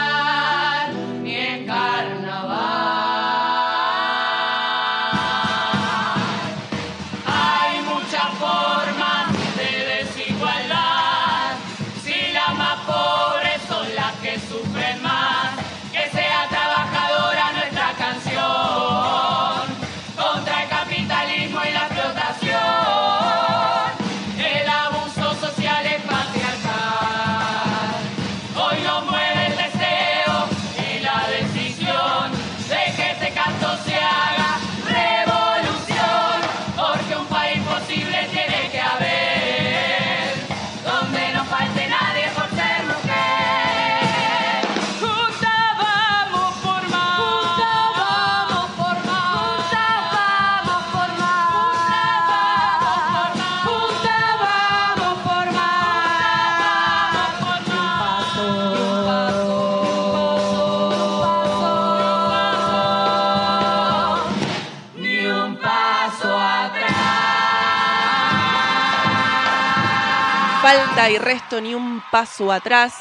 y 70.97 71.19
resto 71.19 71.61
ni 71.61 71.75
un 71.75 72.01
paso 72.13 72.53
atrás. 72.53 72.95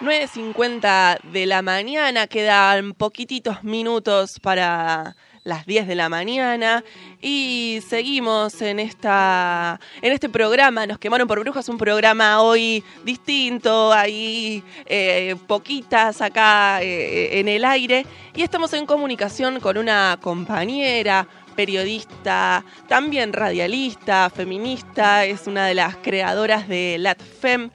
9.50 0.00 1.20
de 1.22 1.46
la 1.46 1.60
mañana, 1.60 2.26
quedan 2.26 2.94
poquititos 2.94 3.62
minutos 3.62 4.40
para 4.40 5.14
las 5.44 5.66
10 5.66 5.86
de 5.86 5.94
la 5.94 6.08
mañana 6.08 6.82
y 7.20 7.80
seguimos 7.86 8.62
en 8.62 8.80
esta 8.80 9.78
en 10.00 10.12
este 10.14 10.30
programa 10.30 10.86
nos 10.86 10.98
quemaron 10.98 11.28
por 11.28 11.38
brujas 11.38 11.68
un 11.68 11.76
programa 11.76 12.40
hoy 12.40 12.82
distinto 13.04 13.92
hay 13.92 14.64
eh, 14.86 15.36
poquitas 15.46 16.22
acá 16.22 16.82
eh, 16.82 17.40
en 17.40 17.48
el 17.48 17.66
aire 17.66 18.06
y 18.34 18.42
estamos 18.42 18.72
en 18.72 18.86
comunicación 18.86 19.60
con 19.60 19.76
una 19.76 20.18
compañera 20.18 21.28
periodista, 21.54 22.64
también 22.88 23.32
radialista, 23.32 24.30
feminista, 24.30 25.24
es 25.24 25.46
una 25.46 25.66
de 25.66 25.74
las 25.74 25.96
creadoras 25.96 26.68
de 26.68 26.96
LatFem. 26.98 27.70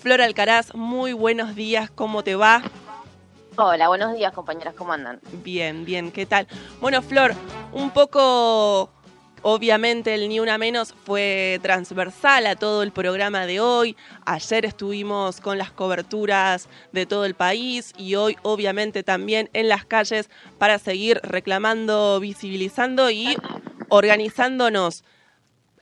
Flor 0.00 0.20
Alcaraz, 0.20 0.74
muy 0.74 1.12
buenos 1.12 1.54
días, 1.54 1.90
¿cómo 1.90 2.24
te 2.24 2.34
va? 2.34 2.62
Hola, 3.56 3.88
buenos 3.88 4.14
días 4.14 4.32
compañeras, 4.32 4.74
¿cómo 4.74 4.92
andan? 4.92 5.20
Bien, 5.44 5.84
bien, 5.84 6.10
¿qué 6.10 6.24
tal? 6.26 6.46
Bueno, 6.80 7.02
Flor, 7.02 7.34
un 7.72 7.90
poco, 7.90 8.90
obviamente 9.42 10.14
el 10.14 10.28
Ni 10.28 10.40
Una 10.40 10.58
Menos 10.58 10.94
fue 11.04 11.60
transversal 11.62 12.46
a 12.46 12.56
todo 12.56 12.82
el 12.82 12.92
programa 12.92 13.46
de 13.46 13.60
hoy. 13.60 13.96
Ayer 14.24 14.64
estuvimos 14.64 15.40
con 15.40 15.58
las 15.58 15.70
coberturas 15.70 16.68
de 16.92 17.06
todo 17.06 17.24
el 17.24 17.34
país 17.34 17.92
y 17.96 18.14
hoy 18.14 18.36
obviamente 18.42 19.02
también 19.02 19.50
en 19.52 19.68
las 19.68 19.84
calles 19.84 20.30
para 20.58 20.78
seguir 20.78 21.20
reclamando, 21.22 22.18
visibilizando 22.20 23.10
y 23.10 23.36
organizándonos. 23.88 25.04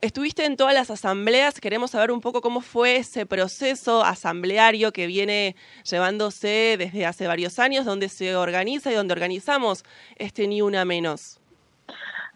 Estuviste 0.01 0.45
en 0.45 0.57
todas 0.57 0.73
las 0.73 0.89
asambleas, 0.89 1.59
queremos 1.59 1.91
saber 1.91 2.11
un 2.11 2.21
poco 2.21 2.41
cómo 2.41 2.61
fue 2.61 2.95
ese 2.95 3.27
proceso 3.27 4.03
asambleario 4.03 4.91
que 4.91 5.05
viene 5.05 5.55
llevándose 5.87 6.75
desde 6.79 7.05
hace 7.05 7.27
varios 7.27 7.59
años, 7.59 7.85
donde 7.85 8.09
se 8.09 8.35
organiza 8.35 8.91
y 8.91 8.95
donde 8.95 9.13
organizamos 9.13 9.83
este 10.15 10.47
Ni 10.47 10.63
Una 10.63 10.85
Menos. 10.85 11.40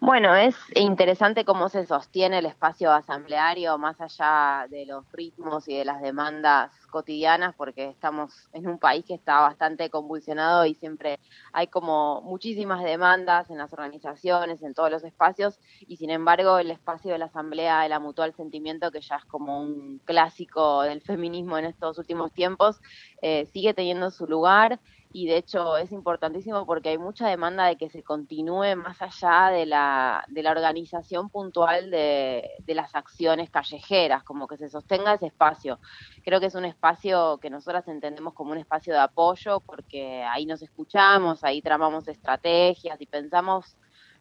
Bueno, 0.06 0.36
es 0.36 0.54
interesante 0.76 1.44
cómo 1.44 1.68
se 1.68 1.84
sostiene 1.84 2.38
el 2.38 2.46
espacio 2.46 2.92
asambleario 2.92 3.76
más 3.76 4.00
allá 4.00 4.68
de 4.70 4.86
los 4.86 5.04
ritmos 5.10 5.66
y 5.66 5.76
de 5.78 5.84
las 5.84 6.00
demandas 6.00 6.70
cotidianas, 6.92 7.56
porque 7.56 7.88
estamos 7.88 8.48
en 8.52 8.68
un 8.68 8.78
país 8.78 9.04
que 9.04 9.14
está 9.14 9.40
bastante 9.40 9.90
convulsionado 9.90 10.64
y 10.64 10.76
siempre 10.76 11.18
hay 11.52 11.66
como 11.66 12.22
muchísimas 12.22 12.84
demandas 12.84 13.50
en 13.50 13.58
las 13.58 13.72
organizaciones, 13.72 14.62
en 14.62 14.74
todos 14.74 14.92
los 14.92 15.02
espacios, 15.02 15.58
y 15.88 15.96
sin 15.96 16.10
embargo 16.10 16.60
el 16.60 16.70
espacio 16.70 17.10
de 17.10 17.18
la 17.18 17.24
asamblea, 17.24 17.84
el 17.84 18.00
mutual 18.00 18.32
sentimiento, 18.32 18.92
que 18.92 19.00
ya 19.00 19.16
es 19.16 19.24
como 19.24 19.60
un 19.60 20.00
clásico 20.04 20.82
del 20.82 21.00
feminismo 21.00 21.58
en 21.58 21.64
estos 21.64 21.98
últimos 21.98 22.32
tiempos, 22.32 22.80
eh, 23.22 23.46
sigue 23.46 23.74
teniendo 23.74 24.12
su 24.12 24.28
lugar 24.28 24.78
y 25.12 25.26
de 25.26 25.38
hecho 25.38 25.76
es 25.76 25.92
importantísimo 25.92 26.66
porque 26.66 26.90
hay 26.90 26.98
mucha 26.98 27.28
demanda 27.28 27.66
de 27.66 27.76
que 27.76 27.88
se 27.88 28.02
continúe 28.02 28.76
más 28.76 29.00
allá 29.00 29.50
de 29.50 29.66
la, 29.66 30.24
de 30.28 30.42
la 30.42 30.50
organización 30.50 31.30
puntual 31.30 31.90
de, 31.90 32.50
de 32.58 32.74
las 32.74 32.94
acciones 32.94 33.50
callejeras, 33.50 34.22
como 34.24 34.46
que 34.46 34.56
se 34.56 34.68
sostenga 34.68 35.14
ese 35.14 35.26
espacio. 35.26 35.78
Creo 36.24 36.40
que 36.40 36.46
es 36.46 36.54
un 36.54 36.64
espacio 36.64 37.38
que 37.38 37.50
nosotras 37.50 37.88
entendemos 37.88 38.34
como 38.34 38.52
un 38.52 38.58
espacio 38.58 38.92
de 38.92 39.00
apoyo 39.00 39.60
porque 39.60 40.22
ahí 40.22 40.44
nos 40.46 40.62
escuchamos, 40.62 41.44
ahí 41.44 41.62
tramamos 41.62 42.08
estrategias 42.08 43.00
y 43.00 43.06
pensamos 43.06 43.76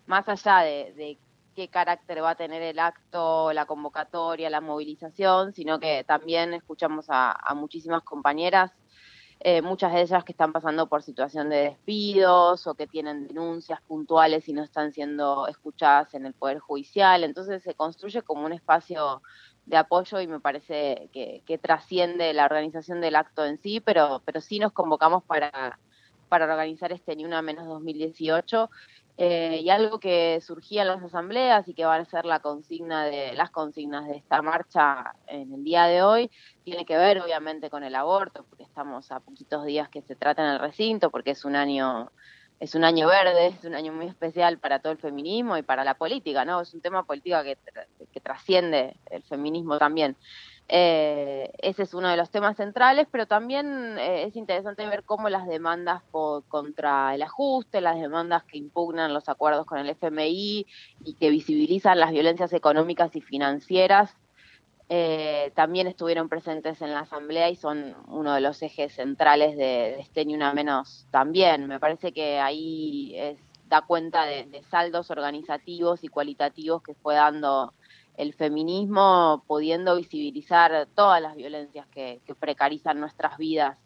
más 0.05 0.29
allá 0.29 0.59
de, 0.59 0.93
de 0.93 1.17
qué 1.55 1.67
carácter 1.69 2.21
va 2.21 2.31
a 2.31 2.35
tener 2.35 2.61
el 2.61 2.79
acto, 2.79 3.53
la 3.53 3.65
convocatoria, 3.65 4.49
la 4.49 4.61
movilización, 4.61 5.53
sino 5.53 5.79
que 5.79 6.03
también 6.03 6.53
escuchamos 6.53 7.07
a, 7.09 7.31
a 7.31 7.53
muchísimas 7.53 8.03
compañeras 8.03 8.71
eh, 9.47 9.61
muchas 9.61 9.93
de 9.93 10.01
ellas 10.01 10.23
que 10.23 10.31
están 10.31 10.51
pasando 10.51 10.87
por 10.87 11.03
situación 11.03 11.51
de 11.51 11.57
despidos 11.57 12.65
o 12.65 12.73
que 12.73 12.87
tienen 12.87 13.27
denuncias 13.27 13.79
puntuales 13.81 14.49
y 14.49 14.53
no 14.53 14.63
están 14.63 14.91
siendo 14.91 15.45
escuchadas 15.47 16.15
en 16.15 16.25
el 16.25 16.33
Poder 16.33 16.57
Judicial. 16.57 17.23
Entonces 17.23 17.61
se 17.61 17.75
construye 17.75 18.23
como 18.23 18.43
un 18.47 18.53
espacio 18.53 19.21
de 19.67 19.77
apoyo 19.77 20.19
y 20.19 20.25
me 20.25 20.39
parece 20.39 21.11
que, 21.13 21.59
trasciende 21.61 22.33
la 22.33 22.45
organización 22.45 23.01
del 23.01 23.15
acto 23.15 23.45
en 23.45 23.61
sí, 23.61 23.79
pero, 23.81 24.23
pero 24.25 24.41
sí 24.41 24.57
nos 24.57 24.71
convocamos 24.71 25.23
para, 25.23 25.77
para 26.27 26.45
organizar 26.45 26.91
este 26.91 27.15
Ni 27.15 27.23
Una 27.23 27.43
Menos 27.43 27.67
2018 27.67 28.71
eh, 29.17 29.61
y 29.63 29.69
algo 29.69 29.99
que 29.99 30.41
surgía 30.41 30.81
en 30.81 30.89
las 30.89 31.01
asambleas 31.01 31.65
y 31.69 31.73
que 31.73 31.85
va 31.85 31.95
a 31.95 32.03
ser 32.03 32.25
la 32.25 32.41
consigna 32.41 33.05
de 33.05 33.31
las 33.33 33.49
consignas 33.49 34.05
de 34.07 34.17
esta 34.17 34.41
marcha 34.41 35.15
en 35.27 35.53
el 35.53 35.63
día 35.63 35.85
de 35.85 36.03
hoy 36.03 36.29
tiene 36.65 36.85
que 36.85 36.97
ver 36.97 37.21
obviamente 37.21 37.69
con 37.69 37.85
el 37.85 37.95
aborto 37.95 38.45
porque 38.49 38.63
estamos 38.63 39.13
a 39.13 39.21
poquitos 39.21 39.65
días 39.65 39.87
que 39.87 40.01
se 40.01 40.17
trata 40.17 40.43
en 40.43 40.49
el 40.49 40.59
recinto 40.59 41.11
porque 41.11 41.31
es 41.31 41.45
un 41.45 41.55
año 41.55 42.11
es 42.59 42.75
un 42.75 42.83
año 42.83 43.07
verde 43.07 43.47
es 43.47 43.63
un 43.63 43.75
año 43.75 43.93
muy 43.93 44.07
especial 44.07 44.57
para 44.57 44.79
todo 44.79 44.91
el 44.91 44.99
feminismo 44.99 45.55
y 45.55 45.61
para 45.61 45.85
la 45.85 45.93
política 45.93 46.43
no 46.43 46.59
es 46.59 46.73
un 46.73 46.81
tema 46.81 47.03
política 47.03 47.41
que, 47.45 47.57
que 48.11 48.19
trasciende 48.19 48.97
el 49.11 49.23
feminismo 49.23 49.77
también 49.79 50.17
eh, 50.67 51.51
ese 51.59 51.83
es 51.83 51.93
uno 51.93 52.09
de 52.09 52.17
los 52.17 52.31
temas 52.31 52.57
centrales, 52.57 53.07
pero 53.11 53.27
también 53.27 53.97
eh, 53.99 54.23
es 54.23 54.35
interesante 54.35 54.87
ver 54.87 55.03
cómo 55.03 55.29
las 55.29 55.47
demandas 55.47 56.01
por, 56.11 56.43
contra 56.45 57.13
el 57.13 57.21
ajuste, 57.21 57.81
las 57.81 57.99
demandas 57.99 58.43
que 58.45 58.57
impugnan 58.57 59.13
los 59.13 59.29
acuerdos 59.29 59.67
con 59.67 59.77
el 59.77 59.89
FMI 59.89 60.65
y 61.03 61.13
que 61.19 61.29
visibilizan 61.29 61.99
las 61.99 62.11
violencias 62.11 62.51
económicas 62.53 63.15
y 63.15 63.21
financieras, 63.21 64.15
eh, 64.89 65.51
también 65.55 65.87
estuvieron 65.87 66.29
presentes 66.29 66.81
en 66.81 66.91
la 66.91 67.01
Asamblea 67.01 67.49
y 67.49 67.55
son 67.55 67.95
uno 68.07 68.33
de 68.33 68.41
los 68.41 68.61
ejes 68.61 68.93
centrales 68.93 69.57
de, 69.57 69.63
de 69.63 69.99
este 69.99 70.25
Ni 70.25 70.35
Una 70.35 70.53
Menos 70.53 71.07
también. 71.11 71.67
Me 71.67 71.79
parece 71.79 72.11
que 72.11 72.39
ahí 72.39 73.13
es, 73.15 73.39
da 73.67 73.81
cuenta 73.81 74.25
de, 74.25 74.45
de 74.45 74.63
saldos 74.63 75.11
organizativos 75.11 76.03
y 76.03 76.07
cualitativos 76.07 76.81
que 76.81 76.95
fue 76.95 77.15
dando 77.15 77.73
el 78.17 78.33
feminismo 78.33 79.43
pudiendo 79.47 79.95
visibilizar 79.95 80.87
todas 80.95 81.21
las 81.21 81.35
violencias 81.35 81.87
que, 81.87 82.21
que 82.25 82.35
precarizan 82.35 82.99
nuestras 82.99 83.37
vidas, 83.37 83.79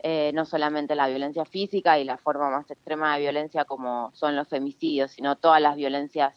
eh, 0.00 0.30
no 0.32 0.44
solamente 0.44 0.94
la 0.94 1.08
violencia 1.08 1.44
física 1.44 1.98
y 1.98 2.04
la 2.04 2.18
forma 2.18 2.50
más 2.50 2.70
extrema 2.70 3.14
de 3.14 3.22
violencia 3.22 3.64
como 3.64 4.10
son 4.14 4.36
los 4.36 4.46
femicidios, 4.46 5.10
sino 5.10 5.36
todas 5.36 5.60
las 5.60 5.74
violencias 5.74 6.34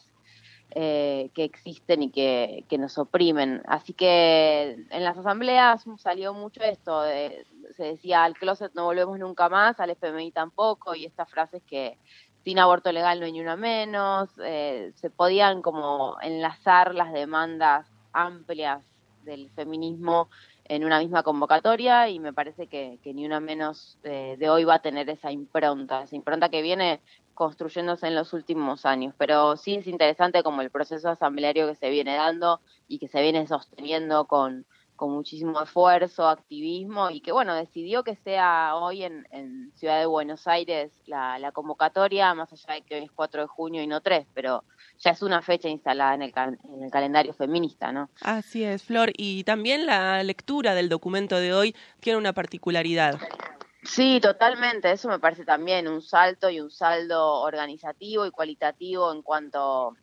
eh, 0.74 1.30
que 1.34 1.44
existen 1.44 2.02
y 2.02 2.10
que, 2.10 2.64
que, 2.68 2.78
nos 2.78 2.98
oprimen. 2.98 3.62
Así 3.66 3.92
que 3.92 4.86
en 4.90 5.04
las 5.04 5.16
asambleas 5.16 5.84
salió 5.98 6.34
mucho 6.34 6.62
esto, 6.62 7.02
de, 7.02 7.46
se 7.76 7.84
decía 7.84 8.24
al 8.24 8.34
closet 8.34 8.72
no 8.74 8.86
volvemos 8.86 9.18
nunca 9.18 9.48
más, 9.48 9.78
al 9.78 9.90
FMI 9.90 10.32
tampoco, 10.32 10.94
y 10.94 11.04
estas 11.04 11.30
frases 11.30 11.62
que 11.64 11.98
sin 12.44 12.58
aborto 12.58 12.92
legal 12.92 13.20
no 13.20 13.26
hay 13.26 13.32
ni 13.32 13.40
una 13.40 13.56
menos, 13.56 14.30
eh, 14.44 14.92
se 14.96 15.10
podían 15.10 15.62
como 15.62 16.16
enlazar 16.20 16.94
las 16.94 17.12
demandas 17.12 17.86
amplias 18.12 18.84
del 19.24 19.50
feminismo 19.50 20.28
en 20.64 20.84
una 20.84 20.98
misma 20.98 21.22
convocatoria 21.22 22.08
y 22.08 22.18
me 22.18 22.32
parece 22.32 22.66
que, 22.66 22.98
ni 23.04 23.26
una 23.26 23.40
menos 23.40 23.98
eh, 24.04 24.36
de 24.38 24.50
hoy 24.50 24.64
va 24.64 24.74
a 24.74 24.82
tener 24.82 25.08
esa 25.10 25.30
impronta, 25.30 26.02
esa 26.02 26.16
impronta 26.16 26.48
que 26.48 26.62
viene 26.62 27.00
construyéndose 27.34 28.06
en 28.06 28.14
los 28.14 28.32
últimos 28.32 28.86
años. 28.86 29.14
Pero 29.18 29.56
sí 29.56 29.74
es 29.74 29.86
interesante 29.86 30.42
como 30.42 30.62
el 30.62 30.70
proceso 30.70 31.08
asambleario 31.08 31.66
que 31.66 31.74
se 31.74 31.90
viene 31.90 32.14
dando 32.14 32.60
y 32.88 32.98
que 32.98 33.08
se 33.08 33.22
viene 33.22 33.46
sosteniendo 33.46 34.26
con, 34.26 34.66
con 34.96 35.10
muchísimo 35.10 35.60
esfuerzo, 35.62 36.28
activismo 36.28 37.10
y 37.10 37.20
que 37.20 37.32
bueno, 37.32 37.54
decidió 37.54 38.04
que 38.04 38.16
sea 38.16 38.76
hoy 38.76 39.04
en, 39.04 39.26
en 39.30 39.72
Ciudad 39.74 39.98
de 39.98 40.06
Buenos 40.06 40.46
Aires 40.46 40.92
la, 41.06 41.38
la, 41.38 41.52
convocatoria, 41.52 42.34
más 42.34 42.52
allá 42.52 42.74
de 42.74 42.82
que 42.82 42.96
hoy 42.96 43.04
es 43.04 43.10
4 43.10 43.42
de 43.42 43.48
junio 43.48 43.82
y 43.82 43.86
no 43.86 44.00
3, 44.00 44.26
pero 44.34 44.64
ya 44.98 45.10
es 45.10 45.22
una 45.22 45.42
fecha 45.42 45.68
instalada 45.68 46.14
en 46.14 46.22
el, 46.22 46.32
en 46.36 46.84
el 46.84 46.90
calendario 46.90 47.34
feminista, 47.34 47.92
¿no? 47.92 48.10
Así 48.20 48.64
es, 48.64 48.82
Flor, 48.82 49.12
y 49.16 49.44
también 49.44 49.86
la 49.86 50.22
lectura 50.22 50.74
del 50.74 50.88
documento 50.88 51.36
de 51.36 51.52
hoy 51.52 51.74
tiene 52.00 52.18
una 52.18 52.32
particularidad. 52.32 53.18
Sí, 53.82 54.20
totalmente. 54.20 54.92
Eso 54.92 55.08
me 55.08 55.18
parece 55.18 55.44
también 55.44 55.88
un 55.88 56.02
salto 56.02 56.48
y 56.48 56.60
un 56.60 56.70
saldo 56.70 57.40
organizativo 57.40 58.24
y 58.26 58.30
cualitativo 58.30 59.12
en 59.12 59.22
cuanto 59.22 59.96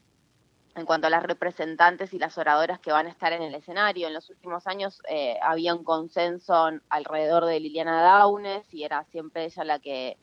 en 0.75 0.85
cuanto 0.85 1.07
a 1.07 1.09
las 1.09 1.23
representantes 1.23 2.13
y 2.13 2.19
las 2.19 2.37
oradoras 2.37 2.79
que 2.79 2.91
van 2.91 3.07
a 3.07 3.09
estar 3.09 3.33
en 3.33 3.41
el 3.41 3.55
escenario. 3.55 4.07
En 4.07 4.13
los 4.13 4.29
últimos 4.29 4.67
años 4.67 5.01
eh, 5.09 5.37
había 5.41 5.75
un 5.75 5.83
consenso 5.83 6.69
alrededor 6.89 7.45
de 7.45 7.59
Liliana 7.59 8.01
Daunes 8.01 8.73
y 8.73 8.83
era 8.83 9.03
siempre 9.05 9.45
ella 9.45 9.63
la 9.63 9.79
que 9.79 10.17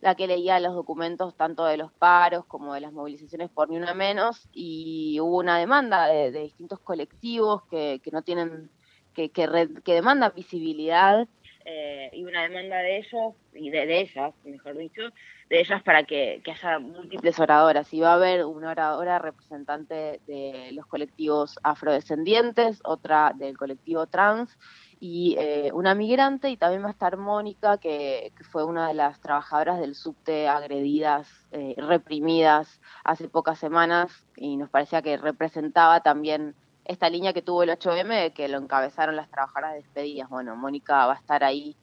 la 0.00 0.14
que 0.14 0.28
leía 0.28 0.60
los 0.60 0.74
documentos 0.74 1.34
tanto 1.34 1.64
de 1.64 1.76
los 1.76 1.90
paros 1.90 2.44
como 2.44 2.72
de 2.72 2.80
las 2.80 2.92
movilizaciones 2.92 3.50
por 3.50 3.68
ni 3.68 3.78
una 3.78 3.94
menos 3.94 4.48
y 4.52 5.18
hubo 5.18 5.38
una 5.38 5.58
demanda 5.58 6.06
de, 6.06 6.30
distintos 6.30 6.78
colectivos 6.78 7.64
que, 7.64 8.00
que 8.04 8.12
no 8.12 8.22
tienen 8.22 8.70
que, 9.12 9.30
que, 9.30 9.48
red, 9.48 9.82
que 9.82 9.94
demandan 9.94 10.32
visibilidad 10.36 11.26
eh, 11.70 12.08
y 12.14 12.24
una 12.24 12.44
demanda 12.44 12.78
de 12.78 12.96
ellos, 12.96 13.34
y 13.52 13.68
de, 13.68 14.00
ellas, 14.00 14.32
mejor 14.44 14.78
dicho, 14.78 15.02
de 15.48 15.60
ellas 15.60 15.82
para 15.82 16.04
que, 16.04 16.40
que, 16.44 16.50
haya 16.50 16.78
múltiples 16.78 17.38
oradoras. 17.38 17.92
Y 17.92 18.00
va 18.00 18.12
a 18.12 18.14
haber 18.14 18.44
una 18.44 18.70
oradora 18.70 19.18
representante 19.18 20.20
de 20.26 20.70
los 20.72 20.86
colectivos 20.86 21.58
afrodescendientes, 21.62 22.80
otra 22.84 23.32
del 23.34 23.56
colectivo 23.56 24.06
trans 24.06 24.56
y 25.00 25.36
eh, 25.38 25.70
una 25.72 25.94
migrante, 25.94 26.50
y 26.50 26.56
también 26.56 26.82
va 26.82 26.88
a 26.88 26.92
estar 26.92 27.16
Mónica, 27.16 27.78
que, 27.78 28.32
que, 28.36 28.44
fue 28.44 28.64
una 28.64 28.88
de 28.88 28.94
las 28.94 29.20
trabajadoras 29.20 29.78
del 29.78 29.94
subte 29.94 30.48
agredidas, 30.48 31.28
eh, 31.52 31.74
reprimidas 31.76 32.80
hace 33.04 33.28
pocas 33.28 33.58
semanas, 33.58 34.26
y 34.36 34.56
nos 34.56 34.70
parecía 34.70 35.02
que 35.02 35.16
representaba 35.16 36.00
también 36.00 36.54
esta 36.84 37.10
línea 37.10 37.32
que 37.32 37.42
tuvo 37.42 37.62
el 37.62 37.70
8M, 37.70 38.32
que 38.32 38.48
lo 38.48 38.58
encabezaron 38.58 39.14
las 39.14 39.30
trabajadoras 39.30 39.74
despedidas. 39.74 40.28
Bueno, 40.28 40.56
Mónica 40.56 41.06
va 41.06 41.12
a 41.12 41.16
estar 41.16 41.44
ahí 41.44 41.76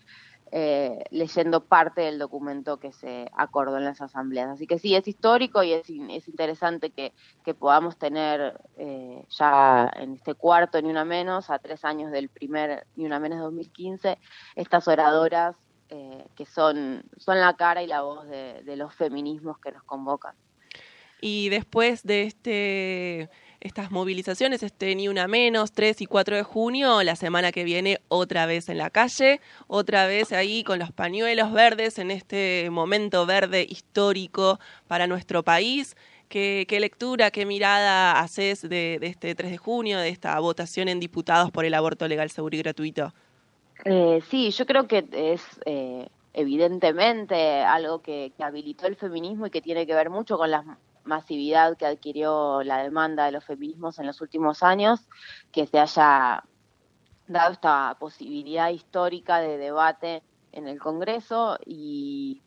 eh, 0.57 1.03
leyendo 1.11 1.65
parte 1.65 1.99
del 1.99 2.17
documento 2.17 2.77
que 2.77 2.93
se 2.93 3.29
acordó 3.35 3.75
en 3.75 3.83
las 3.83 3.99
asambleas. 3.99 4.47
Así 4.47 4.67
que 4.67 4.79
sí, 4.79 4.95
es 4.95 5.05
histórico 5.05 5.63
y 5.63 5.73
es, 5.73 5.89
es 5.89 6.29
interesante 6.29 6.91
que, 6.91 7.11
podamos 7.55 7.97
tener 7.97 8.57
eh, 8.77 9.25
ya 9.27 9.91
en 9.97 10.13
este 10.13 10.33
cuarto, 10.33 10.81
ni 10.81 10.89
una 10.89 11.03
menos, 11.03 11.49
a 11.49 11.59
tres 11.59 11.83
años 11.83 12.09
del 12.09 12.29
primer 12.29 12.87
ni 12.95 13.05
una 13.05 13.19
menos 13.19 13.39
2015, 13.39 14.17
estas 14.55 14.87
oradoras 14.87 15.57
eh, 15.89 16.25
que 16.37 16.45
son, 16.45 17.03
son 17.17 17.41
la 17.41 17.57
cara 17.57 17.83
y 17.83 17.87
la 17.87 18.03
voz 18.03 18.25
de 18.29 18.75
los 18.77 18.95
feminismos 18.95 19.59
que 19.59 19.73
nos 19.73 19.83
convocan. 19.83 20.35
Y 21.19 21.49
después 21.49 22.03
de 22.03 22.23
este 22.23 23.29
estas 23.65 23.89
movilizaciones, 23.89 24.61
este 24.61 24.93
ni 24.95 25.07
una 25.07 25.27
menos, 25.27 25.71
3 25.71 26.01
y 26.01 26.05
4 26.05 26.35
de 26.35 26.43
junio, 26.43 27.01
la 27.01 27.15
semana 27.15 27.51
que 27.51 27.63
viene 27.63 27.99
otra 28.09 28.45
vez 28.45 28.69
en 28.69 28.77
la 28.77 28.91
calle, 28.91 29.41
otra 29.67 30.05
vez 30.05 30.31
ahí 30.33 30.63
con 30.63 30.77
los 30.77 30.91
pañuelos 30.91 31.51
verdes 31.51 31.97
en 31.97 32.11
este 32.11 32.69
momento 32.69 33.25
verde 33.25 33.65
histórico 33.67 34.59
para 34.87 35.07
nuestro 35.07 35.41
país. 35.41 35.95
¿Qué, 36.29 36.67
lectura, 36.79 37.31
qué 37.31 37.45
mirada 37.45 38.19
haces 38.19 38.61
de, 38.61 38.97
de, 38.99 39.07
este 39.07 39.33
3 39.33 39.49
de 39.51 39.57
junio, 39.57 39.99
de 39.99 40.09
esta 40.09 40.39
votación 40.39 40.87
en 40.87 40.99
diputados 40.99 41.49
por 41.49 41.65
el 41.65 41.73
aborto 41.73 42.07
legal, 42.07 42.29
seguro 42.29 42.55
y 42.55 42.59
gratuito? 42.59 43.13
Eh, 43.85 44.19
sí, 44.29 44.51
yo 44.51 44.65
creo 44.65 44.87
que 44.87 45.07
es 45.11 45.41
eh, 45.65 46.07
evidentemente 46.33 47.61
algo 47.61 47.99
que, 47.99 48.31
que 48.37 48.43
habilitó 48.43 48.85
el 48.85 48.95
feminismo 48.95 49.47
y 49.47 49.49
que 49.49 49.61
tiene 49.61 49.87
que 49.87 49.95
ver 49.95 50.09
mucho 50.09 50.37
con 50.37 50.51
las 50.51 50.65
masividad 51.05 51.77
que 51.77 51.85
adquirió 51.85 52.63
la 52.63 52.83
demanda 52.83 53.25
de 53.25 53.31
los 53.31 53.45
feminismos 53.45 53.99
en 53.99 54.07
los 54.07 54.21
últimos 54.21 54.63
años, 54.63 55.07
que 55.51 55.65
se 55.67 55.79
haya 55.79 56.43
dado 57.27 57.53
esta 57.53 57.95
posibilidad 57.99 58.69
histórica 58.69 59.39
de 59.39 59.57
debate 59.57 60.23
en 60.51 60.67
el 60.67 60.79
Congreso 60.79 61.57
y 61.65 62.41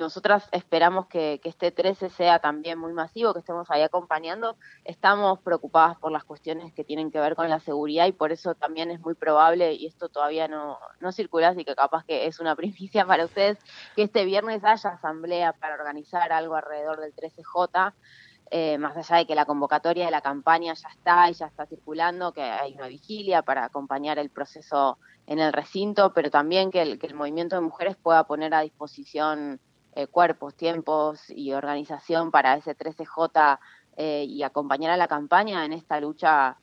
nosotras 0.00 0.48
esperamos 0.50 1.06
que, 1.06 1.40
este 1.44 1.70
13 1.70 2.10
sea 2.10 2.38
también 2.38 2.78
muy 2.78 2.92
masivo, 2.92 3.32
que 3.32 3.40
estemos 3.40 3.70
ahí 3.70 3.82
acompañando. 3.82 4.56
Estamos 4.84 5.38
preocupadas 5.40 5.98
por 5.98 6.10
las 6.10 6.24
cuestiones 6.24 6.72
que 6.72 6.84
tienen 6.84 7.10
que 7.10 7.20
ver 7.20 7.36
con 7.36 7.48
la 7.48 7.60
seguridad 7.60 8.06
y 8.06 8.12
por 8.12 8.32
eso 8.32 8.54
también 8.54 8.90
es 8.90 9.00
muy 9.00 9.14
probable, 9.14 9.74
y 9.74 9.86
esto 9.86 10.08
todavía 10.08 10.48
no, 10.48 10.78
no 11.00 11.12
circula, 11.12 11.48
así 11.48 11.64
que 11.64 11.74
capaz 11.74 12.04
que 12.04 12.26
es 12.26 12.40
una 12.40 12.56
primicia 12.60 13.06
para 13.06 13.24
ustedes, 13.24 13.58
que 13.94 14.02
este 14.02 14.24
viernes 14.24 14.64
haya 14.64 14.90
asamblea 14.90 15.52
para 15.52 15.74
organizar 15.74 16.32
algo 16.32 16.56
alrededor 16.56 17.00
del 17.00 17.14
13J. 17.14 17.92
Eh, 18.52 18.78
más 18.78 18.96
allá 18.96 19.18
de 19.18 19.26
que 19.26 19.36
la 19.36 19.44
convocatoria 19.44 20.06
de 20.06 20.10
la 20.10 20.22
campaña 20.22 20.74
ya 20.74 20.88
está 20.88 21.30
y 21.30 21.34
ya 21.34 21.46
está 21.46 21.66
circulando, 21.66 22.32
que 22.32 22.42
hay 22.42 22.74
una 22.74 22.88
vigilia 22.88 23.42
para 23.42 23.64
acompañar 23.64 24.18
el 24.18 24.28
proceso 24.28 24.98
en 25.28 25.38
el 25.38 25.52
recinto, 25.52 26.12
pero 26.12 26.30
también 26.30 26.72
que 26.72 26.82
el, 26.82 26.98
que 26.98 27.06
el 27.06 27.14
movimiento 27.14 27.54
de 27.54 27.62
mujeres 27.62 27.96
pueda 27.96 28.24
poner 28.24 28.52
a 28.52 28.62
disposición 28.62 29.60
eh, 29.94 30.06
cuerpos, 30.06 30.54
tiempos 30.54 31.28
y 31.28 31.52
organización 31.52 32.30
para 32.30 32.56
ese 32.56 32.76
13J 32.76 33.58
eh, 33.96 34.24
y 34.28 34.42
acompañar 34.42 34.92
a 34.92 34.96
la 34.96 35.08
campaña 35.08 35.64
en 35.64 35.72
esta 35.72 36.00
lucha 36.00 36.56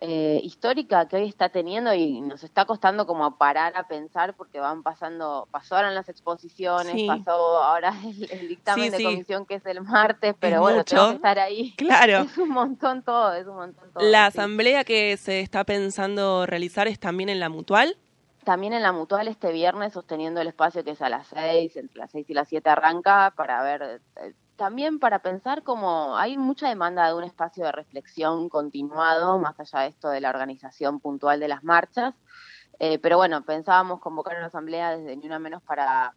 eh, 0.00 0.40
histórica 0.44 1.08
que 1.08 1.16
hoy 1.16 1.26
está 1.26 1.48
teniendo 1.48 1.92
y 1.92 2.20
nos 2.20 2.44
está 2.44 2.66
costando 2.66 3.04
como 3.04 3.36
parar 3.36 3.72
a 3.76 3.88
pensar 3.88 4.34
porque 4.34 4.60
van 4.60 4.84
pasando, 4.84 5.48
pasaron 5.50 5.92
las 5.92 6.08
exposiciones, 6.08 6.92
sí. 6.92 7.06
pasó 7.06 7.32
ahora 7.32 7.92
el, 8.04 8.30
el 8.30 8.48
dictamen 8.48 8.92
sí, 8.92 8.96
de 8.96 9.04
comisión 9.04 9.42
sí. 9.42 9.46
que 9.48 9.54
es 9.56 9.66
el 9.66 9.82
martes, 9.82 10.36
pero 10.38 10.56
es 10.56 10.60
bueno, 10.60 10.84
tengo 10.84 11.08
que 11.08 11.16
estar 11.16 11.38
ahí. 11.38 11.74
Claro. 11.76 12.18
Es 12.28 12.38
un 12.38 12.50
montón 12.50 13.02
todo, 13.02 13.32
es 13.34 13.46
un 13.46 13.56
montón 13.56 13.90
todo. 13.92 14.04
La 14.04 14.26
asamblea 14.26 14.84
que 14.84 15.16
se 15.16 15.40
está 15.40 15.64
pensando 15.64 16.46
realizar 16.46 16.86
es 16.86 17.00
también 17.00 17.28
en 17.28 17.40
la 17.40 17.48
mutual 17.48 17.96
también 18.48 18.72
en 18.72 18.82
la 18.82 18.92
mutual 18.92 19.28
este 19.28 19.52
viernes 19.52 19.92
sosteniendo 19.92 20.40
el 20.40 20.48
espacio 20.48 20.82
que 20.82 20.92
es 20.92 21.02
a 21.02 21.10
las 21.10 21.26
seis, 21.26 21.76
entre 21.76 21.98
las 21.98 22.10
seis 22.10 22.30
y 22.30 22.32
las 22.32 22.48
siete 22.48 22.70
arranca 22.70 23.34
para 23.36 23.62
ver, 23.62 24.00
eh, 24.16 24.32
también 24.56 24.98
para 24.98 25.18
pensar 25.18 25.62
como 25.62 26.16
hay 26.16 26.38
mucha 26.38 26.66
demanda 26.66 27.06
de 27.06 27.12
un 27.12 27.24
espacio 27.24 27.66
de 27.66 27.72
reflexión 27.72 28.48
continuado, 28.48 29.38
más 29.38 29.60
allá 29.60 29.80
de 29.80 29.88
esto 29.88 30.08
de 30.08 30.22
la 30.22 30.30
organización 30.30 30.98
puntual 30.98 31.40
de 31.40 31.48
las 31.48 31.62
marchas, 31.62 32.14
eh, 32.78 32.98
pero 32.98 33.18
bueno, 33.18 33.42
pensábamos 33.42 34.00
convocar 34.00 34.38
una 34.38 34.46
asamblea 34.46 34.96
desde 34.96 35.14
ni 35.14 35.26
una 35.26 35.38
menos 35.38 35.62
para 35.62 36.14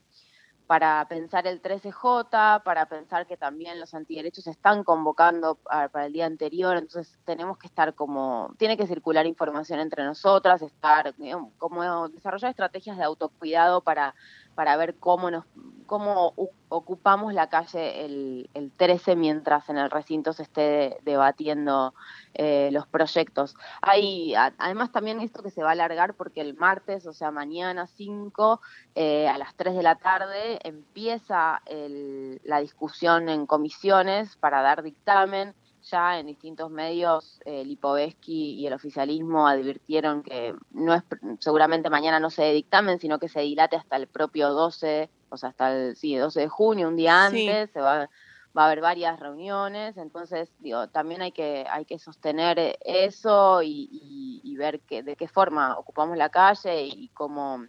para 0.71 1.05
pensar 1.09 1.47
el 1.47 1.61
13J, 1.61 2.63
para 2.63 2.85
pensar 2.85 3.27
que 3.27 3.35
también 3.35 3.77
los 3.77 3.93
antiderechos 3.93 4.47
están 4.47 4.85
convocando 4.85 5.55
para, 5.55 6.05
el 6.05 6.13
día 6.13 6.25
anterior, 6.25 6.77
entonces 6.77 7.19
tenemos 7.25 7.57
que 7.57 7.67
estar 7.67 7.93
como, 7.93 8.55
tiene 8.57 8.77
que 8.77 8.87
circular 8.87 9.25
información 9.25 9.81
entre 9.81 10.05
nosotras, 10.05 10.61
estar, 10.61 11.13
como 11.57 12.07
desarrollar 12.07 12.51
estrategias 12.51 12.95
de 12.95 13.03
autocuidado 13.03 13.81
para, 13.81 14.15
para 14.55 14.77
ver 14.77 14.95
cómo 14.95 15.31
nos, 15.31 15.45
cómo 15.91 16.33
ocupamos 16.69 17.33
la 17.33 17.49
calle 17.49 18.05
el, 18.05 18.49
el 18.53 18.71
13 18.71 19.17
mientras 19.17 19.67
en 19.67 19.77
el 19.77 19.91
recinto 19.91 20.31
se 20.31 20.43
esté 20.43 20.97
debatiendo 21.03 21.93
eh, 22.33 22.69
los 22.71 22.87
proyectos. 22.87 23.55
Hay 23.81 24.33
además 24.35 24.93
también 24.93 25.19
esto 25.19 25.43
que 25.43 25.51
se 25.51 25.63
va 25.63 25.69
a 25.69 25.71
alargar 25.73 26.13
porque 26.13 26.39
el 26.39 26.55
martes, 26.55 27.05
o 27.07 27.11
sea, 27.11 27.29
mañana 27.31 27.87
5 27.87 28.61
eh, 28.95 29.27
a 29.27 29.37
las 29.37 29.53
3 29.55 29.75
de 29.75 29.83
la 29.83 29.95
tarde 29.95 30.59
empieza 30.63 31.61
el, 31.65 32.39
la 32.45 32.61
discusión 32.61 33.27
en 33.27 33.45
comisiones 33.45 34.37
para 34.37 34.61
dar 34.61 34.83
dictamen. 34.83 35.53
Ya 35.91 36.19
en 36.19 36.27
distintos 36.27 36.71
medios 36.71 37.41
eh, 37.45 37.65
Lipovetsky 37.65 38.53
y 38.55 38.67
el 38.67 38.73
oficialismo 38.73 39.47
advirtieron 39.47 40.23
que 40.23 40.55
no 40.71 40.93
es 40.93 41.03
seguramente 41.39 41.89
mañana 41.89 42.19
no 42.19 42.29
se 42.29 42.43
dé 42.43 42.53
dictamen, 42.53 42.99
sino 42.99 43.19
que 43.19 43.27
se 43.27 43.41
dilate 43.41 43.75
hasta 43.75 43.97
el 43.97 44.07
propio 44.07 44.49
12, 44.49 45.09
o 45.29 45.37
sea, 45.37 45.49
hasta 45.49 45.75
el 45.75 45.95
sí, 45.95 46.15
12 46.15 46.39
de 46.39 46.47
junio, 46.47 46.87
un 46.87 46.95
día 46.95 47.25
antes, 47.25 47.67
sí. 47.67 47.73
se 47.73 47.81
va 47.81 48.09
va 48.57 48.63
a 48.63 48.65
haber 48.65 48.81
varias 48.81 49.19
reuniones, 49.19 49.95
entonces 49.97 50.51
digo, 50.59 50.89
también 50.89 51.21
hay 51.21 51.31
que, 51.31 51.65
hay 51.69 51.85
que 51.85 51.99
sostener 51.99 52.77
eso 52.81 53.61
y, 53.63 54.41
y 54.43 54.55
ver 54.57 54.81
que, 54.81 55.03
de 55.03 55.15
qué 55.15 55.27
forma 55.27 55.77
ocupamos 55.77 56.17
la 56.17 56.29
calle 56.29 56.83
y 56.83 57.07
cómo, 57.13 57.65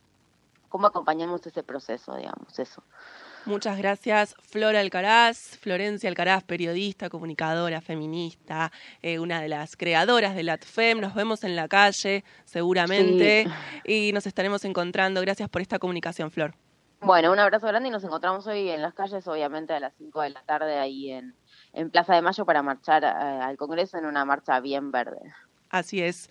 cómo 0.68 0.86
acompañamos 0.86 1.46
ese 1.46 1.62
proceso, 1.62 2.16
digamos, 2.16 2.58
eso. 2.58 2.82
Muchas 3.44 3.76
gracias, 3.76 4.36
Flora 4.40 4.78
Alcaraz, 4.78 5.58
Florencia 5.58 6.08
Alcaraz, 6.08 6.44
periodista, 6.44 7.10
comunicadora, 7.10 7.80
feminista, 7.80 8.70
eh, 9.02 9.18
una 9.18 9.40
de 9.40 9.48
las 9.48 9.76
creadoras 9.76 10.36
de 10.36 10.44
LATFEM. 10.44 11.00
Nos 11.00 11.14
vemos 11.14 11.42
en 11.42 11.56
la 11.56 11.66
calle, 11.66 12.22
seguramente, 12.44 13.48
y 13.84 14.12
nos 14.12 14.26
estaremos 14.28 14.64
encontrando. 14.64 15.20
Gracias 15.20 15.48
por 15.48 15.60
esta 15.60 15.80
comunicación, 15.80 16.30
Flor. 16.30 16.54
Bueno, 17.00 17.32
un 17.32 17.38
abrazo 17.40 17.66
grande 17.66 17.88
y 17.88 17.92
nos 17.92 18.04
encontramos 18.04 18.46
hoy 18.46 18.68
en 18.68 18.80
las 18.80 18.94
calles, 18.94 19.26
obviamente 19.26 19.74
a 19.74 19.80
las 19.80 19.92
5 19.98 20.20
de 20.22 20.30
la 20.30 20.42
tarde, 20.42 20.78
ahí 20.78 21.10
en, 21.10 21.34
en 21.72 21.90
Plaza 21.90 22.14
de 22.14 22.22
Mayo 22.22 22.46
para 22.46 22.62
marchar 22.62 23.02
eh, 23.02 23.08
al 23.08 23.56
Congreso 23.56 23.98
en 23.98 24.06
una 24.06 24.24
marcha 24.24 24.60
bien 24.60 24.92
verde. 24.92 25.18
Así 25.68 26.00
es. 26.00 26.30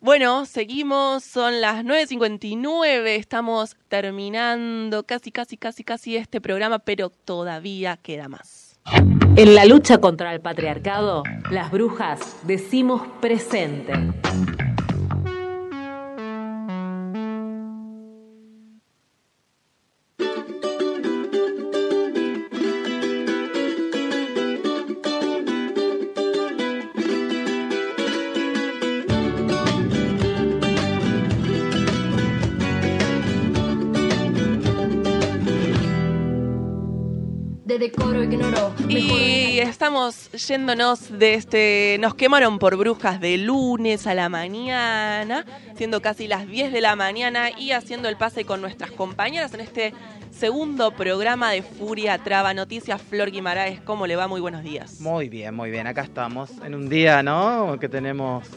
Bueno, 0.00 0.46
seguimos, 0.46 1.24
son 1.24 1.60
las 1.60 1.84
9.59, 1.84 3.16
estamos 3.16 3.76
terminando 3.88 5.02
casi, 5.02 5.32
casi, 5.32 5.56
casi, 5.56 5.82
casi 5.82 6.16
este 6.16 6.40
programa, 6.40 6.78
pero 6.78 7.10
todavía 7.10 7.96
queda 7.96 8.28
más. 8.28 8.78
En 9.34 9.56
la 9.56 9.64
lucha 9.64 9.98
contra 9.98 10.32
el 10.32 10.40
patriarcado, 10.40 11.24
las 11.50 11.72
brujas 11.72 12.36
decimos 12.44 13.02
presente. 13.20 13.92
Estamos 39.68 40.30
yéndonos 40.32 41.18
de 41.18 41.34
este. 41.34 41.96
Nos 42.00 42.14
quemaron 42.14 42.58
por 42.58 42.76
brujas 42.76 43.20
de 43.20 43.36
lunes 43.38 44.06
a 44.06 44.14
la 44.14 44.28
mañana, 44.28 45.44
siendo 45.76 46.00
casi 46.00 46.26
las 46.26 46.48
10 46.48 46.72
de 46.72 46.80
la 46.80 46.96
mañana 46.96 47.50
y 47.50 47.72
haciendo 47.72 48.08
el 48.08 48.16
pase 48.16 48.44
con 48.44 48.60
nuestras 48.60 48.90
compañeras 48.90 49.52
en 49.54 49.60
este 49.60 49.94
segundo 50.30 50.90
programa 50.92 51.50
de 51.50 51.62
Furia 51.62 52.18
Traba 52.18 52.54
Noticias. 52.54 53.00
Flor 53.00 53.30
Guimaraes, 53.30 53.80
¿cómo 53.82 54.06
le 54.06 54.16
va? 54.16 54.26
Muy 54.26 54.40
buenos 54.40 54.62
días. 54.62 55.00
Muy 55.00 55.28
bien, 55.28 55.54
muy 55.54 55.70
bien. 55.70 55.86
Acá 55.86 56.02
estamos 56.02 56.50
en 56.64 56.74
un 56.74 56.88
día, 56.88 57.22
¿no? 57.22 57.78
Que 57.78 57.88
tenemos 57.88 58.48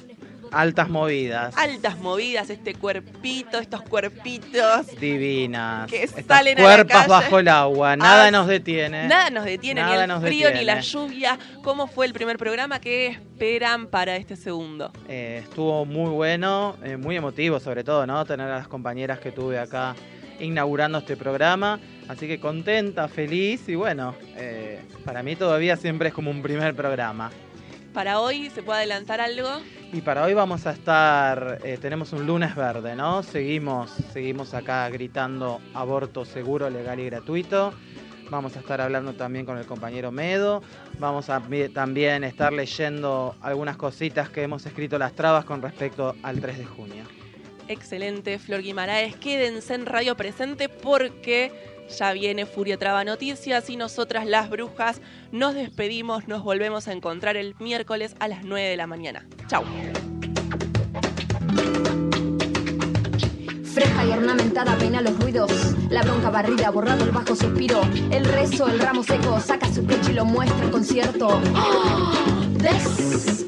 altas 0.51 0.89
movidas. 0.89 1.55
Altas 1.57 1.97
movidas, 1.99 2.49
este 2.49 2.73
cuerpito, 2.75 3.57
estos 3.59 3.81
cuerpitos. 3.83 4.87
Divinas. 4.99 5.89
Que 5.89 6.03
Estas 6.03 6.25
salen 6.25 6.57
a 6.59 6.61
la 6.61 6.67
cuerpas 6.67 6.97
calle. 6.97 7.09
bajo 7.09 7.39
el 7.39 7.47
agua. 7.47 7.95
Nada 7.95 8.27
Ah, 8.27 8.31
nos 8.31 8.47
detiene. 8.47 9.07
Nada 9.07 9.29
nos 9.29 9.45
detiene, 9.45 9.81
Nada 9.81 10.05
ni 10.07 10.13
el 10.13 10.21
frío, 10.21 10.51
ni 10.53 10.63
la 10.63 10.79
lluvia. 10.81 11.39
¿Cómo 11.63 11.87
fue 11.87 12.05
el 12.05 12.13
primer 12.13 12.37
programa? 12.37 12.79
¿Qué 12.79 13.07
esperan 13.07 13.87
para 13.87 14.15
este 14.17 14.35
segundo? 14.35 14.91
Eh, 15.07 15.41
estuvo 15.43 15.85
muy 15.85 16.09
bueno, 16.11 16.75
eh, 16.83 16.97
muy 16.97 17.15
emotivo 17.15 17.59
sobre 17.59 17.83
todo, 17.83 18.05
¿no? 18.05 18.23
Tener 18.25 18.47
a 18.47 18.57
las 18.57 18.67
compañeras 18.67 19.19
que 19.19 19.31
tuve 19.31 19.57
acá 19.59 19.95
inaugurando 20.39 20.97
este 20.99 21.15
programa. 21.15 21.79
Así 22.07 22.27
que 22.27 22.39
contenta, 22.39 23.07
feliz 23.07 23.69
y 23.69 23.75
bueno, 23.75 24.15
eh, 24.35 24.81
para 25.05 25.23
mí 25.23 25.35
todavía 25.35 25.77
siempre 25.77 26.09
es 26.09 26.13
como 26.13 26.29
un 26.29 26.41
primer 26.41 26.75
programa. 26.75 27.31
¿Para 27.93 28.21
hoy 28.21 28.49
se 28.49 28.63
puede 28.63 28.79
adelantar 28.79 29.19
algo? 29.19 29.49
Y 29.91 29.99
para 30.01 30.23
hoy 30.23 30.33
vamos 30.33 30.65
a 30.65 30.71
estar, 30.71 31.59
eh, 31.63 31.77
tenemos 31.81 32.13
un 32.13 32.25
lunes 32.25 32.55
verde, 32.55 32.95
¿no? 32.95 33.21
Seguimos, 33.21 33.91
seguimos 34.13 34.53
acá 34.53 34.87
gritando 34.89 35.59
aborto 35.73 36.23
seguro, 36.23 36.69
legal 36.69 37.01
y 37.01 37.05
gratuito. 37.05 37.73
Vamos 38.29 38.55
a 38.55 38.59
estar 38.59 38.79
hablando 38.79 39.13
también 39.13 39.45
con 39.45 39.57
el 39.57 39.65
compañero 39.65 40.09
Medo. 40.09 40.63
Vamos 40.99 41.29
a 41.29 41.41
también 41.73 42.23
estar 42.23 42.53
leyendo 42.53 43.35
algunas 43.41 43.75
cositas 43.75 44.29
que 44.29 44.43
hemos 44.43 44.65
escrito 44.65 44.97
las 44.97 45.11
trabas 45.11 45.43
con 45.43 45.61
respecto 45.61 46.15
al 46.23 46.39
3 46.39 46.59
de 46.59 46.65
junio. 46.65 47.03
Excelente, 47.67 48.39
Flor 48.39 48.61
Guimaraes. 48.61 49.17
Quédense 49.17 49.73
en 49.73 49.85
Radio 49.85 50.15
Presente 50.15 50.69
porque 50.69 51.51
ya 51.97 52.13
viene 52.13 52.45
Furia 52.45 52.77
Traba 52.77 53.03
Noticias 53.03 53.69
y 53.69 53.77
nosotras 53.77 54.25
las 54.25 54.49
brujas 54.49 55.01
nos 55.31 55.53
despedimos, 55.55 56.27
nos 56.27 56.43
volvemos 56.43 56.87
a 56.87 56.93
encontrar 56.93 57.37
el 57.37 57.55
miércoles 57.59 58.15
a 58.19 58.27
las 58.27 58.43
9 58.43 58.69
de 58.69 58.77
la 58.77 58.87
mañana. 58.87 59.25
Chau. 59.47 59.63
Fresca 63.73 64.05
y 64.05 64.11
ornamentada 64.11 64.77
peina 64.77 65.01
los 65.01 65.17
ruidos. 65.19 65.51
La 65.89 66.01
bronca 66.01 66.29
barrida, 66.29 66.69
borrado 66.71 67.05
el 67.05 67.11
bajo 67.11 67.35
suspiro. 67.35 67.81
El 68.11 68.25
rezo, 68.25 68.67
el 68.67 68.79
ramo 68.79 69.03
seco, 69.03 69.39
saca 69.39 69.71
su 69.73 69.85
pecho 69.85 70.11
y 70.11 70.13
lo 70.13 70.25
muestra 70.25 70.65
en 70.65 70.71
concierto. 70.71 71.41
¡Ah! 71.55 72.31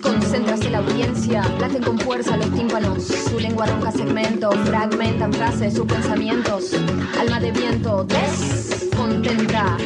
Desconcéntrase 0.03 0.69
la 0.69 0.79
audiencia, 0.79 1.43
laten 1.61 1.81
con 1.81 1.97
fuerza 1.97 2.35
los 2.35 2.51
tímpanos. 2.51 3.05
Su 3.05 3.39
lengua 3.39 3.67
ronca 3.67 3.89
segmento, 3.89 4.51
fragmentan 4.65 5.31
frases, 5.31 5.75
sus 5.75 5.85
pensamientos. 5.85 6.73
Alma 7.17 7.39
de 7.39 7.53
viento, 7.53 8.03
descontenta, 8.03 9.77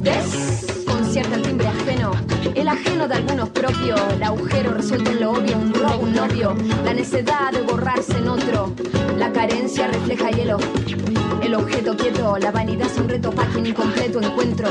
desconcierta 0.00 1.34
el 1.34 1.42
timbre 1.42 1.66
ajeno. 1.66 2.12
El 2.54 2.68
ajeno 2.68 3.08
de 3.08 3.14
algunos 3.14 3.48
propio, 3.48 3.96
el 4.10 4.22
agujero 4.22 4.74
resuelto 4.74 5.10
en 5.10 5.20
lo 5.20 5.32
obvio, 5.32 5.58
un 5.58 5.74
robo, 5.74 6.04
un 6.04 6.14
novio. 6.14 6.54
La 6.84 6.94
necedad 6.94 7.50
de 7.50 7.62
borrarse 7.62 8.16
en 8.16 8.28
otro, 8.28 8.72
la 9.18 9.32
carencia 9.32 9.88
refleja 9.88 10.30
hielo. 10.30 10.58
El 11.42 11.52
objeto 11.56 11.96
quieto, 11.96 12.38
la 12.38 12.52
vanidad 12.52 12.86
es 12.86 12.96
un 12.96 13.08
reto 13.08 13.32
quien 13.52 13.66
incompleto 13.66 14.20
encuentro. 14.22 14.68